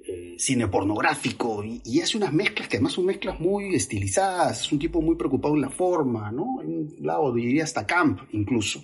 eh, 0.07 0.35
cine 0.39 0.69
pornográfico, 0.69 1.63
y, 1.65 2.01
hace 2.01 2.17
unas 2.17 2.33
mezclas 2.33 2.69
que 2.69 2.77
además 2.77 2.95
son 2.95 3.07
mezclas 3.07 3.39
muy 3.39 3.75
estilizadas, 3.75 4.63
es 4.63 4.73
un 4.73 4.79
tipo 4.79 5.03
muy 5.03 5.17
preocupado 5.17 5.55
en 5.55 5.61
la 5.61 5.71
forma, 5.71 6.33
¿no? 6.33 6.63
En 6.63 6.69
un 6.69 6.97
lado 7.01 7.33
diría 7.35 7.65
hasta 7.65 7.87
camp 7.87 8.21
incluso, 8.33 8.83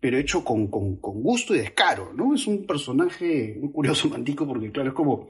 pero 0.00 0.16
hecho 0.16 0.44
con, 0.44 0.68
con, 0.68 0.96
con, 0.96 1.22
gusto 1.22 1.54
y 1.54 1.58
descaro, 1.58 2.12
¿no? 2.14 2.34
Es 2.34 2.46
un 2.46 2.66
personaje 2.66 3.56
muy 3.60 3.70
curioso, 3.70 4.08
Mantico, 4.10 4.46
porque 4.46 4.72
claro, 4.72 4.88
es 4.88 4.94
como 4.94 5.28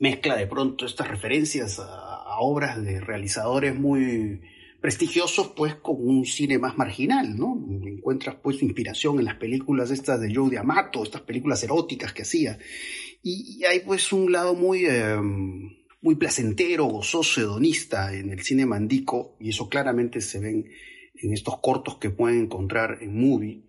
mezcla 0.00 0.36
de 0.36 0.46
pronto 0.46 0.86
estas 0.86 1.08
referencias 1.08 1.78
a, 1.78 2.16
obras 2.42 2.82
de 2.82 3.00
realizadores 3.00 3.78
muy 3.78 4.40
prestigiosos 4.80 5.48
pues 5.54 5.74
con 5.74 5.96
un 5.98 6.24
cine 6.24 6.58
más 6.58 6.76
marginal, 6.78 7.36
¿no? 7.36 7.62
Encuentras 7.84 8.36
pues 8.42 8.62
inspiración 8.62 9.18
en 9.18 9.26
las 9.26 9.36
películas 9.36 9.90
estas 9.90 10.20
de 10.20 10.34
Joe 10.34 10.54
D'Amato, 10.54 11.02
estas 11.02 11.22
películas 11.22 11.62
eróticas 11.62 12.12
que 12.12 12.22
hacía. 12.22 12.58
Y, 13.22 13.62
hay 13.64 13.80
pues 13.80 14.12
un 14.12 14.32
lado 14.32 14.54
muy, 14.54 14.86
em, 14.86 15.76
muy 16.00 16.14
placentero, 16.14 16.86
gozoso, 16.86 17.40
hedonista 17.40 18.14
en 18.14 18.30
el 18.30 18.42
cine 18.42 18.64
mandico, 18.64 19.36
y 19.38 19.50
eso 19.50 19.68
claramente 19.68 20.20
se 20.22 20.40
ven 20.40 20.70
en 21.14 21.32
estos 21.34 21.58
cortos 21.60 21.98
que 21.98 22.10
pueden 22.10 22.44
encontrar 22.44 22.98
en 23.02 23.20
Movie, 23.20 23.62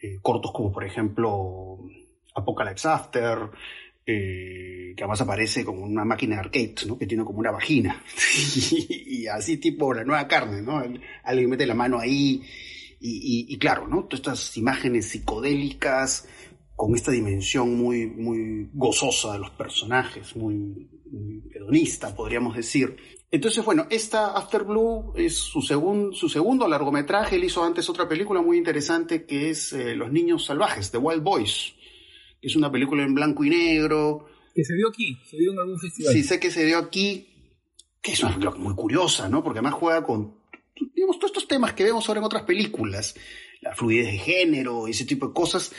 eh, 0.00 0.18
cortos 0.20 0.50
como 0.52 0.72
por 0.72 0.84
ejemplo 0.84 1.78
Apocalypse 2.34 2.88
After, 2.88 3.50
eh, 4.06 4.94
que 4.96 5.02
además 5.04 5.20
aparece 5.20 5.64
como 5.64 5.82
una 5.82 6.04
máquina 6.04 6.36
de 6.36 6.40
arcade, 6.40 6.74
¿no? 6.86 6.98
Que 6.98 7.06
tiene 7.06 7.24
como 7.24 7.38
una 7.38 7.50
vagina. 7.50 8.02
y, 8.70 9.26
así 9.26 9.58
tipo 9.58 9.92
la 9.94 10.04
nueva 10.04 10.26
carne, 10.26 10.62
¿no? 10.62 10.82
Alguien 11.24 11.50
mete 11.50 11.66
la 11.66 11.74
mano 11.74 11.98
ahí 11.98 12.42
y, 13.02 13.58
claro, 13.58 13.88
¿no? 13.88 14.04
Todas 14.04 14.20
estas 14.20 14.56
imágenes 14.56 15.06
psicodélicas 15.06 16.28
con 16.76 16.94
esta 16.94 17.10
dimensión 17.10 17.76
muy, 17.76 18.06
muy 18.06 18.68
gozosa 18.72 19.34
de 19.34 19.38
los 19.38 19.50
personajes, 19.50 20.34
muy, 20.36 20.88
hedonista, 21.54 22.14
podríamos 22.14 22.56
decir. 22.56 22.96
Entonces, 23.30 23.64
bueno, 23.64 23.86
esta 23.90 24.32
After 24.36 24.64
Blue 24.64 25.12
es 25.16 25.36
su, 25.36 25.62
su 25.62 26.28
segundo 26.28 26.68
largometraje. 26.68 27.36
Él 27.36 27.44
hizo 27.44 27.62
antes 27.62 27.88
otra 27.88 28.08
película 28.08 28.42
muy 28.42 28.58
interesante 28.58 29.24
que 29.24 29.50
es 29.50 29.72
eh, 29.72 29.94
Los 29.94 30.10
Niños 30.10 30.46
Salvajes, 30.46 30.90
The 30.90 30.98
Wild 30.98 31.22
Boys 31.22 31.74
es 32.42 32.56
una 32.56 32.70
película 32.70 33.04
en 33.04 33.14
blanco 33.14 33.44
y 33.44 33.50
negro. 33.50 34.26
Que 34.54 34.64
se 34.64 34.74
dio 34.74 34.88
aquí, 34.88 35.18
se 35.28 35.36
dio 35.36 35.52
en 35.52 35.58
algún 35.58 35.78
festival. 35.78 36.12
Sí, 36.12 36.22
sé 36.22 36.40
que 36.40 36.50
se 36.50 36.64
dio 36.64 36.78
aquí, 36.78 37.28
que 38.00 38.12
es 38.12 38.22
una 38.22 38.34
película 38.34 38.58
muy 38.58 38.74
curiosa, 38.74 39.28
¿no? 39.28 39.42
Porque 39.42 39.58
además 39.58 39.74
juega 39.74 40.02
con, 40.02 40.34
digamos, 40.94 41.18
todos 41.18 41.30
estos 41.30 41.48
temas 41.48 41.72
que 41.74 41.84
vemos 41.84 42.08
ahora 42.08 42.20
en 42.20 42.24
otras 42.24 42.42
películas, 42.42 43.14
la 43.60 43.74
fluidez 43.74 44.06
de 44.06 44.18
género, 44.18 44.88
ese 44.88 45.04
tipo 45.04 45.28
de 45.28 45.34
cosas, 45.34 45.72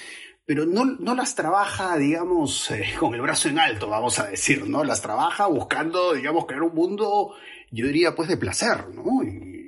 pero 0.45 0.65
no, 0.65 0.85
no 0.85 1.15
las 1.15 1.35
trabaja, 1.35 1.97
digamos, 1.97 2.71
eh, 2.71 2.85
con 2.99 3.13
el 3.13 3.21
brazo 3.21 3.49
en 3.49 3.59
alto, 3.59 3.89
vamos 3.89 4.19
a 4.19 4.27
decir, 4.27 4.67
¿no? 4.67 4.83
Las 4.83 5.01
trabaja 5.01 5.47
buscando, 5.47 6.13
digamos, 6.13 6.45
crear 6.45 6.63
un 6.63 6.75
mundo, 6.75 7.35
yo 7.71 7.87
diría, 7.87 8.15
pues, 8.15 8.29
de 8.29 8.37
placer, 8.37 8.89
¿no? 8.93 9.23
Y, 9.23 9.59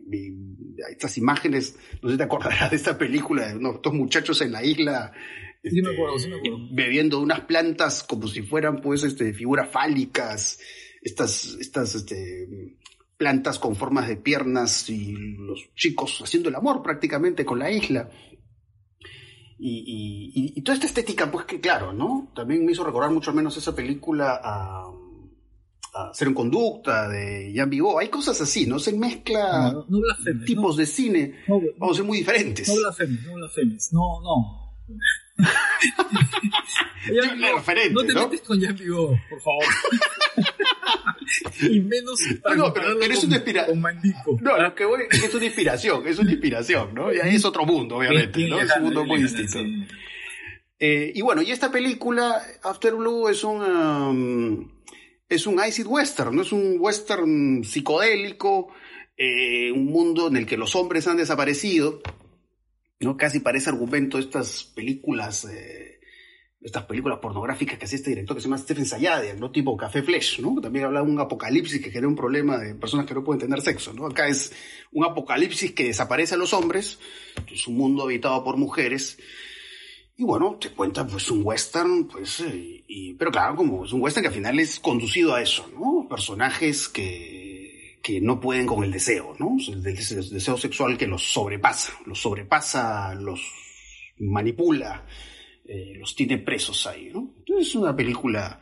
estas 0.91 1.17
imágenes, 1.17 1.77
no 2.01 2.09
sé 2.09 2.15
si 2.15 2.17
te 2.17 2.23
acordarás 2.23 2.69
de 2.69 2.75
esta 2.75 2.97
película 2.97 3.47
de 3.47 3.55
unos, 3.55 3.75
estos 3.75 3.93
muchachos 3.93 4.41
en 4.41 4.51
la 4.51 4.63
isla 4.63 5.13
Sí 5.63 5.81
me 5.81 5.93
acuerdo, 5.93 6.19
sí 6.19 6.27
me 6.29 6.35
acuerdo. 6.35 6.57
Bebiendo 6.71 7.19
unas 7.19 7.41
plantas 7.41 8.03
como 8.03 8.27
si 8.27 8.41
fueran, 8.41 8.81
pues, 8.81 9.03
este, 9.03 9.33
figuras 9.33 9.69
fálicas, 9.69 10.59
estas, 11.01 11.55
estas, 11.59 11.95
este, 11.95 12.77
plantas 13.17 13.59
con 13.59 13.75
formas 13.75 14.07
de 14.07 14.17
piernas 14.17 14.89
y 14.89 15.13
los 15.13 15.73
chicos 15.75 16.21
haciendo 16.21 16.49
el 16.49 16.55
amor 16.55 16.83
prácticamente 16.83 17.45
con 17.45 17.59
la 17.59 17.71
isla. 17.71 18.09
Y, 19.65 20.61
toda 20.61 20.73
esta 20.73 20.87
estética, 20.87 21.31
pues 21.31 21.45
que 21.45 21.61
claro, 21.61 21.93
¿no? 21.93 22.31
También 22.35 22.65
me 22.65 22.73
hizo 22.73 22.83
recordar 22.83 23.11
mucho 23.11 23.31
menos 23.31 23.55
esa 23.55 23.73
película 23.73 24.41
a, 24.43 24.91
a 25.93 26.13
Ser 26.13 26.27
en 26.27 26.33
Conducta 26.33 27.07
de 27.07 27.53
Jean 27.53 27.69
Vigo. 27.69 27.97
Hay 27.97 28.09
cosas 28.09 28.41
así, 28.41 28.65
¿no? 28.65 28.77
Se 28.79 28.91
mezcla 28.91 29.73
tipos 30.45 30.75
de 30.75 30.85
cine, 30.85 31.35
vamos 31.77 31.95
a 31.95 31.99
ser 31.99 32.05
muy 32.05 32.17
diferentes. 32.17 32.67
No 32.67 32.75
blasfemes, 32.75 33.25
no 33.25 33.33
blasfemes, 33.35 33.93
no, 33.93 34.21
no 34.21 34.62
no 37.91 38.03
te 38.03 38.13
metes 38.13 38.41
con 38.41 38.59
Jean 38.59 38.75
Vigo, 38.75 39.19
por 39.29 39.41
favor. 39.41 39.63
y 41.69 41.79
menos 41.79 42.19
no, 42.55 42.73
pero, 42.73 43.01
es 43.01 43.23
una 43.23 43.35
inspiración. 43.35 43.81
No, 44.41 44.57
lo 44.57 44.75
que 44.75 44.85
voy 44.85 45.01
es 45.11 45.33
una 45.33 45.45
inspiración, 45.45 46.07
es 46.07 46.19
una 46.19 46.31
inspiración, 46.31 46.93
¿no? 46.93 47.13
Y 47.13 47.19
ahí 47.19 47.35
es 47.35 47.45
otro 47.45 47.65
mundo, 47.65 47.97
obviamente, 47.97 48.47
¿no? 48.47 48.59
Es 48.59 48.69
un 48.77 48.83
mundo 48.83 49.05
muy 49.05 49.21
distinto. 49.23 49.59
Eh, 50.79 51.11
y 51.15 51.21
bueno, 51.21 51.41
y 51.41 51.51
esta 51.51 51.71
película, 51.71 52.41
After 52.63 52.93
Blue, 52.93 53.29
es 53.29 53.43
un, 53.43 53.61
um, 53.61 54.71
es 55.29 55.47
un 55.47 55.59
acid 55.59 55.87
western, 55.87 56.35
¿no? 56.35 56.41
Es 56.41 56.51
un 56.51 56.77
western 56.79 57.63
psicodélico, 57.63 58.73
eh, 59.17 59.71
un 59.71 59.85
mundo 59.85 60.27
en 60.27 60.37
el 60.37 60.45
que 60.45 60.57
los 60.57 60.75
hombres 60.75 61.07
han 61.07 61.17
desaparecido 61.17 62.01
¿no? 63.03 63.17
Casi 63.17 63.39
parece 63.39 63.69
argumento 63.69 64.17
de 64.17 64.23
estas 64.23 64.63
películas, 64.63 65.45
eh, 65.45 65.99
estas 66.61 66.85
películas 66.85 67.19
pornográficas 67.19 67.77
que 67.77 67.85
hacía 67.85 67.97
este 67.97 68.11
director 68.11 68.35
que 68.35 68.41
se 68.41 68.47
llama 68.47 68.57
Stephen 68.57 68.85
Sayadian, 68.85 69.39
¿no? 69.39 69.51
Tipo 69.51 69.75
Café 69.75 70.01
Flesh, 70.01 70.39
¿no? 70.39 70.59
También 70.61 70.85
habla 70.85 71.01
de 71.01 71.09
un 71.09 71.19
apocalipsis 71.19 71.81
que 71.81 71.91
genera 71.91 72.07
un 72.07 72.15
problema 72.15 72.57
de 72.57 72.75
personas 72.75 73.05
que 73.05 73.13
no 73.13 73.23
pueden 73.23 73.41
tener 73.41 73.61
sexo, 73.61 73.93
¿no? 73.93 74.07
Acá 74.07 74.27
es 74.27 74.53
un 74.91 75.05
apocalipsis 75.05 75.71
que 75.73 75.85
desaparece 75.85 76.35
a 76.35 76.37
los 76.37 76.53
hombres, 76.53 76.99
es 77.51 77.67
un 77.67 77.75
mundo 77.75 78.03
habitado 78.03 78.43
por 78.43 78.57
mujeres, 78.57 79.17
y 80.15 80.23
bueno, 80.23 80.57
te 80.59 80.69
cuenta 80.69 81.07
pues 81.07 81.31
un 81.31 81.41
western, 81.43 82.07
pues, 82.07 82.39
eh, 82.41 82.83
y, 82.87 83.13
pero 83.15 83.31
claro, 83.31 83.55
como 83.55 83.83
es 83.83 83.93
un 83.93 84.01
western 84.01 84.23
que 84.23 84.27
al 84.27 84.33
final 84.33 84.59
es 84.59 84.79
conducido 84.79 85.33
a 85.33 85.41
eso, 85.41 85.67
¿no? 85.73 86.07
Personajes 86.07 86.87
que 86.87 87.42
que 88.03 88.19
no 88.19 88.41
pueden 88.41 88.67
con 88.67 88.83
el 88.83 88.91
deseo, 88.91 89.33
¿no? 89.39 89.55
El 89.65 89.81
deseo 89.81 90.57
sexual 90.57 90.97
que 90.97 91.07
los 91.07 91.23
sobrepasa, 91.23 91.93
los 92.05 92.19
sobrepasa, 92.21 93.15
los 93.15 93.41
manipula, 94.19 95.07
eh, 95.65 95.95
los 95.97 96.13
tiene 96.13 96.37
presos 96.37 96.85
ahí, 96.85 97.09
¿no? 97.13 97.33
Entonces 97.39 97.69
es 97.69 97.75
una 97.75 97.95
película 97.95 98.59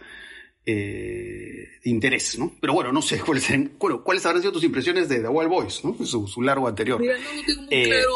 eh, 0.63 1.65
de 1.83 1.89
interés, 1.89 2.37
¿no? 2.37 2.55
Pero 2.61 2.73
bueno, 2.73 2.91
no 2.91 3.01
sé 3.01 3.19
cuáles, 3.25 3.49
bueno, 3.79 4.03
cuáles 4.03 4.23
habrán 4.27 4.43
sido 4.43 4.53
tus 4.53 4.63
impresiones 4.63 5.09
de 5.09 5.21
The 5.21 5.27
Wild 5.27 5.49
Boys, 5.49 5.83
¿no? 5.83 6.05
Su, 6.05 6.27
su 6.27 6.43
largo 6.43 6.67
anterior. 6.67 7.01
Mira, 7.01 7.17
no, 7.17 7.33
no 7.33 7.43
tengo 7.43 7.61
muy 7.63 7.75
eh, 7.75 7.85
claro, 7.85 8.13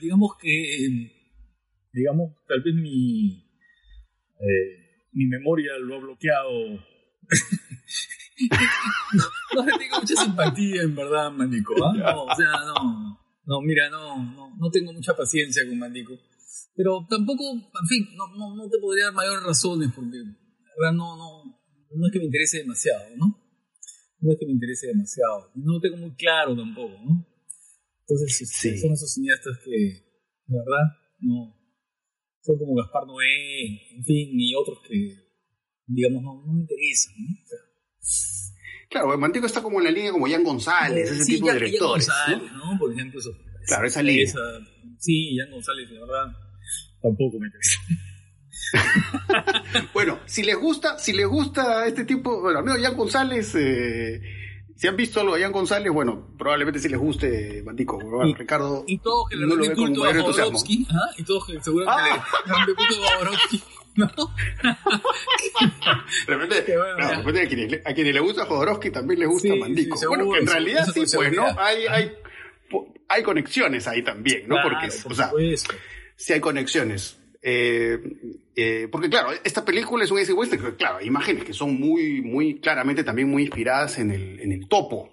digamos 0.00 0.36
que, 0.40 1.12
digamos, 1.92 2.32
tal 2.48 2.62
vez 2.62 2.74
mi, 2.74 3.46
mi 5.12 5.26
memoria 5.26 5.72
lo 5.78 5.96
ha 5.96 5.98
bloqueado 5.98 6.50
no, 9.54 9.64
le 9.64 9.72
tengo 9.78 10.00
mucha 10.00 10.14
simpatía, 10.14 10.82
en 10.82 10.94
verdad, 10.94 11.30
Mandico. 11.32 11.74
¿ah? 11.84 11.92
No, 11.96 12.24
o 12.24 12.36
sea, 12.36 12.48
no. 12.66 13.18
No, 13.44 13.60
mira, 13.62 13.88
no, 13.88 14.22
no, 14.34 14.56
no 14.56 14.70
tengo 14.70 14.92
mucha 14.92 15.16
paciencia 15.16 15.66
con 15.66 15.78
Mandico. 15.78 16.12
Pero 16.76 17.06
tampoco, 17.08 17.42
en 17.54 17.86
fin, 17.88 18.06
no, 18.14 18.28
no, 18.36 18.54
no 18.54 18.68
te 18.68 18.78
podría 18.78 19.06
dar 19.06 19.14
mayores 19.14 19.42
razones 19.42 19.90
porque, 19.94 20.18
verdad, 20.18 20.92
no, 20.92 21.16
no, 21.16 21.42
no 21.90 22.06
es 22.06 22.12
que 22.12 22.18
me 22.18 22.26
interese 22.26 22.58
demasiado, 22.58 23.16
¿no? 23.16 23.26
No 24.20 24.32
es 24.32 24.38
que 24.38 24.46
me 24.46 24.52
interese 24.52 24.88
demasiado. 24.88 25.50
No 25.54 25.74
lo 25.74 25.80
tengo 25.80 25.96
muy 25.96 26.14
claro 26.14 26.54
tampoco, 26.54 26.94
¿no? 27.02 27.26
Entonces, 28.06 28.80
son 28.80 28.92
esos 28.92 29.12
cineastas 29.12 29.58
que, 29.64 29.70
de 29.70 30.56
verdad, 30.56 30.86
no. 31.20 31.54
Son 32.42 32.58
como 32.58 32.74
Gaspar 32.74 33.06
Noé, 33.06 33.96
en 33.96 34.04
fin, 34.04 34.28
y 34.32 34.54
otros 34.54 34.78
que, 34.86 35.16
digamos, 35.86 36.22
no, 36.22 36.42
no 36.46 36.52
me 36.52 36.60
interesan, 36.60 37.14
¿no? 37.18 37.34
O 37.34 37.46
sea, 37.46 37.58
Claro, 38.90 39.18
Mantico 39.18 39.46
está 39.46 39.62
como 39.62 39.78
en 39.78 39.84
la 39.84 39.90
línea 39.90 40.12
como 40.12 40.26
Jan 40.26 40.42
González, 40.42 41.10
ese 41.10 41.24
tipo 41.26 41.48
de 41.48 41.54
directores. 41.54 42.08
Jan 42.08 42.40
González, 42.40 42.52
¿no? 42.52 42.78
Por 42.78 42.92
ejemplo, 42.92 43.20
eso. 43.20 43.30
Claro, 43.66 43.86
esa 43.86 44.02
línea. 44.02 44.32
sí, 44.98 45.36
Jan 45.38 45.50
González, 45.50 45.90
la 45.90 46.00
verdad, 46.00 46.36
tampoco 47.02 47.38
me 47.38 47.46
interesa. 47.46 47.80
bueno, 49.94 50.20
si 50.26 50.42
les 50.42 50.56
gusta, 50.56 50.98
si 50.98 51.12
les 51.12 51.26
gusta 51.26 51.86
este 51.86 52.04
tipo, 52.04 52.40
bueno, 52.40 52.62
no, 52.62 52.74
Jan 52.80 52.96
González, 52.96 53.54
eh, 53.56 54.20
si 54.74 54.86
han 54.86 54.96
visto 54.96 55.20
algo 55.20 55.34
de 55.34 55.42
Jan 55.42 55.52
González, 55.52 55.92
bueno, 55.92 56.34
probablemente 56.38 56.78
si 56.80 56.88
les 56.88 56.98
guste 56.98 57.62
Mantico, 57.64 57.98
bueno, 57.98 58.34
Ricardo. 58.34 58.84
Y 58.86 58.98
todos 58.98 59.28
que 59.28 59.36
le 59.36 59.46
no 59.46 59.54
lo 59.54 59.74
culto 59.74 60.04
a 60.04 60.14
Jodorowsky, 60.14 60.86
¿ah? 60.90 61.10
y 61.18 61.24
todos 61.24 61.46
que 61.46 61.60
seguramente 61.60 62.10
ah. 62.46 62.64
le 62.66 62.74
culto 62.74 62.94
a 63.04 63.18
Jodorowsky. 63.18 63.62
¿no? 64.16 64.34
de 66.26 66.36
repente, 66.36 66.74
a, 67.42 67.48
quienes, 67.48 67.80
a, 67.84 67.94
quienes, 67.94 68.14
le 68.14 68.20
gusta 68.20 68.46
Jodorowsky 68.46 68.90
también 68.90 69.20
les 69.20 69.28
gusta 69.28 69.54
Mandico. 69.56 69.98
bueno, 70.08 70.30
que 70.30 70.38
en 70.38 70.46
realidad 70.46 70.86
sí, 70.94 71.02
pues, 71.14 71.32
¿no? 71.32 71.46
Hay, 71.58 71.86
hay, 71.88 72.12
hay 73.08 73.22
conexiones 73.22 73.88
ahí 73.88 74.02
también, 74.02 74.46
¿no? 74.46 74.56
Porque, 74.62 74.86
o 74.86 75.14
sea, 75.14 75.32
si 76.16 76.32
hay 76.32 76.40
conexiones. 76.40 77.18
Eh, 77.40 77.98
eh, 78.54 78.88
porque 78.90 79.08
claro, 79.08 79.30
esta 79.44 79.64
película 79.64 80.04
es 80.04 80.10
un 80.10 80.18
ese 80.18 80.32
western, 80.32 80.74
claro, 80.76 80.98
hay 80.98 81.06
imágenes 81.06 81.44
que 81.44 81.52
son 81.52 81.78
muy, 81.78 82.20
muy 82.20 82.60
claramente 82.60 83.04
también 83.04 83.28
muy 83.28 83.42
inspiradas 83.42 83.98
en 83.98 84.10
el, 84.10 84.40
en 84.40 84.52
el 84.52 84.68
topo. 84.68 85.12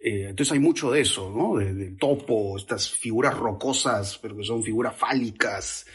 Eh, 0.00 0.28
entonces 0.28 0.52
hay 0.52 0.60
mucho 0.60 0.90
de 0.90 1.00
eso, 1.00 1.30
¿no? 1.30 1.58
Del 1.58 1.96
topo, 1.96 2.56
estas 2.56 2.90
figuras 2.90 3.36
rocosas, 3.36 4.18
pero 4.22 4.36
que 4.36 4.44
son 4.44 4.62
figuras 4.62 4.96
fálicas. 4.96 5.86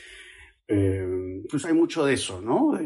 Pues 1.50 1.66
hay 1.66 1.74
mucho 1.74 2.06
de 2.06 2.14
eso, 2.14 2.42
¿no? 2.42 2.78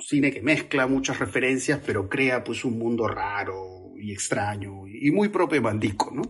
cine 0.00 0.32
que 0.32 0.42
mezcla 0.42 0.86
muchas 0.86 1.18
referencias, 1.18 1.80
pero 1.84 2.08
crea 2.08 2.44
pues 2.44 2.64
un 2.64 2.78
mundo 2.78 3.08
raro 3.08 3.94
y 3.98 4.12
extraño 4.12 4.86
y 4.86 5.10
muy 5.10 5.28
propio 5.28 5.56
de 5.56 5.62
Mandico, 5.62 6.10
¿no? 6.14 6.22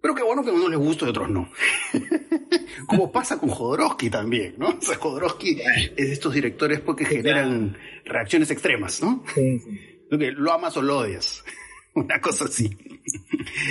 Pero 0.00 0.14
qué 0.14 0.22
bueno 0.22 0.44
que 0.44 0.50
a 0.50 0.52
uno 0.52 0.68
les 0.68 0.78
gusta 0.78 1.04
y 1.04 1.08
a 1.08 1.10
otros 1.10 1.30
no. 1.30 1.50
Como 2.86 3.10
pasa 3.10 3.38
con 3.38 3.48
Jodorowsky 3.48 4.08
también, 4.08 4.54
¿no? 4.56 4.68
O 4.68 4.80
sea, 4.80 4.96
Jodorowsky 4.96 5.60
es 5.96 6.06
de 6.06 6.12
estos 6.12 6.32
directores 6.32 6.80
porque 6.80 7.04
generan 7.04 7.76
reacciones 8.04 8.50
extremas, 8.50 9.02
¿no? 9.02 9.24
Sí, 9.34 9.58
sí. 9.58 9.80
Lo 10.10 10.52
amas 10.52 10.76
o 10.76 10.82
lo 10.82 10.98
odias. 10.98 11.42
Una 11.94 12.20
cosa 12.20 12.44
así. 12.44 12.66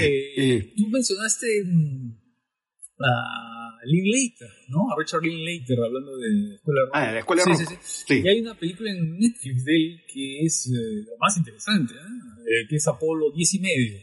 Eh, 0.02 0.34
eh. 0.36 0.74
Tú 0.76 0.90
mencionaste 0.90 1.48
a 3.00 3.55
Linklater, 3.86 4.50
¿no? 4.70 4.92
A 4.92 4.96
Richard 4.98 5.24
Linklater 5.24 5.80
hablando 5.84 6.18
de 6.18 6.56
Escuela 6.56 6.82
Rock. 6.86 6.92
Ah, 6.94 7.08
de 7.08 7.14
la 7.14 7.20
Escuela 7.20 7.44
sí, 7.44 7.56
Sí, 7.56 7.76
sí, 7.82 8.22
Y 8.24 8.28
hay 8.28 8.42
una 8.42 8.58
película 8.58 8.92
en 8.92 9.18
Netflix 9.18 9.64
de 9.64 9.76
él 9.76 10.02
que 10.12 10.46
es 10.46 10.68
eh, 10.68 11.04
lo 11.06 11.18
más 11.20 11.38
interesante, 11.38 11.94
¿eh? 11.94 12.68
que 12.70 12.76
es 12.76 12.88
Apolo 12.88 13.32
10 13.32 13.54
y 13.54 13.60
medio, 13.60 14.00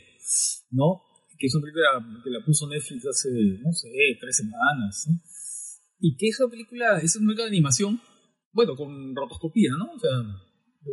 ¿no? 0.71 1.03
que 1.43 1.49
es 1.49 1.55
una 1.57 1.63
película 1.63 2.23
que 2.23 2.31
la 2.31 2.45
puso 2.45 2.69
Netflix 2.69 3.05
hace, 3.05 3.31
no 3.59 3.73
sé, 3.73 3.89
tres 4.21 4.37
semanas, 4.37 5.09
Y 5.99 6.17
que 6.17 6.29
esa 6.29 6.47
película 6.49 7.01
es 7.03 7.17
una 7.17 7.27
película 7.27 7.47
de 7.47 7.57
animación, 7.57 8.01
bueno, 8.53 8.77
con 8.77 9.13
rotoscopía, 9.17 9.73
¿no? 9.77 9.91
O 9.91 9.99
sea, 9.99 10.23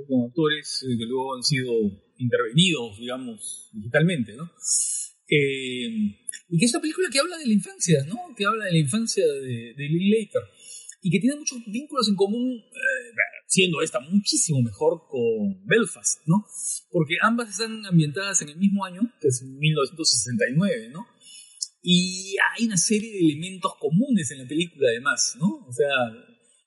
con 0.07 0.25
actores 0.25 0.83
eh, 0.89 0.97
que 0.97 1.05
luego 1.05 1.35
han 1.35 1.43
sido 1.43 1.71
intervenidos, 2.17 2.97
digamos, 2.97 3.69
digitalmente, 3.73 4.35
¿no? 4.35 4.49
Eh, 5.29 6.17
y 6.49 6.57
que 6.57 6.65
es 6.65 6.73
una 6.73 6.81
película 6.81 7.09
que 7.11 7.19
habla 7.19 7.37
de 7.37 7.45
la 7.45 7.53
infancia, 7.53 8.03
¿no? 8.07 8.33
Que 8.35 8.45
habla 8.45 8.65
de 8.65 8.71
la 8.71 8.79
infancia 8.79 9.25
de, 9.25 9.73
de 9.75 9.89
Later 9.89 10.41
y 11.01 11.11
que 11.11 11.19
tiene 11.19 11.37
muchos 11.37 11.59
vínculos 11.67 12.09
en 12.09 12.15
común, 12.15 12.57
eh, 12.57 13.15
siendo 13.47 13.81
esta 13.81 13.99
muchísimo 13.99 14.61
mejor 14.61 15.07
con 15.07 15.65
Belfast, 15.65 16.21
¿no? 16.25 16.45
Porque 16.91 17.15
ambas 17.21 17.49
están 17.49 17.85
ambientadas 17.85 18.41
en 18.41 18.49
el 18.49 18.57
mismo 18.57 18.83
año, 18.83 19.01
que 19.21 19.29
es 19.29 19.41
1969, 19.43 20.89
¿no? 20.91 21.07
Y 21.81 22.35
hay 22.53 22.65
una 22.65 22.75
serie 22.75 23.11
de 23.11 23.19
elementos 23.19 23.73
comunes 23.79 24.29
en 24.31 24.39
la 24.39 24.47
película, 24.47 24.89
además, 24.89 25.37
¿no? 25.39 25.65
O 25.65 25.71
sea, 25.71 25.87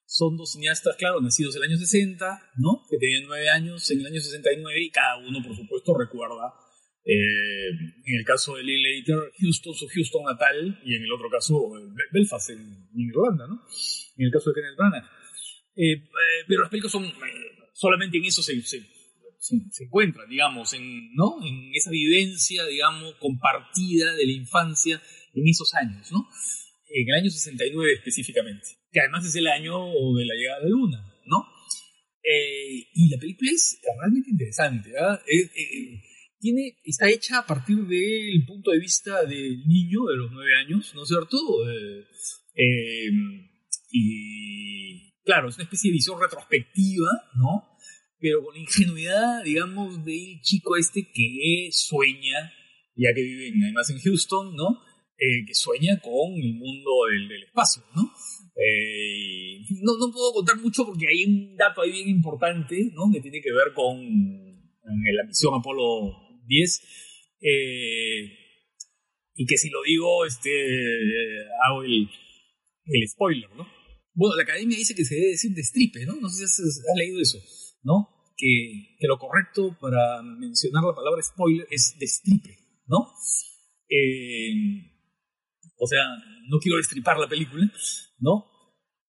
son 0.07 0.37
dos 0.37 0.53
cineastas, 0.53 0.97
claro, 0.97 1.21
nacidos 1.21 1.55
en 1.57 1.65
el 1.65 1.71
año 1.71 1.79
60, 1.79 2.53
¿no? 2.57 2.87
Que 2.89 2.97
tenían 2.97 3.25
nueve 3.27 3.51
años 3.51 3.91
en 3.91 4.01
el 4.01 4.07
año 4.07 4.21
69 4.21 4.83
y 4.83 4.91
cada 4.91 5.19
uno, 5.19 5.43
por 5.47 5.55
supuesto, 5.55 5.95
recuerda 5.99 6.62
eh, 7.05 7.69
en 8.05 8.19
el 8.19 8.25
caso 8.25 8.55
de 8.55 8.63
Linklater, 8.63 9.33
Houston, 9.41 9.75
su 9.75 9.89
Houston 9.89 10.25
natal, 10.25 10.81
y 10.85 10.95
en 10.95 11.03
el 11.03 11.13
otro 11.13 11.29
caso, 11.29 11.73
Belfast, 12.13 12.51
en, 12.51 12.89
Irlanda, 12.95 13.47
¿no? 13.49 13.63
En 14.17 14.27
el 14.27 14.33
caso 14.33 14.51
de 14.51 14.61
Kenneth 14.61 14.77
Branagh. 14.77 15.05
Eh, 15.75 15.93
eh, 15.95 16.05
pero 16.47 16.61
las 16.61 16.71
películas 16.71 16.93
son, 16.93 17.11
solamente 17.73 18.19
en 18.19 18.25
eso 18.25 18.43
se, 18.43 18.61
se, 18.63 18.83
se, 19.39 19.85
encuentran, 19.85 20.29
digamos, 20.29 20.73
en, 20.75 21.13
¿no? 21.15 21.45
en 21.45 21.73
esa 21.75 21.91
vivencia, 21.91 22.65
digamos, 22.67 23.15
compartida 23.17 24.15
de 24.15 24.27
la 24.27 24.33
infancia 24.33 25.03
en 25.35 25.49
esos 25.49 25.75
años, 25.75 26.13
¿no? 26.13 26.29
En 26.89 27.09
el 27.09 27.15
año 27.15 27.31
69 27.31 27.95
específicamente, 27.95 28.69
que 28.93 29.01
además 29.01 29.25
es 29.25 29.35
el 29.35 29.47
año 29.49 29.89
de 30.15 30.27
la 30.27 30.35
llegada 30.35 30.61
de 30.61 30.71
Luna, 30.71 31.03
¿no? 31.27 31.49
y 32.25 33.09
la 33.09 33.19
película 33.19 33.51
es 33.51 33.81
realmente 33.99 34.31
interesante, 34.31 34.93
¿verdad? 34.93 35.21
Tiene, 36.43 36.77
está 36.83 37.09
hecha 37.09 37.39
a 37.39 37.47
partir 37.47 37.77
del 37.87 38.45
punto 38.45 38.73
de 38.73 38.81
vista 38.81 39.25
del 39.25 39.65
niño 39.65 40.07
de 40.11 40.17
los 40.17 40.33
nueve 40.33 40.51
años, 40.57 40.93
¿no 40.93 41.05
es 41.05 41.09
cierto? 41.09 41.39
Eh, 41.71 42.05
em, 42.57 43.49
y 43.93 45.13
claro, 45.23 45.49
es 45.49 45.55
una 45.55 45.65
especie 45.65 45.91
de 45.91 45.99
visión 45.99 46.21
retrospectiva, 46.21 47.09
¿no? 47.37 47.69
Pero 48.19 48.43
con 48.43 48.55
la 48.55 48.61
ingenuidad, 48.61 49.45
digamos, 49.45 50.05
del 50.05 50.41
chico 50.43 50.77
este 50.77 51.13
que 51.13 51.69
sueña, 51.71 52.53
ya 52.97 53.15
que 53.15 53.23
vive 53.23 53.53
además 53.63 53.89
en 53.91 54.01
Houston, 54.01 54.57
¿no? 54.57 54.81
Eh, 55.17 55.47
que 55.47 55.55
sueña 55.55 56.01
con 56.01 56.35
el 56.35 56.55
mundo 56.55 56.91
del, 57.09 57.45
espacio, 57.45 57.85
¿no? 57.95 58.11
Eh, 58.57 59.61
¿no? 59.81 59.97
No 59.97 60.13
puedo 60.13 60.33
contar 60.33 60.57
mucho 60.57 60.85
porque 60.85 61.07
hay 61.07 61.25
un 61.25 61.57
dato 61.57 61.83
ahí 61.83 61.93
bien 61.93 62.09
importante, 62.09 62.91
¿no? 62.95 63.13
Que 63.13 63.21
tiene 63.21 63.41
que 63.41 63.53
ver 63.53 63.73
con 63.75 63.97
la 64.85 65.25
misión 65.25 65.55
Apolo 65.55 66.32
10. 66.47 66.83
Eh, 67.41 68.39
y 69.35 69.47
que 69.47 69.57
si 69.57 69.71
lo 69.71 69.83
digo, 69.83 70.27
este, 70.27 70.51
hago 71.67 71.83
el, 71.83 72.09
el 72.87 73.09
spoiler, 73.09 73.51
¿no? 73.57 73.67
Bueno, 74.15 74.37
la 74.37 74.43
academia 74.43 74.77
dice 74.77 74.95
que 74.95 75.05
se 75.05 75.15
debe 75.15 75.29
decir 75.29 75.53
destripe, 75.53 76.05
¿no? 76.05 76.17
No 76.17 76.29
sé 76.29 76.47
si 76.47 76.63
has, 76.63 76.97
leído 76.97 77.21
eso, 77.21 77.39
¿no? 77.83 78.09
Que, 78.37 78.97
que, 78.99 79.07
lo 79.07 79.19
correcto 79.19 79.77
para 79.81 80.23
mencionar 80.23 80.85
la 80.85 80.95
palabra 80.95 81.23
spoiler 81.23 81.67
es 81.71 81.97
destripe, 81.99 82.59
¿no? 82.87 83.09
Eh, 83.89 84.93
o 85.79 85.87
sea, 85.87 86.01
no 86.49 86.59
quiero 86.59 86.77
destripar 86.77 87.19
la 87.19 87.29
película, 87.29 87.71
¿no? 88.19 88.52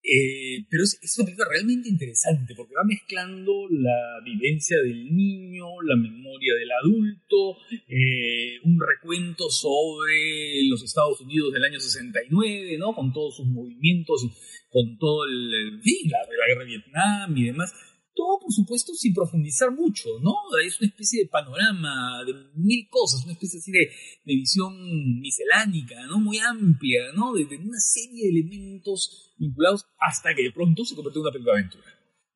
Eh, 0.06 0.66
pero 0.68 0.84
es, 0.84 0.98
es, 1.00 1.18
una 1.18 1.24
película 1.24 1.48
realmente 1.50 1.88
interesante 1.88 2.54
porque 2.54 2.74
va 2.74 2.84
mezclando 2.84 3.66
la 3.70 4.20
vivencia 4.22 4.76
del 4.82 5.16
niño, 5.16 5.80
la 5.82 5.96
memoria 5.96 6.52
del 6.56 6.70
adulto, 6.72 7.56
eh, 7.88 8.60
un 8.64 8.78
recuento 8.78 9.48
sobre 9.48 10.62
los 10.68 10.82
Estados 10.82 11.22
Unidos 11.22 11.54
del 11.54 11.64
año 11.64 11.80
69, 11.80 12.76
¿no? 12.76 12.94
Con 12.94 13.14
todos 13.14 13.36
sus 13.36 13.46
movimientos, 13.46 14.26
con 14.68 14.98
todo 14.98 15.24
el, 15.24 15.80
fin, 15.82 16.10
la, 16.10 16.18
la 16.18 16.46
guerra 16.48 16.64
de 16.64 16.70
Vietnam 16.70 17.38
y 17.38 17.44
demás 17.44 17.72
todo 18.14 18.38
por 18.40 18.52
supuesto 18.52 18.94
sin 18.94 19.12
profundizar 19.12 19.70
mucho, 19.70 20.08
¿no? 20.20 20.34
Es 20.64 20.80
una 20.80 20.88
especie 20.88 21.24
de 21.24 21.28
panorama 21.28 22.22
de 22.24 22.32
mil 22.54 22.86
cosas, 22.88 23.24
una 23.24 23.32
especie 23.32 23.58
así 23.58 23.72
de, 23.72 23.90
visión 24.24 25.20
miscelánica, 25.20 26.06
¿no? 26.06 26.20
Muy 26.20 26.38
amplia, 26.38 27.12
¿no? 27.14 27.32
De, 27.32 27.44
una 27.56 27.78
serie 27.78 28.24
de 28.24 28.30
elementos 28.30 29.34
vinculados 29.38 29.86
hasta 29.98 30.34
que 30.34 30.44
de 30.44 30.52
pronto 30.52 30.84
se 30.84 30.94
convierte 30.94 31.18
en 31.18 31.22
una 31.22 31.32
película 31.32 31.54
de 31.54 31.60
aventura, 31.60 31.86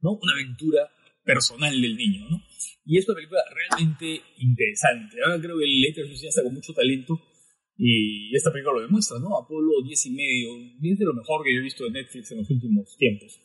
¿no? 0.01 0.19
Una 0.21 0.33
aventura 0.33 0.91
personal 1.25 1.81
del 1.81 1.97
niño, 1.97 2.29
¿no? 2.29 2.43
Y 2.85 2.99
es 2.99 3.09
una 3.09 3.17
película 3.17 3.41
realmente 3.55 4.23
interesante. 4.39 5.17
Ahora 5.25 5.41
creo 5.41 5.59
que 5.59 5.65
el 5.65 5.95
ya 5.95 6.29
está 6.29 6.43
con 6.43 6.55
mucho 6.55 6.73
talento 6.73 7.21
y 7.77 8.35
esta 8.35 8.51
película 8.51 8.81
lo 8.81 8.87
demuestra, 8.87 9.19
¿no? 9.21 9.39
Apolo 9.39 9.83
10 9.85 10.07
y 10.07 10.11
medio, 10.11 10.49
es 10.83 10.99
de 10.99 11.05
lo 11.05 11.15
mejor 11.15 11.45
que 11.45 11.55
yo 11.55 11.61
he 11.61 11.63
visto 11.63 11.85
de 11.85 11.91
Netflix 11.91 12.33
en 12.33 12.39
los 12.39 12.51
últimos 12.51 12.97
tiempos. 12.97 13.41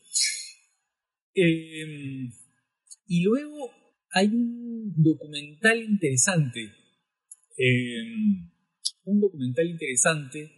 Em, 1.36 2.31
y 3.07 3.23
luego 3.23 3.71
hay 4.11 4.27
un 4.27 4.93
documental 4.95 5.81
interesante, 5.81 6.71
em, 7.57 8.51
un 9.05 9.19
documental 9.19 9.67
interesante 9.67 10.51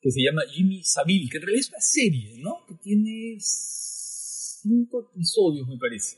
que 0.00 0.10
se 0.10 0.22
llama 0.22 0.42
Jimmy 0.50 0.82
Savile, 0.82 1.28
que 1.30 1.38
en 1.38 1.42
realidad 1.42 1.60
es 1.60 1.68
una 1.68 1.80
serie, 1.80 2.38
¿no? 2.38 2.64
Que 2.66 2.74
tiene 2.74 3.36
cinco 3.40 5.10
episodios, 5.12 5.66
me 5.68 5.78
parece. 5.78 6.16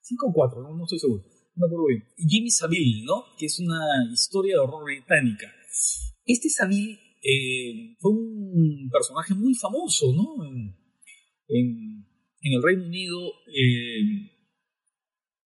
Cinco 0.00 0.28
o 0.28 0.32
cuatro, 0.32 0.62
no, 0.62 0.84
estoy 0.84 0.98
seguro. 0.98 1.24
No 1.56 1.60
me 1.60 1.66
acuerdo 1.66 1.86
bien. 1.86 2.04
Jimmy 2.16 2.50
Savile, 2.50 3.04
¿no? 3.04 3.24
Que 3.38 3.46
es 3.46 3.58
una 3.60 3.80
historia 4.12 4.54
de 4.54 4.60
horror 4.60 4.84
británica. 4.84 5.52
Este 6.24 6.48
Savile 6.48 6.98
eh, 7.22 7.96
fue 8.00 8.12
un 8.12 8.88
personaje 8.90 9.34
muy 9.34 9.54
famoso, 9.54 10.12
¿no? 10.12 10.44
en 11.46 12.06
el 12.52 12.62
Reino 12.62 12.84
Unido 12.84 13.32
eh, 13.46 14.30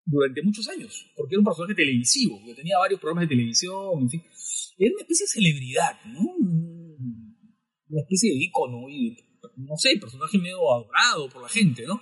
durante 0.06 0.42
muchos 0.42 0.68
años, 0.68 1.10
porque 1.16 1.34
era 1.34 1.40
un 1.40 1.44
personaje 1.44 1.74
televisivo, 1.74 2.40
que 2.46 2.54
tenía 2.54 2.78
varios 2.78 3.00
programas 3.00 3.28
de 3.28 3.34
televisión, 3.34 4.02
en 4.02 4.10
fin. 4.10 4.22
Era 4.78 4.92
una 4.92 5.02
especie 5.02 5.24
de 5.24 5.30
celebridad, 5.30 6.04
¿no? 6.06 6.20
Una 7.88 8.00
especie 8.00 8.30
de 8.30 8.36
ícono, 8.36 8.88
y, 8.88 9.16
no 9.56 9.76
sé, 9.76 9.98
personaje 10.00 10.38
medio 10.38 10.72
adorado 10.72 11.28
por 11.28 11.42
la 11.42 11.48
gente, 11.48 11.84
¿no? 11.86 12.00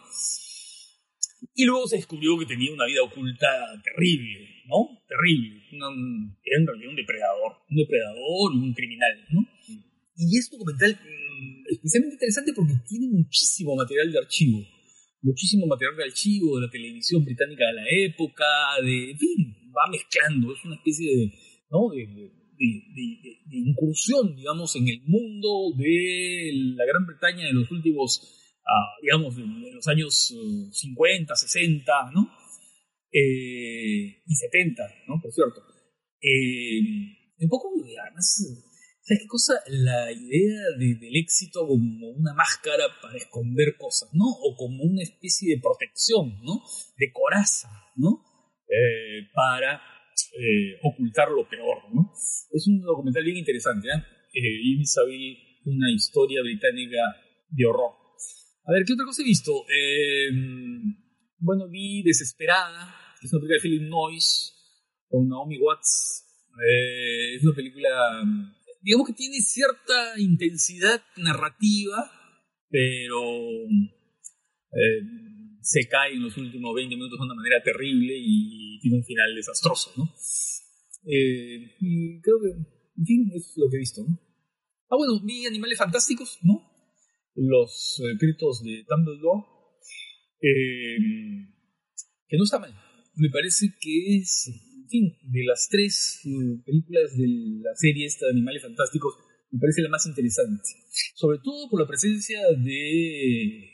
Y 1.55 1.64
luego 1.64 1.86
se 1.86 1.97
descubrió 1.97 2.38
que 2.38 2.47
tenía 2.47 2.72
una 2.72 2.86
vida 2.86 3.03
oculta 3.03 3.49
terrible, 3.82 4.49
¿no? 4.66 5.03
Terrible. 5.09 5.62
era 5.70 6.61
en 6.61 6.66
realidad 6.66 6.90
un 6.90 6.97
depredador, 6.97 7.53
un 7.70 7.76
depredador, 7.76 8.53
un 8.53 8.74
criminal, 8.74 9.24
¿no? 9.30 9.47
Y 10.16 10.38
es 10.38 10.51
un 10.53 10.59
documental 10.59 10.92
mm, 10.92 11.72
especialmente 11.72 12.14
interesante 12.14 12.53
porque 12.55 12.74
tiene 12.86 13.09
muchísimo 13.09 13.74
material 13.76 14.12
de 14.12 14.18
archivo 14.18 14.74
muchísimo 15.25 15.66
material 15.66 15.97
de 15.97 16.05
archivo 16.05 16.57
de 16.57 16.66
la 16.66 16.70
televisión 16.70 17.25
británica 17.25 17.64
de 17.66 17.72
la 17.72 17.85
época, 18.07 18.45
de, 18.83 19.16
fin, 19.18 19.57
va 19.77 19.91
mezclando, 19.91 20.53
es 20.53 20.64
una 20.64 20.77
especie 20.77 21.16
de, 21.16 21.33
¿no? 21.70 21.89
de, 21.91 22.31
incursión, 23.51 24.37
digamos, 24.37 24.77
en 24.77 24.89
el 24.89 25.01
mundo 25.07 25.75
de 25.77 26.51
la 26.77 26.85
Gran 26.85 27.07
Bretaña 27.07 27.47
de 27.47 27.53
los 27.53 27.70
últimos 27.70 28.41
digamos, 29.03 29.37
en 29.37 29.75
los 29.75 29.87
años 29.89 30.33
50, 30.72 31.35
60, 31.35 31.93
¿no? 32.12 32.31
y 33.12 34.35
70, 34.35 34.83
¿no? 35.07 35.20
Por 35.20 35.33
cierto. 35.33 35.62
un 37.39 37.49
poco, 37.49 37.70
además, 38.03 38.63
¿Sabes 39.07 39.20
qué 39.20 39.28
cosa? 39.28 39.52
La 39.68 40.11
idea 40.11 40.62
del 40.78 41.16
éxito 41.16 41.66
como 41.66 42.09
una 42.09 42.32
máscara 42.32 42.84
para 43.02 43.18
esconder 43.18 43.76
cosas, 43.76 44.09
¿no? 44.14 44.24
O 44.24 44.57
como 44.57 44.82
una 44.82 45.02
especie 45.02 45.55
de 45.55 45.61
protección, 45.61 46.40
¿no? 46.40 46.62
De 46.96 47.12
coraza, 47.12 47.68
¿no? 47.96 48.24
Eh, 48.66 49.28
para 49.34 49.76
eh, 50.40 50.80
ocultar 50.82 51.28
lo 51.28 51.46
peor, 51.46 51.92
¿no? 51.92 52.14
Es 52.50 52.66
un 52.66 52.80
documental 52.80 53.24
bien 53.24 53.36
interesante, 53.36 53.88
¿eh? 53.88 54.02
eh 54.32 55.20
una 55.66 55.92
historia 55.92 56.40
británica 56.40 57.00
de 57.50 57.66
horror. 57.66 57.92
A 58.64 58.72
ver, 58.72 58.84
¿qué 58.86 58.94
otra 58.94 59.05
cosa 59.05 59.20
he 59.20 59.26
visto? 59.26 59.52
Em, 59.68 60.96
bueno, 61.40 61.68
vi 61.68 62.02
Desesperada, 62.02 62.96
que 63.20 63.26
es 63.26 63.32
una 63.34 63.40
película 63.40 63.57
de 63.57 63.68
Philip 63.68 63.82
Noyce, 63.82 64.52
con 65.11 65.28
Naomi 65.28 65.59
Watts. 65.59 66.24
es 67.36 67.44
una 67.44 67.55
película 67.55 67.90
digamos 68.85 69.09
que 69.09 69.14
tiene 69.14 69.41
cierta 69.41 70.18
intensidad 70.18 71.03
narrativa, 71.16 72.12
pero 72.68 73.18
eh, 74.72 75.01
se 75.62 75.89
cae 75.89 76.12
en 76.12 76.22
los 76.22 76.37
últimos 76.37 76.74
20 76.74 76.95
minutos 76.95 77.18
de 77.18 77.24
una 77.24 77.35
manera 77.35 77.62
terrible 77.62 78.14
y 78.14 78.78
tiene 78.80 78.99
un 78.99 79.05
final 79.05 79.35
desastroso, 79.35 79.91
¿no? 79.97 80.14
Eh, 81.07 81.76
y 81.80 82.20
creo 82.20 82.37
que, 82.43 82.51
en 82.99 83.07
fin, 83.07 83.30
es 83.35 83.55
lo 83.57 83.70
que 83.70 83.76
he 83.76 83.80
visto, 83.80 84.05
¿no? 84.07 84.20
Ah, 84.91 84.97
bueno, 84.97 85.18
vi 85.24 85.47
Animales 85.47 85.78
Fantásticos, 85.78 86.39
¿no? 86.43 86.70
Los 87.35 88.01
escritos 88.12 88.62
de 88.62 88.85
Dumbledore, 88.87 89.47
eh, 90.43 90.99
que 92.28 92.37
no 92.37 92.45
está 92.45 92.59
mal. 92.59 92.74
Me 93.16 93.30
parece 93.30 93.68
que 93.80 94.18
es 94.18 94.51
de 94.91 95.45
las 95.45 95.68
tres 95.70 96.20
eh, 96.24 96.62
películas 96.64 97.16
de 97.16 97.26
la 97.62 97.74
serie 97.74 98.07
esta 98.07 98.26
de 98.26 98.32
Animales 98.32 98.62
Fantásticos, 98.62 99.14
me 99.51 99.61
parece 99.61 99.82
la 99.82 99.89
más 99.89 100.07
interesante. 100.07 100.68
Sobre 101.14 101.39
todo 101.39 101.68
por 101.70 101.80
la 101.80 101.87
presencia 101.87 102.41
de, 102.59 103.70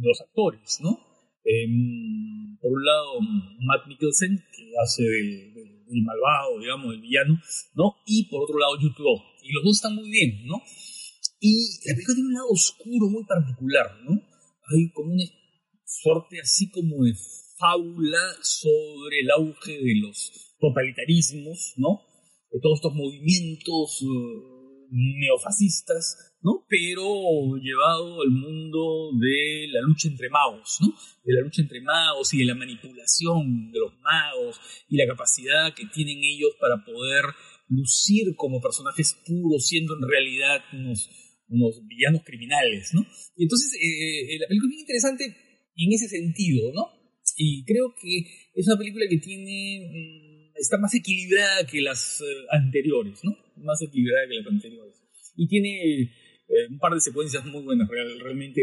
los 0.00 0.20
actores, 0.20 0.78
¿no? 0.80 0.98
Em, 1.44 2.56
por 2.60 2.72
un 2.72 2.84
lado, 2.84 3.20
Matt 3.20 3.88
Mikkelsen, 3.88 4.36
que 4.36 4.70
hace 4.82 5.02
del, 5.02 6.02
malvado, 6.04 6.60
digamos, 6.60 6.94
el 6.94 7.00
villano, 7.00 7.40
¿no? 7.74 7.96
Y 8.06 8.28
por 8.28 8.42
otro 8.42 8.58
lado, 8.58 8.76
Jude 8.76 8.94
Law. 8.98 9.22
Y 9.42 9.52
los 9.52 9.64
dos 9.64 9.76
están 9.76 9.94
muy 9.94 10.10
bien, 10.10 10.46
¿no? 10.46 10.62
Y 11.40 11.78
la 11.86 11.94
película 11.94 12.14
tiene 12.14 12.28
un 12.28 12.34
lado 12.34 12.48
oscuro 12.50 13.08
muy 13.08 13.24
particular, 13.24 13.86
¿no? 14.04 14.12
Hay 14.12 14.90
como 14.92 15.12
una 15.12 15.24
suerte 15.84 16.40
así 16.40 16.70
como 16.70 17.04
de 17.04 17.14
fábula 17.58 18.18
sobre 18.42 19.20
el 19.20 19.30
auge 19.30 19.72
de 19.72 20.00
los 20.00 20.54
totalitarismos, 20.58 21.74
¿no? 21.76 22.02
De 22.50 22.60
todos 22.62 22.78
estos 22.78 22.94
movimientos 22.94 24.02
uh, 24.02 24.58
neofascistas, 24.90 26.36
¿no? 26.42 26.64
Pero 26.68 27.56
llevado 27.56 28.22
al 28.22 28.30
mundo 28.30 29.10
de 29.20 29.68
la 29.72 29.80
lucha 29.82 30.08
entre 30.08 30.30
magos, 30.30 30.78
¿no? 30.80 30.88
De 31.24 31.34
la 31.34 31.42
lucha 31.42 31.62
entre 31.62 31.80
magos 31.80 32.32
y 32.34 32.38
de 32.38 32.46
la 32.46 32.54
manipulación 32.54 33.70
de 33.70 33.78
los 33.78 33.92
magos 34.00 34.60
y 34.88 34.96
la 34.96 35.06
capacidad 35.06 35.74
que 35.74 35.86
tienen 35.86 36.18
ellos 36.22 36.52
para 36.60 36.84
poder 36.84 37.24
lucir 37.68 38.34
como 38.36 38.60
personajes 38.60 39.16
puros, 39.26 39.66
siendo 39.66 39.94
en 39.94 40.08
realidad 40.08 40.62
unos, 40.72 41.10
unos 41.48 41.86
villanos 41.86 42.22
criminales, 42.24 42.90
¿no? 42.94 43.02
Y 43.36 43.44
entonces 43.44 43.74
eh, 43.74 44.34
eh, 44.34 44.38
la 44.40 44.48
película 44.48 44.70
es 44.70 44.74
muy 44.74 44.80
interesante 44.80 45.24
en 45.76 45.92
ese 45.92 46.08
sentido, 46.08 46.72
¿no? 46.72 46.97
Y 47.40 47.64
creo 47.64 47.94
que 47.94 48.26
es 48.52 48.66
una 48.66 48.76
película 48.76 49.06
que 49.08 49.18
tiene. 49.18 49.86
Mm, 49.86 50.58
está 50.58 50.76
más 50.76 50.92
equilibrada 50.92 51.64
que 51.64 51.80
las 51.80 52.20
eh, 52.20 52.24
anteriores, 52.50 53.20
¿no? 53.22 53.30
Más 53.62 53.80
equilibrada 53.80 54.26
que 54.28 54.34
las 54.34 54.46
anteriores. 54.46 54.96
Y 55.36 55.46
tiene 55.46 56.02
eh, 56.02 56.66
un 56.68 56.78
par 56.80 56.92
de 56.92 57.00
secuencias 57.00 57.44
muy 57.46 57.62
buenas, 57.62 57.88
realmente 57.88 58.60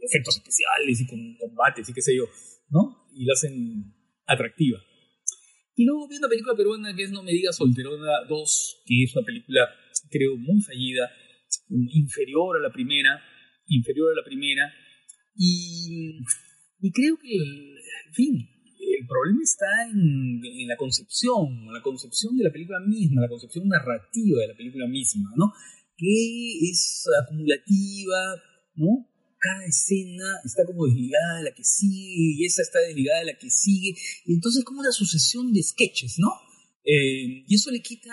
efectos 0.00 0.36
especiales 0.36 1.00
y 1.00 1.06
con 1.06 1.36
combates 1.36 1.88
y 1.88 1.92
qué 1.92 2.00
sé 2.00 2.16
yo, 2.16 2.24
¿no? 2.70 3.08
Y 3.12 3.24
la 3.24 3.32
hacen 3.32 3.92
atractiva. 4.26 4.78
Y 5.74 5.84
luego 5.84 6.06
vi 6.06 6.18
una 6.18 6.28
película 6.28 6.54
peruana 6.54 6.94
que 6.94 7.02
es 7.02 7.10
No 7.10 7.24
me 7.24 7.32
digas 7.32 7.56
solterona 7.56 8.22
2, 8.28 8.82
que 8.86 9.02
es 9.02 9.16
una 9.16 9.26
película, 9.26 9.68
creo, 10.10 10.36
muy 10.36 10.62
fallida, 10.62 11.10
inferior 11.70 12.58
a 12.58 12.60
la 12.60 12.72
primera, 12.72 13.20
inferior 13.66 14.12
a 14.12 14.20
la 14.20 14.24
primera, 14.24 14.72
y, 15.34 16.20
y 16.82 16.90
creo 16.90 17.16
que 17.16 17.36
en 18.12 18.14
fin, 18.14 18.48
el 18.78 19.06
problema 19.06 19.40
está 19.42 19.88
en, 19.90 20.68
la 20.68 20.76
concepción, 20.76 21.72
la 21.72 21.80
concepción 21.80 22.36
de 22.36 22.44
la 22.44 22.52
película 22.52 22.78
misma, 22.80 23.22
la 23.22 23.28
concepción 23.28 23.66
narrativa 23.68 24.40
de 24.40 24.48
la 24.48 24.54
película 24.54 24.86
misma, 24.86 25.32
¿no? 25.36 25.52
Que 25.96 26.68
es 26.70 27.04
acumulativa, 27.24 28.36
¿no? 28.74 29.08
Cada 29.38 29.64
escena 29.64 30.24
está 30.44 30.64
como 30.66 30.86
desligada 30.86 31.38
de 31.38 31.44
la 31.44 31.54
que 31.54 31.64
sigue 31.64 32.36
y 32.36 32.44
esa 32.44 32.62
está 32.62 32.80
desligada 32.80 33.20
de 33.20 33.32
la 33.32 33.38
que 33.38 33.50
sigue. 33.50 33.94
Y 34.26 34.34
entonces 34.34 34.62
como 34.64 34.80
una 34.80 34.92
sucesión 34.92 35.52
de 35.52 35.62
sketches, 35.62 36.18
¿no? 36.18 36.28
Eh, 36.84 37.44
y 37.46 37.54
eso 37.54 37.70
le 37.70 37.80
quita 37.80 38.10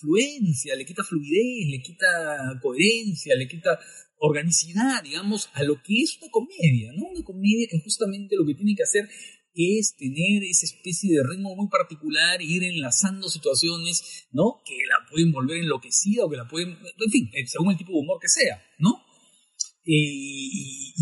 fluencia, 0.00 0.74
le 0.74 0.86
quita 0.86 1.04
fluidez, 1.04 1.68
le 1.68 1.82
quita 1.82 2.58
coherencia, 2.62 3.36
le 3.36 3.46
quita 3.46 3.78
organicidad, 4.18 5.02
digamos, 5.02 5.50
a 5.54 5.62
lo 5.64 5.82
que 5.82 6.02
es 6.02 6.18
una 6.20 6.30
comedia, 6.30 6.92
¿no? 6.94 7.06
Una 7.06 7.24
comedia 7.24 7.66
que 7.70 7.80
justamente 7.80 8.36
lo 8.36 8.46
que 8.46 8.54
tiene 8.54 8.74
que 8.74 8.82
hacer 8.82 9.08
es 9.54 9.96
tener 9.96 10.44
esa 10.44 10.66
especie 10.66 11.16
de 11.16 11.22
ritmo 11.28 11.54
muy 11.56 11.68
particular, 11.68 12.40
ir 12.40 12.62
enlazando 12.62 13.28
situaciones, 13.28 14.28
¿no? 14.30 14.62
Que 14.64 14.76
la 14.88 15.08
pueden 15.10 15.32
volver 15.32 15.58
enloquecida 15.58 16.24
o 16.24 16.30
que 16.30 16.36
la 16.36 16.46
pueden, 16.46 16.70
en 16.70 17.10
fin, 17.10 17.30
eh, 17.34 17.46
según 17.46 17.72
el 17.72 17.78
tipo 17.78 17.92
de 17.92 17.98
humor 17.98 18.18
que 18.20 18.28
sea, 18.28 18.62
¿no? 18.78 19.04
y, 19.90 20.92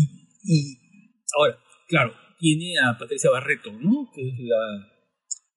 ahora, 1.37 1.59
claro, 1.89 2.13
tiene 2.39 2.73
a 2.79 2.97
Patricia 2.97 3.29
Barreto, 3.29 3.71
¿no? 3.73 4.09
Que 4.13 4.29
es 4.29 4.39
la, 4.39 4.87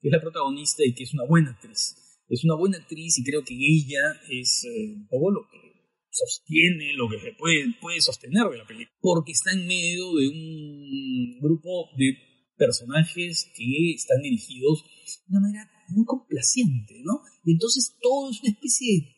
que 0.01 0.09
es 0.09 0.13
la 0.13 0.21
protagonista 0.21 0.83
y 0.85 0.95
que 0.95 1.05
es 1.05 1.15
una 1.15 1.25
buena 1.25 1.51
actriz. 1.51 1.97
Es 2.29 2.45
una 2.45 2.55
buena 2.55 2.79
actriz 2.79 3.19
y 3.19 3.25
creo 3.25 3.45
que 3.45 3.55
ella 3.55 4.21
es 4.31 4.65
eh, 4.65 4.95
un 4.95 5.09
poco 5.09 5.31
lo 5.31 5.41
que 5.51 5.70
sostiene 6.11 6.93
lo 6.95 7.09
que 7.09 7.21
se 7.21 7.33
puede, 7.33 7.75
puede 7.81 8.01
sostener 8.01 8.49
de 8.49 8.59
la 8.59 8.67
película, 8.67 8.97
porque 9.01 9.33
está 9.33 9.53
en 9.53 9.67
medio 9.67 10.15
de 10.15 10.29
un 10.29 11.41
grupo 11.41 11.91
de 11.97 12.17
personajes 12.57 13.51
que 13.57 13.95
están 13.95 14.21
dirigidos 14.23 14.85
de 15.27 15.37
una 15.37 15.41
manera 15.41 15.71
muy 15.89 16.05
complaciente, 16.05 17.01
¿no? 17.05 17.21
Y 17.45 17.53
entonces 17.53 17.97
todo 18.01 18.31
es 18.31 18.41
una 18.41 18.51
especie 18.51 19.01
de 19.01 19.17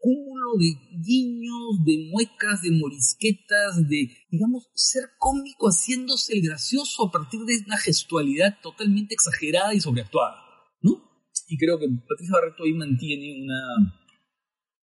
cúmulo 0.00 0.56
de 0.58 0.98
guiños, 1.04 1.84
de 1.84 2.08
muecas, 2.10 2.62
de 2.62 2.70
morisquetas, 2.72 3.86
de, 3.86 4.16
digamos, 4.30 4.70
ser 4.74 5.04
cómico 5.18 5.68
haciéndose 5.68 6.32
el 6.34 6.42
gracioso 6.42 7.06
a 7.06 7.12
partir 7.12 7.40
de 7.40 7.58
una 7.66 7.76
gestualidad 7.76 8.58
totalmente 8.62 9.14
exagerada 9.14 9.74
y 9.74 9.80
sobreactuada, 9.80 10.36
¿no? 10.80 11.04
Y 11.48 11.58
creo 11.58 11.78
que 11.78 11.86
Patricia 11.86 12.32
Barreto 12.32 12.64
ahí 12.64 12.72
mantiene 12.72 13.42
una, 13.42 13.60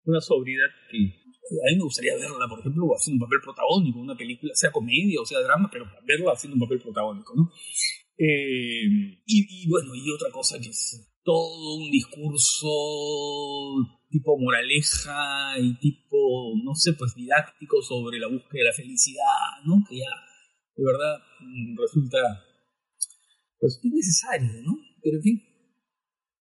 una 0.04 0.20
sobriedad 0.20 0.68
que 0.90 1.27
a 1.50 1.70
mí 1.70 1.76
me 1.76 1.84
gustaría 1.84 2.14
verla, 2.14 2.46
por 2.48 2.60
ejemplo, 2.60 2.86
haciendo 2.94 3.24
un 3.24 3.28
papel 3.28 3.40
protagónico 3.42 3.98
una 4.00 4.16
película, 4.16 4.52
sea 4.54 4.70
comedia 4.70 5.20
o 5.20 5.24
sea 5.24 5.40
drama, 5.40 5.68
pero 5.72 5.86
verla 6.06 6.32
haciendo 6.32 6.54
un 6.56 6.60
papel 6.60 6.80
protagónico, 6.80 7.34
¿no? 7.34 7.50
Eh, 8.18 9.22
y, 9.26 9.68
bueno, 9.68 9.94
y 9.94 10.10
otra 10.10 10.30
cosa 10.30 10.58
que 10.58 10.68
es 10.68 11.08
todo 11.22 11.76
un 11.76 11.90
discurso 11.90 12.66
tipo 14.10 14.38
moraleja 14.38 15.58
y 15.60 15.78
tipo, 15.78 16.54
no 16.64 16.74
sé, 16.74 16.94
pues 16.94 17.14
didáctico 17.14 17.80
sobre 17.82 18.18
la 18.18 18.28
búsqueda 18.28 18.60
de 18.60 18.64
la 18.64 18.72
felicidad, 18.72 19.62
¿no? 19.64 19.84
Que 19.88 19.98
ya, 19.98 20.10
de 20.74 20.84
verdad, 20.84 21.18
mm, 21.40 21.78
resulta, 21.78 22.18
pues, 23.60 23.78
innecesario, 23.82 24.62
¿no? 24.62 24.78
Pero 25.02 25.16
en 25.18 25.22
fin, 25.22 25.47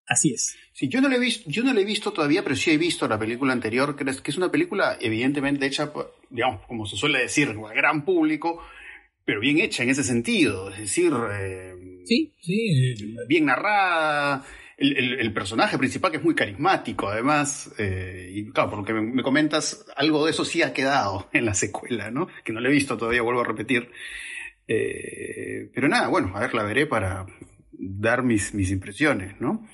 Así 0.07 0.33
es. 0.33 0.57
Sí, 0.71 0.87
yo 0.87 1.01
no, 1.01 1.09
le 1.09 1.17
he 1.17 1.19
visto, 1.19 1.49
yo 1.49 1.63
no 1.63 1.73
le 1.73 1.81
he 1.81 1.85
visto 1.85 2.13
todavía, 2.13 2.41
pero 2.41 2.55
sí 2.55 2.71
he 2.71 2.77
visto 2.77 3.07
la 3.07 3.19
película 3.19 3.51
anterior, 3.51 3.95
que 3.95 4.09
es, 4.09 4.21
que 4.21 4.31
es 4.31 4.37
una 4.37 4.49
película 4.49 4.97
evidentemente 5.01 5.65
hecha, 5.65 5.91
digamos, 6.29 6.65
como 6.65 6.85
se 6.85 6.95
suele 6.95 7.19
decir, 7.19 7.49
al 7.49 7.75
gran 7.75 8.05
público, 8.05 8.63
pero 9.25 9.41
bien 9.41 9.59
hecha 9.59 9.83
en 9.83 9.89
ese 9.89 10.05
sentido. 10.05 10.69
Es 10.69 10.79
decir, 10.79 11.11
eh, 11.31 11.73
sí, 12.05 12.33
sí. 12.39 13.15
bien 13.27 13.45
narrada. 13.45 14.45
El, 14.77 15.33
personaje 15.33 15.77
principal 15.79 16.11
que 16.11 16.17
es 16.17 16.23
muy 16.23 16.35
carismático, 16.35 17.09
además, 17.09 17.73
eh, 17.79 18.29
y 18.31 18.51
claro, 18.51 18.69
por 18.69 18.79
lo 18.79 18.85
que 18.85 18.93
me, 18.93 19.23
comentas, 19.23 19.87
algo 19.95 20.23
de 20.23 20.31
eso 20.31 20.45
sí 20.45 20.61
ha 20.61 20.71
quedado 20.71 21.27
en 21.33 21.45
la 21.45 21.55
secuela, 21.55 22.11
¿no? 22.11 22.27
Que 22.43 22.53
no 22.53 22.59
le 22.59 22.69
he 22.69 22.71
visto 22.71 22.95
todavía, 22.95 23.23
vuelvo 23.23 23.41
a 23.41 23.47
repetir. 23.47 23.89
Eh, 24.67 25.71
pero 25.73 25.87
nada, 25.87 26.07
bueno, 26.09 26.31
a 26.35 26.41
ver, 26.41 26.53
la 26.53 26.61
veré 26.61 26.85
para 26.85 27.25
dar 27.71 28.21
mis, 28.21 28.53
mis 28.53 28.69
impresiones, 28.69 29.41
¿no? 29.41 29.67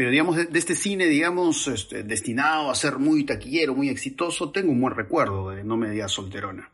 Pero 0.00 0.12
digamos, 0.12 0.36
de, 0.36 0.58
este 0.58 0.74
cine, 0.74 1.08
digamos, 1.08 1.68
este, 1.68 2.04
destinado 2.04 2.70
a 2.70 2.74
ser 2.74 2.96
muy 2.96 3.24
taquillero, 3.24 3.74
muy 3.74 3.90
exitoso, 3.90 4.50
tengo 4.50 4.72
un 4.72 4.80
buen 4.80 4.96
recuerdo 4.96 5.50
de 5.50 5.62
No 5.62 5.76
me 5.76 5.90
digas 5.90 6.10
solterona. 6.10 6.70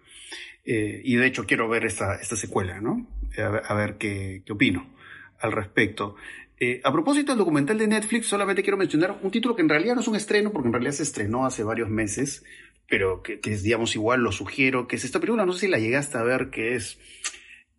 Eh, 0.65 1.01
y 1.03 1.17
de 1.17 1.27
hecho 1.27 1.45
quiero 1.45 1.69
ver 1.69 1.87
esta, 1.87 2.15
esta 2.21 2.37
secuela, 2.37 2.81
¿no? 2.81 3.05
A 3.37 3.75
ver, 3.75 3.97
qué, 3.99 4.45
qué, 4.47 4.53
opino 4.53 4.95
al 5.41 5.51
respecto. 5.51 6.15
Eh, 6.61 6.81
a 6.85 6.93
propósito 6.93 7.33
del 7.33 7.41
documental 7.41 7.77
de 7.79 7.89
Netflix, 7.89 8.27
solamente 8.27 8.63
quiero 8.63 8.77
mencionar 8.77 9.19
un 9.21 9.33
título 9.33 9.57
que 9.57 9.63
en 9.63 9.71
realidad 9.71 9.97
no 9.97 10.03
es 10.03 10.07
un 10.09 10.15
estreno, 10.15 10.53
porque 10.53 10.69
en 10.69 10.75
realidad 10.75 10.93
se 10.93 11.03
estrenó 11.03 11.47
hace 11.47 11.65
varios 11.65 11.89
meses, 11.89 12.45
pero 12.89 13.25
que, 13.25 13.41
digamos, 13.43 13.97
igual 13.97 14.21
lo 14.21 14.31
sugiero, 14.31 14.87
que 14.87 14.95
es 14.95 15.05
esta 15.05 15.19
película, 15.19 15.45
no 15.45 15.53
sé 15.53 15.63
si 15.63 15.67
la 15.67 15.81
llegaste 15.81 16.17
a 16.17 16.23
ver, 16.23 16.51
que 16.51 16.77
es 16.77 17.01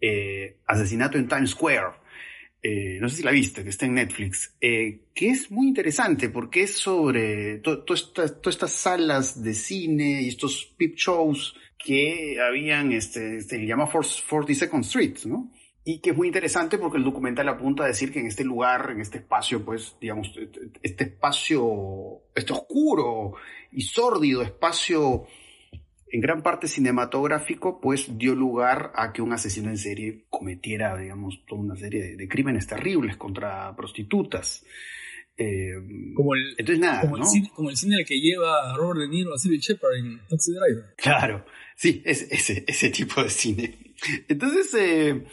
eh, 0.02 0.58
Asesinato 0.66 1.18
en 1.18 1.30
Times 1.30 1.52
Square. 1.52 2.06
Eh, 2.62 2.98
no 3.00 3.08
sé 3.08 3.18
si 3.18 3.24
la 3.24 3.32
viste, 3.32 3.64
que 3.64 3.70
está 3.70 3.86
en 3.86 3.94
Netflix, 3.94 4.56
eh, 4.60 5.02
que 5.14 5.30
es 5.30 5.52
muy 5.52 5.68
interesante 5.68 6.30
porque 6.30 6.64
es 6.64 6.74
sobre 6.74 7.60
todas 7.60 8.12
estas 8.46 8.72
salas 8.72 9.44
de 9.44 9.54
cine 9.54 10.24
y 10.24 10.30
estos 10.30 10.74
peep 10.78 10.96
shows 10.96 11.56
que 11.78 12.38
habían, 12.42 12.92
este, 12.92 13.38
este 13.38 13.66
llamado 13.66 13.92
42nd 13.92 14.82
Street, 14.82 15.18
¿no? 15.26 15.52
Y 15.86 16.00
que 16.00 16.10
es 16.10 16.18
muy 16.18 16.28
interesante 16.28 16.78
porque 16.78 16.98
el 16.98 17.04
documental 17.04 17.48
apunta 17.48 17.84
a 17.84 17.88
decir 17.88 18.12
que 18.12 18.20
en 18.20 18.28
este 18.28 18.44
lugar, 18.44 18.90
en 18.92 19.00
este 19.00 19.20
espacio, 19.20 19.64
pues, 19.64 19.96
digamos, 20.02 20.34
este 20.82 21.04
espacio, 21.06 22.24
este 22.36 22.52
oscuro 22.52 23.36
y 23.72 23.84
sórdido 23.84 24.42
espacio 24.42 25.28
en 26.12 26.22
gran 26.22 26.42
parte 26.42 26.68
cinematográfico, 26.68 27.82
pues 27.82 28.18
dio 28.18 28.34
lugar 28.36 28.92
a 28.96 29.12
que 29.12 29.22
un 29.22 29.34
asesino 29.34 29.70
en 29.70 29.78
serie 29.78 30.26
cometiera, 30.30 30.98
digamos, 30.98 31.44
toda 31.46 31.62
una 31.62 31.76
serie 31.76 32.16
de, 32.16 32.28
crímenes 32.28 32.68
terribles 32.68 33.18
contra 33.18 33.76
prostitutas. 33.76 34.66
Eh, 35.38 35.74
como 36.16 36.34
el, 36.34 36.56
entonces 36.58 36.80
nada, 36.80 37.02
como, 37.02 37.18
el 37.18 37.26
cine, 37.26 37.52
como 37.54 37.70
el 37.70 37.78
cine 37.78 37.98
al 37.98 38.06
que 38.06 38.20
lleva 38.20 38.76
Robert 38.76 39.02
De 39.02 39.08
Niro 39.08 39.34
a 39.36 39.38
Civil 39.38 39.60
Shepard 39.60 39.96
en 39.98 40.20
Taxi 40.28 40.52
Driver. 40.52 40.96
Claro, 40.98 41.46
sí, 41.76 42.02
es, 42.06 42.24
ese, 42.32 42.64
ese 42.68 42.90
tipo 42.90 43.22
de 43.22 43.30
cine. 43.30 43.78
Entonces, 44.28 44.74
eh, 44.74 45.24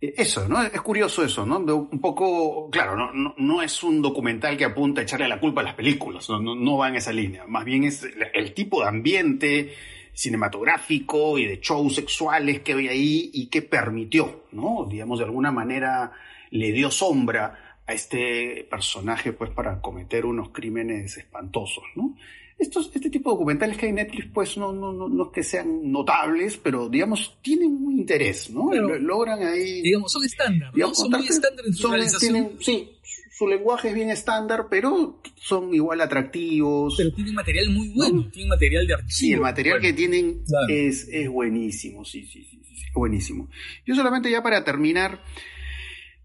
eso, 0.00 0.48
¿no? 0.48 0.62
Es 0.62 0.80
curioso 0.80 1.22
eso, 1.22 1.44
¿no? 1.44 1.58
Un 1.58 2.00
poco, 2.00 2.70
claro, 2.70 2.96
no, 2.96 3.12
no, 3.12 3.34
no, 3.36 3.62
es 3.62 3.82
un 3.82 4.00
documental 4.00 4.56
que 4.56 4.64
apunta 4.64 5.00
a 5.00 5.04
echarle 5.04 5.28
la 5.28 5.38
culpa 5.38 5.60
a 5.60 5.64
las 5.64 5.74
películas, 5.74 6.28
no, 6.30 6.40
no, 6.54 6.78
va 6.78 6.88
en 6.88 6.96
esa 6.96 7.12
línea. 7.12 7.46
Más 7.46 7.64
bien 7.66 7.84
es 7.84 8.06
el, 8.32 8.54
tipo 8.54 8.80
de 8.80 8.88
ambiente 8.88 9.74
cinematográfico 10.14 11.38
y 11.38 11.44
de 11.44 11.60
shows 11.60 11.94
sexuales 11.94 12.60
que 12.60 12.72
había 12.72 12.92
ahí 12.92 13.30
y 13.34 13.46
que 13.48 13.60
permitió, 13.60 14.44
¿no? 14.52 14.86
Digamos, 14.88 15.18
de 15.18 15.26
alguna 15.26 15.52
manera 15.52 16.12
le 16.50 16.72
dio 16.72 16.90
sombra 16.90 17.76
a 17.86 17.92
este 17.92 18.66
personaje, 18.70 19.34
pues, 19.34 19.50
para 19.50 19.82
cometer 19.82 20.24
unos 20.24 20.48
crímenes 20.48 21.18
espantosos, 21.18 21.84
¿no? 21.94 22.16
Estos, 22.60 22.90
este 22.94 23.10
tipo 23.10 23.30
de 23.30 23.34
documentales 23.34 23.76
que 23.76 23.86
hay 23.86 23.90
en 23.90 23.96
Netflix, 23.96 24.28
pues 24.32 24.56
no, 24.56 24.72
no, 24.72 24.92
no, 24.92 25.08
no 25.08 25.24
es 25.24 25.30
que 25.32 25.42
sean 25.42 25.90
notables, 25.90 26.56
pero 26.56 26.88
digamos, 26.88 27.38
tienen 27.42 27.72
un 27.72 27.98
interés, 27.98 28.50
¿no? 28.50 28.72
Logran 28.72 29.42
ahí. 29.42 29.82
Digamos, 29.82 30.12
son 30.12 30.24
estándar, 30.24 30.70
¿no? 30.74 30.94
Son 30.94 31.10
muy 31.10 31.26
estándar 31.26 31.66
en 31.66 31.74
su 31.74 31.82
son, 31.82 32.00
tienen, 32.18 32.52
Sí, 32.60 32.90
su 33.30 33.48
lenguaje 33.48 33.88
es 33.88 33.94
bien 33.94 34.10
estándar, 34.10 34.66
pero 34.70 35.20
son 35.34 35.72
igual 35.72 36.00
atractivos. 36.02 36.94
Pero 36.96 37.12
tienen 37.12 37.34
material 37.34 37.70
muy 37.70 37.88
bueno, 37.88 38.28
tienen 38.30 38.50
material 38.50 38.86
de 38.86 38.94
archivo. 38.94 39.10
Sí, 39.10 39.32
el 39.32 39.40
material 39.40 39.80
que 39.80 39.92
tienen 39.92 40.42
es, 40.68 41.08
es 41.10 41.28
buenísimo, 41.28 42.04
sí, 42.04 42.26
sí, 42.26 42.44
sí, 42.44 42.60
sí, 42.62 42.84
buenísimo. 42.94 43.48
Yo 43.86 43.94
solamente 43.94 44.30
ya 44.30 44.42
para 44.42 44.62
terminar. 44.62 45.22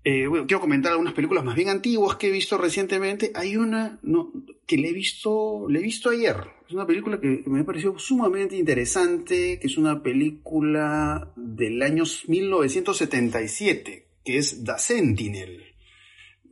Eh, 0.07 0.27
bueno, 0.27 0.45
quiero 0.45 0.61
comentar 0.61 0.91
algunas 0.91 1.15
películas 1.15 1.43
más 1.43 1.55
bien 1.55 1.69
antiguas 1.69 2.15
que 2.17 2.27
he 2.27 2.31
visto 2.31 2.59
recientemente. 2.59 3.31
Hay 3.33 3.57
una 3.57 3.97
no, 4.03 4.31
que 4.67 4.77
le 4.77 4.89
he 4.89 4.93
visto, 4.93 5.65
le 5.67 5.79
he 5.79 5.81
visto 5.81 6.11
ayer. 6.11 6.35
Es 6.67 6.75
una 6.75 6.85
película 6.85 7.19
que 7.19 7.41
me 7.47 7.61
ha 7.61 7.65
parecido 7.65 7.97
sumamente 7.97 8.55
interesante, 8.55 9.57
que 9.59 9.65
es 9.65 9.77
una 9.79 10.03
película 10.03 11.33
del 11.35 11.81
año 11.81 12.03
1977, 12.27 14.07
que 14.23 14.37
es 14.37 14.63
The 14.63 14.73
Sentinel. 14.77 15.63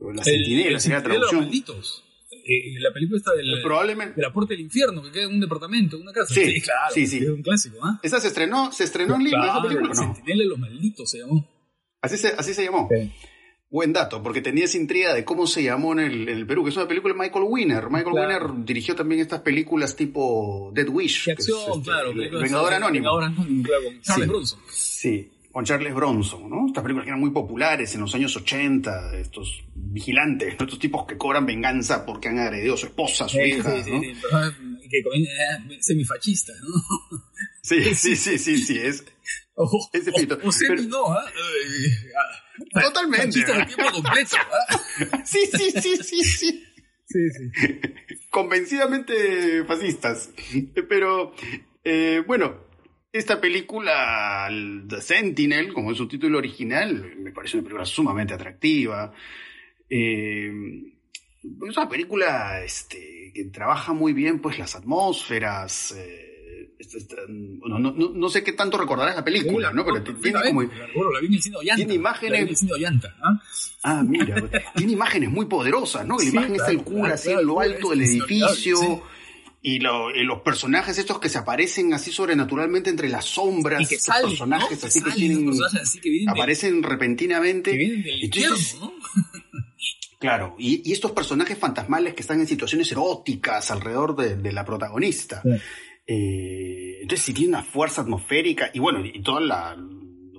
La 0.00 0.24
Sentinela 0.24 0.80
sería 0.80 0.98
la 0.98 1.04
traducción. 1.04 1.30
De 1.30 1.36
los 1.36 1.46
malditos. 1.46 2.04
Eh, 2.32 2.74
la 2.80 2.92
película 2.92 3.18
está 3.18 3.34
del, 3.34 3.62
Probablemente. 3.62 4.16
de 4.16 4.22
la 4.22 4.32
puerta 4.32 4.52
del 4.52 4.62
infierno, 4.62 5.00
que 5.00 5.12
queda 5.12 5.24
en 5.26 5.34
un 5.34 5.40
departamento, 5.40 5.94
en 5.94 6.02
una 6.02 6.12
casa. 6.12 6.34
Sí, 6.34 6.60
claro. 6.60 6.92
Sí, 6.92 7.06
sí. 7.06 7.18
Es 7.18 7.28
un 7.28 7.42
clásico, 7.42 7.78
¿ah? 7.84 8.00
¿Esa 8.02 8.18
se 8.20 8.26
estrenó, 8.26 8.72
se 8.72 8.82
estrenó 8.82 9.14
en 9.14 9.22
Lima? 9.22 9.44
Claro, 9.44 9.52
esa 9.52 9.62
película, 9.68 9.88
no? 9.88 10.14
Sentinela 10.14 10.42
de 10.42 10.48
los 10.48 10.58
malditos 10.58 11.08
se 11.08 11.18
llamó. 11.18 11.48
Así 12.02 12.18
se, 12.18 12.28
así 12.36 12.52
se 12.52 12.64
llamó. 12.64 12.88
Sí. 12.92 13.12
Buen 13.74 13.92
dato, 13.92 14.22
porque 14.22 14.40
tenía 14.40 14.66
esa 14.66 14.76
intriga 14.76 15.12
de 15.12 15.24
cómo 15.24 15.48
se 15.48 15.64
llamó 15.64 15.94
en 15.94 16.28
el, 16.28 16.46
Perú, 16.46 16.62
que 16.62 16.70
es 16.70 16.76
una 16.76 16.86
película 16.86 17.12
de 17.12 17.18
Michael 17.18 17.44
Winner. 17.48 17.90
Michael 17.90 18.14
Winner 18.14 18.64
dirigió 18.64 18.94
también 18.94 19.20
estas 19.20 19.40
películas 19.40 19.96
tipo 19.96 20.70
Dead 20.72 20.88
Wish. 20.88 21.28
acción, 21.28 21.58
este, 21.58 21.82
claro. 21.82 22.14
Vengador 22.14 22.74
Anónimo. 22.74 23.16
Vengador 23.18 23.24
Anónimo, 23.24 23.64
claro, 23.64 23.82
con 23.82 24.00
Charles 24.00 24.28
Bronson. 24.28 24.60
Sí, 24.70 25.28
con 25.50 25.64
Charles 25.64 25.92
Bronson, 25.92 26.48
¿no? 26.48 26.68
Estas 26.68 26.84
películas 26.84 27.04
que 27.04 27.10
eran 27.10 27.18
muy 27.18 27.30
populares 27.30 27.92
en 27.96 28.02
los 28.02 28.14
años 28.14 28.36
80, 28.36 29.16
estos 29.16 29.64
vigilantes, 29.74 30.50
estos 30.60 30.78
tipos 30.78 31.04
que 31.04 31.18
cobran 31.18 31.44
venganza 31.44 32.06
porque 32.06 32.28
han 32.28 32.38
agredido 32.38 32.74
a 32.74 32.76
su 32.76 32.86
esposa, 32.86 33.24
a 33.24 33.28
su 33.28 33.40
hija, 33.40 33.70
¿no? 33.70 33.82
Sí, 33.82 34.14
que 34.88 34.98
eh, 34.98 35.78
semifachista, 35.80 36.52
¿no? 36.62 37.18
Sí, 37.60 37.92
sí, 37.96 38.14
sí, 38.14 38.38
sí, 38.38 38.56
sí, 38.56 38.78
es... 38.78 39.04
Ojo, 39.56 39.78
o, 39.78 40.48
o 40.48 40.52
semi 40.52 40.86
no, 40.86 41.08
¿ah? 41.08 41.24
Totalmente. 42.72 43.38
de 43.40 43.44
tiempo 43.44 43.92
completo. 43.92 44.36
sí, 45.24 45.40
sí, 45.52 45.70
sí, 45.80 45.96
sí, 45.96 46.24
sí. 46.24 46.64
Sí, 47.06 47.30
sí. 47.30 47.80
Convencidamente 48.30 49.64
fascistas. 49.64 50.30
Pero, 50.88 51.34
eh, 51.84 52.22
bueno, 52.26 52.64
esta 53.12 53.40
película, 53.40 54.48
The 54.88 55.00
Sentinel, 55.00 55.72
como 55.72 55.92
es 55.92 55.98
su 55.98 56.08
título 56.08 56.38
original, 56.38 57.14
me 57.18 57.30
parece 57.30 57.58
una 57.58 57.64
película 57.64 57.86
sumamente 57.86 58.34
atractiva. 58.34 59.12
Eh, 59.88 60.50
es 61.42 61.76
una 61.76 61.88
película 61.88 62.62
este, 62.64 63.32
que 63.34 63.44
trabaja 63.44 63.92
muy 63.92 64.12
bien 64.12 64.40
pues 64.40 64.58
las 64.58 64.74
atmósferas. 64.74 65.94
Eh, 65.96 66.33
no, 67.28 67.78
no, 67.78 67.92
no, 67.92 68.28
sé 68.28 68.42
qué 68.42 68.52
tanto 68.52 68.78
recordarás 68.78 69.16
la 69.16 69.24
película, 69.24 69.72
¿no? 69.72 69.84
Pero 69.84 70.02
tiene 70.02 70.42
como. 70.42 70.62
Bueno, 70.62 71.10
la 71.12 71.20
vi 71.20 71.26
en 71.26 71.34
el 71.34 71.42
cine 71.42 71.56
Ollanta. 71.56 71.76
Tiene 71.76 71.94
imágenes. 71.94 72.62
La 72.62 72.76
vi 72.76 72.84
en 72.84 72.94
el 72.94 73.00
¿ah? 73.22 73.42
ah, 73.82 74.02
mira. 74.02 74.50
tiene 74.76 74.92
imágenes 74.92 75.30
muy 75.30 75.46
poderosas, 75.46 76.06
¿no? 76.06 76.18
La 76.18 76.24
imagen 76.24 76.56
está 76.56 76.70
el 76.70 76.82
cura 76.82 77.14
así 77.14 77.30
en 77.30 77.46
lo 77.46 77.60
alto 77.60 77.90
del 77.90 78.02
edificio. 78.02 79.02
Y, 79.66 79.78
lo, 79.78 80.14
y, 80.14 80.24
los 80.24 80.42
personajes 80.42 80.98
estos 80.98 81.18
que 81.18 81.30
se 81.30 81.38
aparecen 81.38 81.94
así 81.94 82.12
sobrenaturalmente 82.12 82.90
entre 82.90 83.08
las 83.08 83.24
sombras. 83.24 83.80
Y 83.80 83.86
que 83.86 83.98
salen, 83.98 84.28
personajes 84.28 84.82
¿no? 84.82 84.88
así 84.88 85.02
que, 85.02 85.10
tienen, 85.12 85.50
así 85.80 86.00
que 86.00 86.24
aparecen 86.28 86.82
repentinamente. 86.82 87.70
Que 87.70 87.76
vienen 87.78 88.02
del 88.02 88.24
infierno, 88.24 88.56
¿no? 88.80 88.92
Claro, 90.18 90.56
y, 90.58 90.88
y, 90.88 90.92
estos 90.94 91.12
personajes 91.12 91.58
fantasmales 91.58 92.14
que 92.14 92.22
están 92.22 92.40
en 92.40 92.46
situaciones 92.46 92.90
eróticas 92.90 93.70
alrededor 93.70 94.16
de, 94.16 94.36
de 94.36 94.52
la 94.52 94.64
protagonista. 94.64 95.42
Sí. 95.42 95.50
Eh, 96.06 96.98
entonces, 97.02 97.24
si 97.24 97.34
tiene 97.34 97.50
una 97.50 97.62
fuerza 97.62 98.02
atmosférica, 98.02 98.70
y 98.72 98.78
bueno, 98.78 99.04
y 99.04 99.22
toda 99.22 99.40
la. 99.40 99.76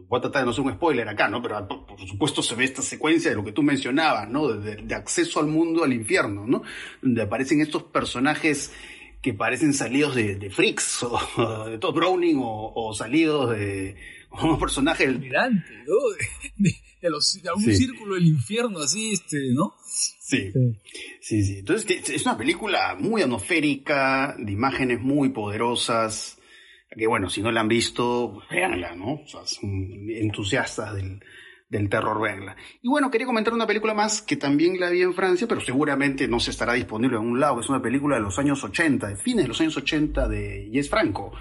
Voy 0.07 0.19
a 0.19 0.21
tratar 0.21 0.43
de 0.43 0.45
no 0.45 0.53
ser 0.53 0.63
un 0.63 0.73
spoiler 0.73 1.09
acá, 1.09 1.27
¿no? 1.27 1.41
Pero 1.41 1.67
por, 1.67 1.99
supuesto 2.07 2.43
se 2.43 2.53
ve 2.53 2.63
esta 2.63 2.83
secuencia 2.83 3.31
de 3.31 3.35
lo 3.35 3.43
que 3.43 3.51
tú 3.51 3.63
mencionabas, 3.63 4.29
¿no? 4.29 4.47
De, 4.49 4.93
acceso 4.93 5.39
al 5.39 5.47
mundo, 5.47 5.83
al 5.83 5.93
infierno, 5.93 6.45
¿no? 6.45 6.61
Donde 7.01 7.23
aparecen 7.23 7.59
estos 7.61 7.83
personajes 7.83 8.71
que 9.21 9.33
parecen 9.33 9.73
salidos 9.73 10.13
de, 10.13 10.49
Freaks 10.51 11.03
o 11.37 11.65
de 11.69 11.79
Todd 11.79 11.95
Browning 11.95 12.37
o, 12.39 12.93
salidos 12.93 13.57
de 13.57 13.95
¿no? 14.31 15.95
De, 16.57 16.71
de, 17.09 17.49
algún 17.49 17.73
círculo 17.73 18.15
del 18.15 18.27
infierno, 18.27 18.79
así, 18.79 19.11
este, 19.13 19.53
¿no? 19.53 19.73
Sí. 19.85 20.51
sí, 21.21 21.43
sí, 21.43 21.59
Entonces 21.59 22.09
es 22.09 22.25
una 22.25 22.37
película 22.37 22.95
muy 22.99 23.21
atmosférica, 23.21 24.35
de 24.37 24.51
imágenes 24.51 24.99
muy 25.01 25.29
poderosas, 25.29 26.37
que 26.89 27.07
bueno, 27.07 27.29
si 27.29 27.41
no 27.41 27.51
la 27.51 27.61
han 27.61 27.67
visto, 27.67 28.41
véanla, 28.49 28.95
¿no? 28.95 29.21
O 29.23 29.27
sea, 29.27 29.45
son 29.45 30.09
entusiastas 30.09 30.95
del, 30.95 31.19
del 31.69 31.89
terror, 31.89 32.21
véanla. 32.21 32.55
Y 32.81 32.87
bueno, 32.87 33.11
quería 33.11 33.27
comentar 33.27 33.53
una 33.53 33.67
película 33.67 33.93
más 33.93 34.21
que 34.21 34.35
también 34.35 34.79
la 34.79 34.89
vi 34.89 35.01
en 35.01 35.13
Francia, 35.13 35.47
pero 35.47 35.61
seguramente 35.61 36.27
no 36.27 36.39
se 36.39 36.51
estará 36.51 36.73
disponible 36.73 37.17
en 37.17 37.23
un 37.23 37.39
lado. 37.39 37.59
Es 37.59 37.69
una 37.69 37.81
película 37.81 38.15
de 38.15 38.21
los 38.21 38.39
años 38.39 38.63
80, 38.63 39.07
de 39.07 39.15
fines 39.17 39.45
de 39.45 39.49
los 39.49 39.61
años 39.61 39.77
80 39.77 40.27
de 40.27 40.69
Jess 40.71 40.89
Franco, 40.89 41.33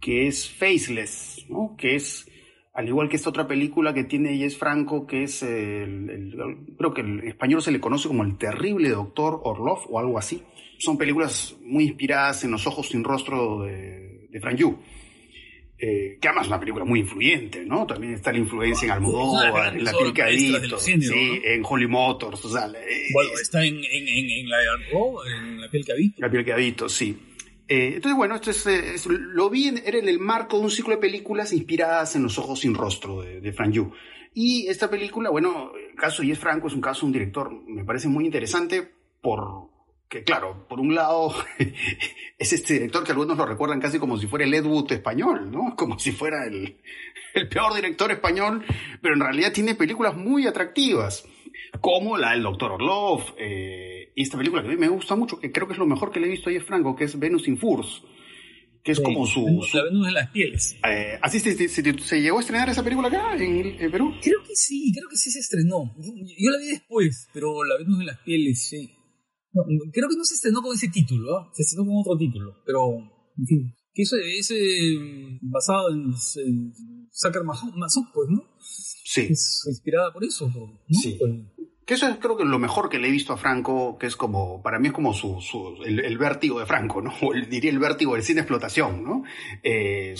que 0.00 0.26
es 0.26 0.48
Faceless, 0.50 1.46
¿no? 1.48 1.74
Que 1.76 1.96
es 1.96 2.26
al 2.74 2.88
igual 2.88 3.08
que 3.08 3.14
esta 3.16 3.30
otra 3.30 3.46
película 3.46 3.94
que 3.94 4.02
tiene 4.02 4.36
Jess 4.36 4.58
Franco, 4.58 5.06
que 5.06 5.22
es, 5.22 5.44
el, 5.44 6.36
creo 6.76 6.92
que 6.92 7.02
en 7.02 7.20
español 7.26 7.62
se 7.62 7.70
le 7.70 7.80
conoce 7.80 8.08
como 8.08 8.24
El 8.24 8.36
terrible 8.36 8.88
doctor 8.88 9.40
Orlov 9.44 9.86
o 9.88 10.00
algo 10.00 10.18
así. 10.18 10.42
Son 10.78 10.98
películas 10.98 11.56
muy 11.62 11.84
inspiradas 11.84 12.42
en 12.42 12.50
Los 12.50 12.66
ojos 12.66 12.88
sin 12.88 13.04
rostro 13.04 13.62
de, 13.62 14.26
de 14.28 14.40
Frank 14.40 14.56
Yu. 14.56 14.76
Eh, 15.78 16.18
que 16.20 16.28
además 16.28 16.46
es 16.46 16.48
una 16.48 16.60
película 16.60 16.84
muy 16.84 17.00
influyente, 17.00 17.64
¿no? 17.64 17.86
También 17.86 18.14
está 18.14 18.32
la 18.32 18.38
influencia 18.38 18.86
en 18.86 18.92
Almodóvar, 18.92 19.76
en 19.76 19.84
La 19.84 19.92
piel 19.92 20.12
que 20.12 20.36
sí, 20.78 21.40
en 21.44 21.62
Holly 21.64 21.86
Motors, 21.86 22.44
o 22.44 22.48
sea... 22.48 22.66
bueno, 23.12 23.30
está 23.40 23.64
en, 23.64 23.76
en, 23.76 24.08
en, 24.08 24.48
la 24.48 24.56
de 24.58 25.36
en 25.36 25.60
La 25.60 25.70
piel 25.70 25.84
que 25.84 25.92
habito. 25.92 26.22
La 26.22 26.30
piel 26.30 26.44
que 26.44 26.52
habito, 26.52 26.88
sí. 26.88 27.16
Eh, 27.66 27.92
entonces, 27.94 28.16
bueno, 28.16 28.34
esto 28.34 28.50
es, 28.50 29.06
lo 29.06 29.48
vi, 29.48 29.68
en, 29.68 29.82
era 29.84 29.98
en 29.98 30.08
el 30.08 30.18
marco 30.18 30.58
de 30.58 30.64
un 30.64 30.70
ciclo 30.70 30.94
de 30.94 31.00
películas 31.00 31.52
inspiradas 31.52 32.14
en 32.14 32.22
Los 32.22 32.38
Ojos 32.38 32.60
Sin 32.60 32.74
Rostro 32.74 33.22
de, 33.22 33.52
Frank 33.52 33.72
Yu. 33.72 33.92
Y 34.34 34.66
esta 34.68 34.90
película, 34.90 35.30
bueno, 35.30 35.72
el 35.74 35.94
caso 35.96 36.22
de 36.22 36.28
Yes 36.28 36.38
Franco 36.38 36.66
es 36.66 36.74
un 36.74 36.80
caso, 36.80 37.06
un 37.06 37.12
director, 37.12 37.50
me 37.66 37.84
parece 37.84 38.08
muy 38.08 38.26
interesante 38.26 38.92
por 39.20 39.72
que 40.08 40.22
claro, 40.22 40.66
por 40.68 40.80
un 40.80 40.94
lado 40.94 41.34
es 42.38 42.52
este 42.52 42.74
director 42.74 43.02
que 43.02 43.12
algunos 43.12 43.38
lo 43.38 43.46
recuerdan 43.46 43.80
casi 43.80 43.98
como 43.98 44.18
si 44.18 44.26
fuera 44.26 44.44
el 44.44 44.52
Ed 44.52 44.66
Wood 44.66 44.92
español, 44.92 45.50
¿no? 45.50 45.74
Como 45.76 45.98
si 45.98 46.12
fuera 46.12 46.44
el 46.46 46.78
peor 47.48 47.74
director 47.74 48.12
español, 48.12 48.64
pero 49.00 49.14
en 49.14 49.20
realidad 49.20 49.52
tiene 49.52 49.74
películas 49.74 50.14
muy 50.14 50.46
atractivas, 50.46 51.24
como 51.80 52.16
la 52.16 52.32
del 52.32 52.42
Doctor 52.42 52.72
Orlov, 52.72 53.34
eh, 53.38 54.12
y 54.14 54.22
esta 54.22 54.38
película 54.38 54.62
que 54.62 54.68
a 54.68 54.70
mí 54.70 54.76
me 54.76 54.88
gusta 54.88 55.16
mucho, 55.16 55.38
que 55.38 55.52
creo 55.52 55.66
que 55.66 55.72
es 55.74 55.78
lo 55.78 55.86
mejor 55.86 56.12
que 56.12 56.20
le 56.20 56.26
he 56.26 56.30
visto 56.30 56.50
a 56.50 56.52
Jeff 56.52 56.66
Franco, 56.66 56.94
que 56.94 57.04
es 57.04 57.18
Venus 57.18 57.48
in 57.48 57.58
Furs, 57.58 58.02
que 58.82 58.92
es 58.92 59.00
como 59.00 59.26
su, 59.26 59.46
La 59.72 59.84
Venus 59.84 60.06
de 60.06 60.12
las 60.12 60.30
pieles. 60.30 60.76
Eh, 60.86 61.18
¿Así 61.22 61.40
se, 61.40 61.56
se, 61.56 61.98
se, 61.98 62.20
llegó 62.20 62.38
a 62.38 62.40
estrenar 62.40 62.68
esa 62.68 62.84
película 62.84 63.08
acá 63.08 63.34
en, 63.36 63.80
en, 63.80 63.90
Perú? 63.90 64.12
Creo 64.22 64.42
que 64.46 64.54
sí, 64.54 64.92
creo 64.94 65.08
que 65.08 65.16
sí 65.16 65.30
se 65.30 65.38
estrenó. 65.38 65.94
Yo, 65.98 66.12
yo 66.14 66.50
la 66.50 66.58
vi 66.58 66.66
después, 66.66 67.28
pero 67.32 67.64
La 67.64 67.78
Venus 67.78 67.98
de 67.98 68.04
las 68.04 68.18
pieles, 68.20 68.68
sí. 68.68 68.94
No, 69.54 69.62
creo 69.92 70.08
que 70.08 70.16
no 70.16 70.24
se 70.24 70.34
estrenó 70.34 70.60
con 70.60 70.74
ese 70.74 70.88
título, 70.88 71.40
¿eh? 71.40 71.48
se 71.52 71.62
estrenó 71.62 71.86
con 71.86 72.00
otro 72.00 72.18
título, 72.18 72.56
pero, 72.66 72.98
en 73.38 73.46
fin. 73.46 73.74
Que 73.94 74.02
eso 74.02 74.16
es 74.16 74.50
eh, 74.50 75.38
basado 75.40 75.90
en, 75.90 76.12
en 76.44 76.72
Sacar 77.10 77.44
Mason, 77.44 78.10
pues, 78.12 78.28
¿no? 78.28 78.44
Sí. 78.58 79.28
Es 79.30 79.64
inspirada 79.68 80.12
por 80.12 80.24
eso, 80.24 80.48
¿no? 80.48 80.80
Sí. 80.90 81.16
Pues, 81.18 81.30
que 81.86 81.94
eso 81.94 82.08
es 82.08 82.16
creo 82.16 82.36
que 82.36 82.44
lo 82.44 82.58
mejor 82.58 82.88
que 82.88 82.98
le 82.98 83.08
he 83.08 83.10
visto 83.10 83.34
a 83.34 83.36
Franco, 83.36 83.98
que 83.98 84.06
es 84.06 84.16
como, 84.16 84.62
para 84.62 84.78
mí 84.78 84.88
es 84.88 84.94
como 84.94 85.12
su, 85.12 85.40
su 85.42 85.82
el, 85.84 86.00
el, 86.00 86.16
vértigo 86.16 86.58
de 86.58 86.66
Franco, 86.66 87.02
¿no? 87.02 87.12
O 87.22 87.34
el, 87.34 87.48
diría 87.48 87.70
el 87.70 87.78
vértigo 87.78 88.14
del 88.14 88.22
cine 88.22 88.40
explotación, 88.40 89.04
¿no? 89.04 89.22
Eh, 89.62 90.14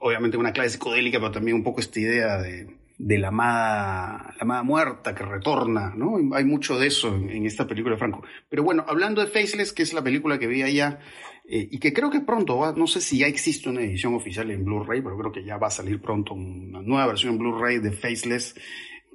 obviamente 0.00 0.36
una 0.36 0.52
clase 0.52 0.70
psicodélica, 0.70 1.18
pero 1.18 1.30
también 1.30 1.56
un 1.56 1.62
poco 1.62 1.80
esta 1.80 2.00
idea 2.00 2.38
de, 2.40 2.74
de 2.96 3.18
la 3.18 3.28
amada, 3.28 4.34
la 4.36 4.42
amada 4.42 4.62
muerta 4.62 5.14
que 5.14 5.24
retorna, 5.24 5.92
¿no? 5.94 6.16
Hay 6.34 6.44
mucho 6.44 6.78
de 6.78 6.86
eso 6.86 7.14
en, 7.14 7.28
en, 7.28 7.44
esta 7.44 7.66
película 7.66 7.96
de 7.96 7.98
Franco. 7.98 8.22
Pero 8.48 8.62
bueno, 8.62 8.84
hablando 8.88 9.20
de 9.20 9.26
Faceless, 9.26 9.74
que 9.74 9.82
es 9.82 9.92
la 9.92 10.02
película 10.02 10.38
que 10.38 10.46
vi 10.46 10.62
allá, 10.62 11.00
eh, 11.46 11.68
y 11.70 11.78
que 11.78 11.92
creo 11.92 12.10
que 12.10 12.20
pronto 12.20 12.58
va, 12.58 12.72
no 12.72 12.86
sé 12.86 13.00
si 13.00 13.18
ya 13.18 13.26
existe 13.26 13.68
una 13.68 13.82
edición 13.82 14.14
oficial 14.14 14.50
en 14.50 14.64
Blu-ray, 14.64 15.02
pero 15.02 15.18
creo 15.18 15.32
que 15.32 15.44
ya 15.44 15.58
va 15.58 15.66
a 15.66 15.70
salir 15.70 16.00
pronto 16.00 16.34
una 16.34 16.80
nueva 16.80 17.08
versión 17.08 17.34
en 17.34 17.38
Blu-ray 17.38 17.78
de 17.80 17.92
Faceless. 17.92 18.54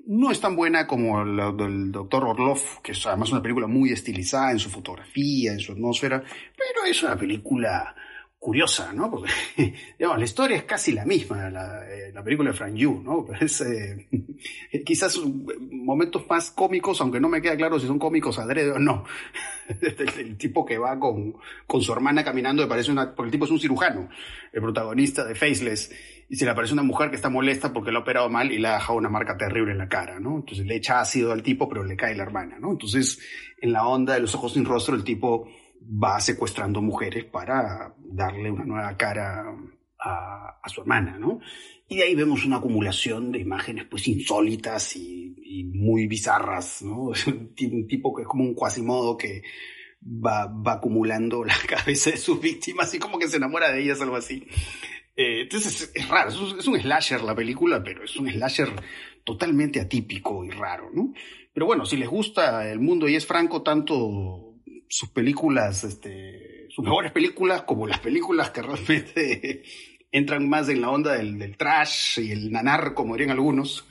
No 0.06 0.32
es 0.32 0.40
tan 0.40 0.56
buena 0.56 0.86
como 0.86 1.24
la 1.26 1.52
del 1.52 1.92
Dr. 1.92 2.24
Orlov, 2.24 2.82
que 2.84 2.92
es 2.92 3.06
además 3.08 3.32
una 3.32 3.42
película 3.42 3.68
muy 3.68 3.92
estilizada 3.92 4.52
en 4.52 4.60
su 4.60 4.70
fotografía, 4.70 5.54
en 5.54 5.60
su 5.60 5.72
atmósfera, 5.72 6.24
pero 6.56 6.86
es 6.88 7.02
una 7.02 7.18
película 7.18 7.96
curiosa, 8.40 8.94
¿no? 8.94 9.12
Porque, 9.12 9.30
digamos, 10.00 10.18
la 10.18 10.26
historia 10.26 10.58
es 10.58 10.64
casi 10.64 10.94
la 10.94 11.06
misma, 11.06 11.50
la, 11.50 11.84
la 12.14 12.24
película 12.24 12.52
de 12.52 12.58
Frank 12.58 12.74
Yu, 12.74 13.02
¿no? 13.04 13.28
Es, 13.42 13.62
eh, 13.62 14.08
quizás 14.86 15.20
momentos 15.72 16.26
más 16.30 16.52
cómicos, 16.52 17.02
aunque 17.02 17.20
no 17.20 17.28
me 17.28 17.42
queda 17.42 17.58
claro 17.58 17.80
si 17.80 17.88
son 17.88 18.00
cómicos 18.00 18.40
adrede 18.40 18.72
o 18.72 18.80
no. 18.80 19.04
El, 19.82 20.10
el, 20.18 20.38
tipo 20.38 20.66
que 20.66 20.80
va 20.80 21.00
con, 21.00 21.36
con 21.68 21.82
su 21.84 21.94
hermana 21.94 22.24
caminando, 22.24 22.64
me 22.64 22.68
parece 22.68 22.92
una, 22.92 23.14
porque 23.14 23.28
el 23.28 23.32
tipo 23.32 23.46
es 23.46 23.52
un 23.52 23.60
cirujano, 23.60 24.10
el 24.52 24.62
protagonista 24.64 25.24
de 25.24 25.36
Faceless, 25.36 25.92
y 26.28 26.36
se 26.38 26.46
le 26.46 26.52
aparece 26.52 26.74
una 26.74 26.82
mujer 26.82 27.12
que 27.12 27.18
está 27.18 27.30
molesta 27.30 27.72
porque 27.72 27.92
lo 27.92 28.00
ha 28.00 28.02
operado 28.02 28.30
mal 28.30 28.52
y 28.52 28.58
le 28.58 28.68
ha 28.68 28.74
dejado 28.74 28.98
una 28.98 29.10
marca 29.10 29.38
terrible 29.38 29.74
en 29.74 29.78
la 29.78 29.88
cara, 29.88 30.20
¿no? 30.20 30.38
Entonces 30.38 30.66
le 30.66 30.76
echa 30.76 31.02
ácido 31.02 31.32
al 31.32 31.44
tipo, 31.44 31.70
pero 31.70 31.84
le 31.84 31.96
cae 31.96 32.16
la 32.16 32.24
hermana, 32.24 32.58
¿no? 32.60 32.72
Entonces, 32.72 33.20
en 33.62 33.72
la 33.72 33.86
onda 33.86 34.16
de 34.16 34.22
los 34.22 34.34
ojos 34.34 34.54
sin 34.54 34.66
rostro, 34.66 34.96
el 34.96 35.04
tipo 35.04 35.48
va 35.82 36.20
secuestrando 36.20 36.82
mujeres 36.82 37.26
para 37.26 37.96
darle 38.00 38.52
una 38.52 38.66
nueva 38.66 38.98
cara 38.98 39.46
a, 40.00 40.62
su 40.68 40.82
hermana, 40.82 41.18
¿no? 41.18 41.40
Y 41.88 41.98
de 41.98 42.04
ahí 42.04 42.16
vemos 42.16 42.46
una 42.46 42.58
acumulación 42.58 43.32
de 43.32 43.40
imágenes 43.40 43.86
pues 43.90 44.08
insólitas 44.08 44.96
y, 44.96 45.18
muy 45.74 46.08
bizarras, 46.08 46.84
¿no? 46.84 47.12
Un 47.28 47.88
tipo 47.88 48.14
que 48.14 48.22
es 48.22 48.28
como 48.28 48.44
un 48.44 48.54
cuasimodo 48.54 49.18
que 49.18 49.42
va, 50.02 50.44
acumulando 50.74 51.44
la 51.44 51.56
cabeza 51.68 52.12
de 52.12 52.18
sus 52.18 52.40
víctimas 52.40 52.94
y 52.94 53.00
como 53.00 53.18
que 53.18 53.28
se 53.28 53.38
enamora 53.38 53.72
de 53.72 53.82
ellas, 53.82 54.00
algo 54.02 54.16
así. 54.16 54.46
Eh, 55.16 55.42
entonces 55.42 55.82
es, 55.82 55.92
es 55.96 56.08
raro, 56.08 56.30
es 56.30 56.38
un, 56.38 56.60
es 56.60 56.68
un 56.68 56.80
slasher 56.80 57.22
la 57.24 57.34
película, 57.34 57.84
pero 57.84 58.04
es 58.04 58.16
un 58.16 58.30
slasher 58.30 58.70
totalmente 59.24 59.80
atípico 59.80 60.46
y 60.46 60.52
raro, 60.52 60.92
¿no? 60.94 61.14
Pero 61.52 61.66
bueno, 61.66 61.86
si 61.86 61.98
les 61.98 62.08
gusta 62.08 62.72
el 62.72 62.80
mundo 62.80 63.10
y 63.10 63.16
es 63.16 63.26
franco 63.26 63.64
tanto 63.64 64.49
sus 64.90 65.10
películas, 65.10 65.84
este, 65.84 66.66
sus 66.70 66.84
mejores 66.84 67.12
películas, 67.12 67.62
como 67.62 67.88
las 67.88 68.00
películas 68.00 68.50
que 68.50 68.62
realmente 68.64 69.64
entran 70.12 70.50
más 70.50 70.68
en 70.68 70.82
la 70.82 70.90
onda 70.90 71.14
del, 71.14 71.38
del 71.38 71.56
trash 71.56 72.20
y 72.20 72.32
el 72.32 72.52
nanar, 72.52 72.96
como 72.96 73.14
dirían 73.14 73.32
algunos, 73.32 73.86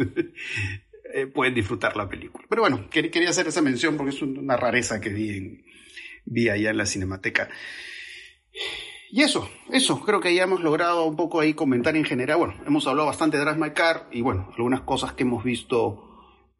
eh, 1.14 1.26
pueden 1.26 1.54
disfrutar 1.54 1.96
la 1.96 2.08
película. 2.08 2.44
Pero 2.48 2.62
bueno, 2.62 2.90
quería 2.90 3.30
hacer 3.30 3.46
esa 3.46 3.62
mención 3.62 3.96
porque 3.96 4.10
es 4.14 4.20
una 4.20 4.56
rareza 4.56 5.00
que 5.00 5.10
vi, 5.10 5.36
en, 5.36 5.64
vi 6.24 6.48
allá 6.48 6.70
en 6.70 6.76
la 6.76 6.86
Cinemateca. 6.86 7.48
Y 9.10 9.22
eso, 9.22 9.48
eso, 9.70 10.00
creo 10.00 10.20
que 10.20 10.34
ya 10.34 10.42
hemos 10.42 10.60
logrado 10.60 11.04
un 11.04 11.16
poco 11.16 11.40
ahí 11.40 11.54
comentar 11.54 11.96
en 11.96 12.04
general. 12.04 12.38
Bueno, 12.38 12.54
hemos 12.66 12.86
hablado 12.88 13.06
bastante 13.06 13.38
de 13.38 13.44
Drive 13.44 13.58
My 13.58 13.70
Car 13.70 14.08
y 14.10 14.20
bueno, 14.20 14.52
algunas 14.56 14.82
cosas 14.82 15.12
que 15.12 15.22
hemos 15.22 15.44
visto 15.44 16.08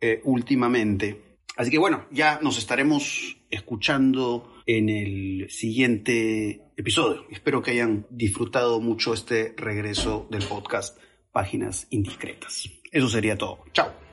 eh, 0.01 0.22
últimamente. 0.24 1.41
Así 1.57 1.70
que 1.72 1.78
bueno, 1.78 2.07
ya 2.12 2.39
nos 2.41 2.57
estaremos 2.57 3.38
escuchando 3.51 4.53
en 4.66 4.88
el 4.88 5.51
siguiente 5.51 6.62
episodio. 6.76 7.26
Espero 7.30 7.62
que 7.62 7.72
hayan 7.72 8.07
disfrutado 8.11 8.80
mucho 8.80 9.14
este 9.14 9.55
regreso 9.57 10.26
del 10.30 10.44
podcast 10.44 10.99
Páginas 11.32 11.86
Indiscretas. 11.90 12.68
Eso 12.90 13.09
sería 13.09 13.36
todo. 13.36 13.64
Chao. 13.72 14.08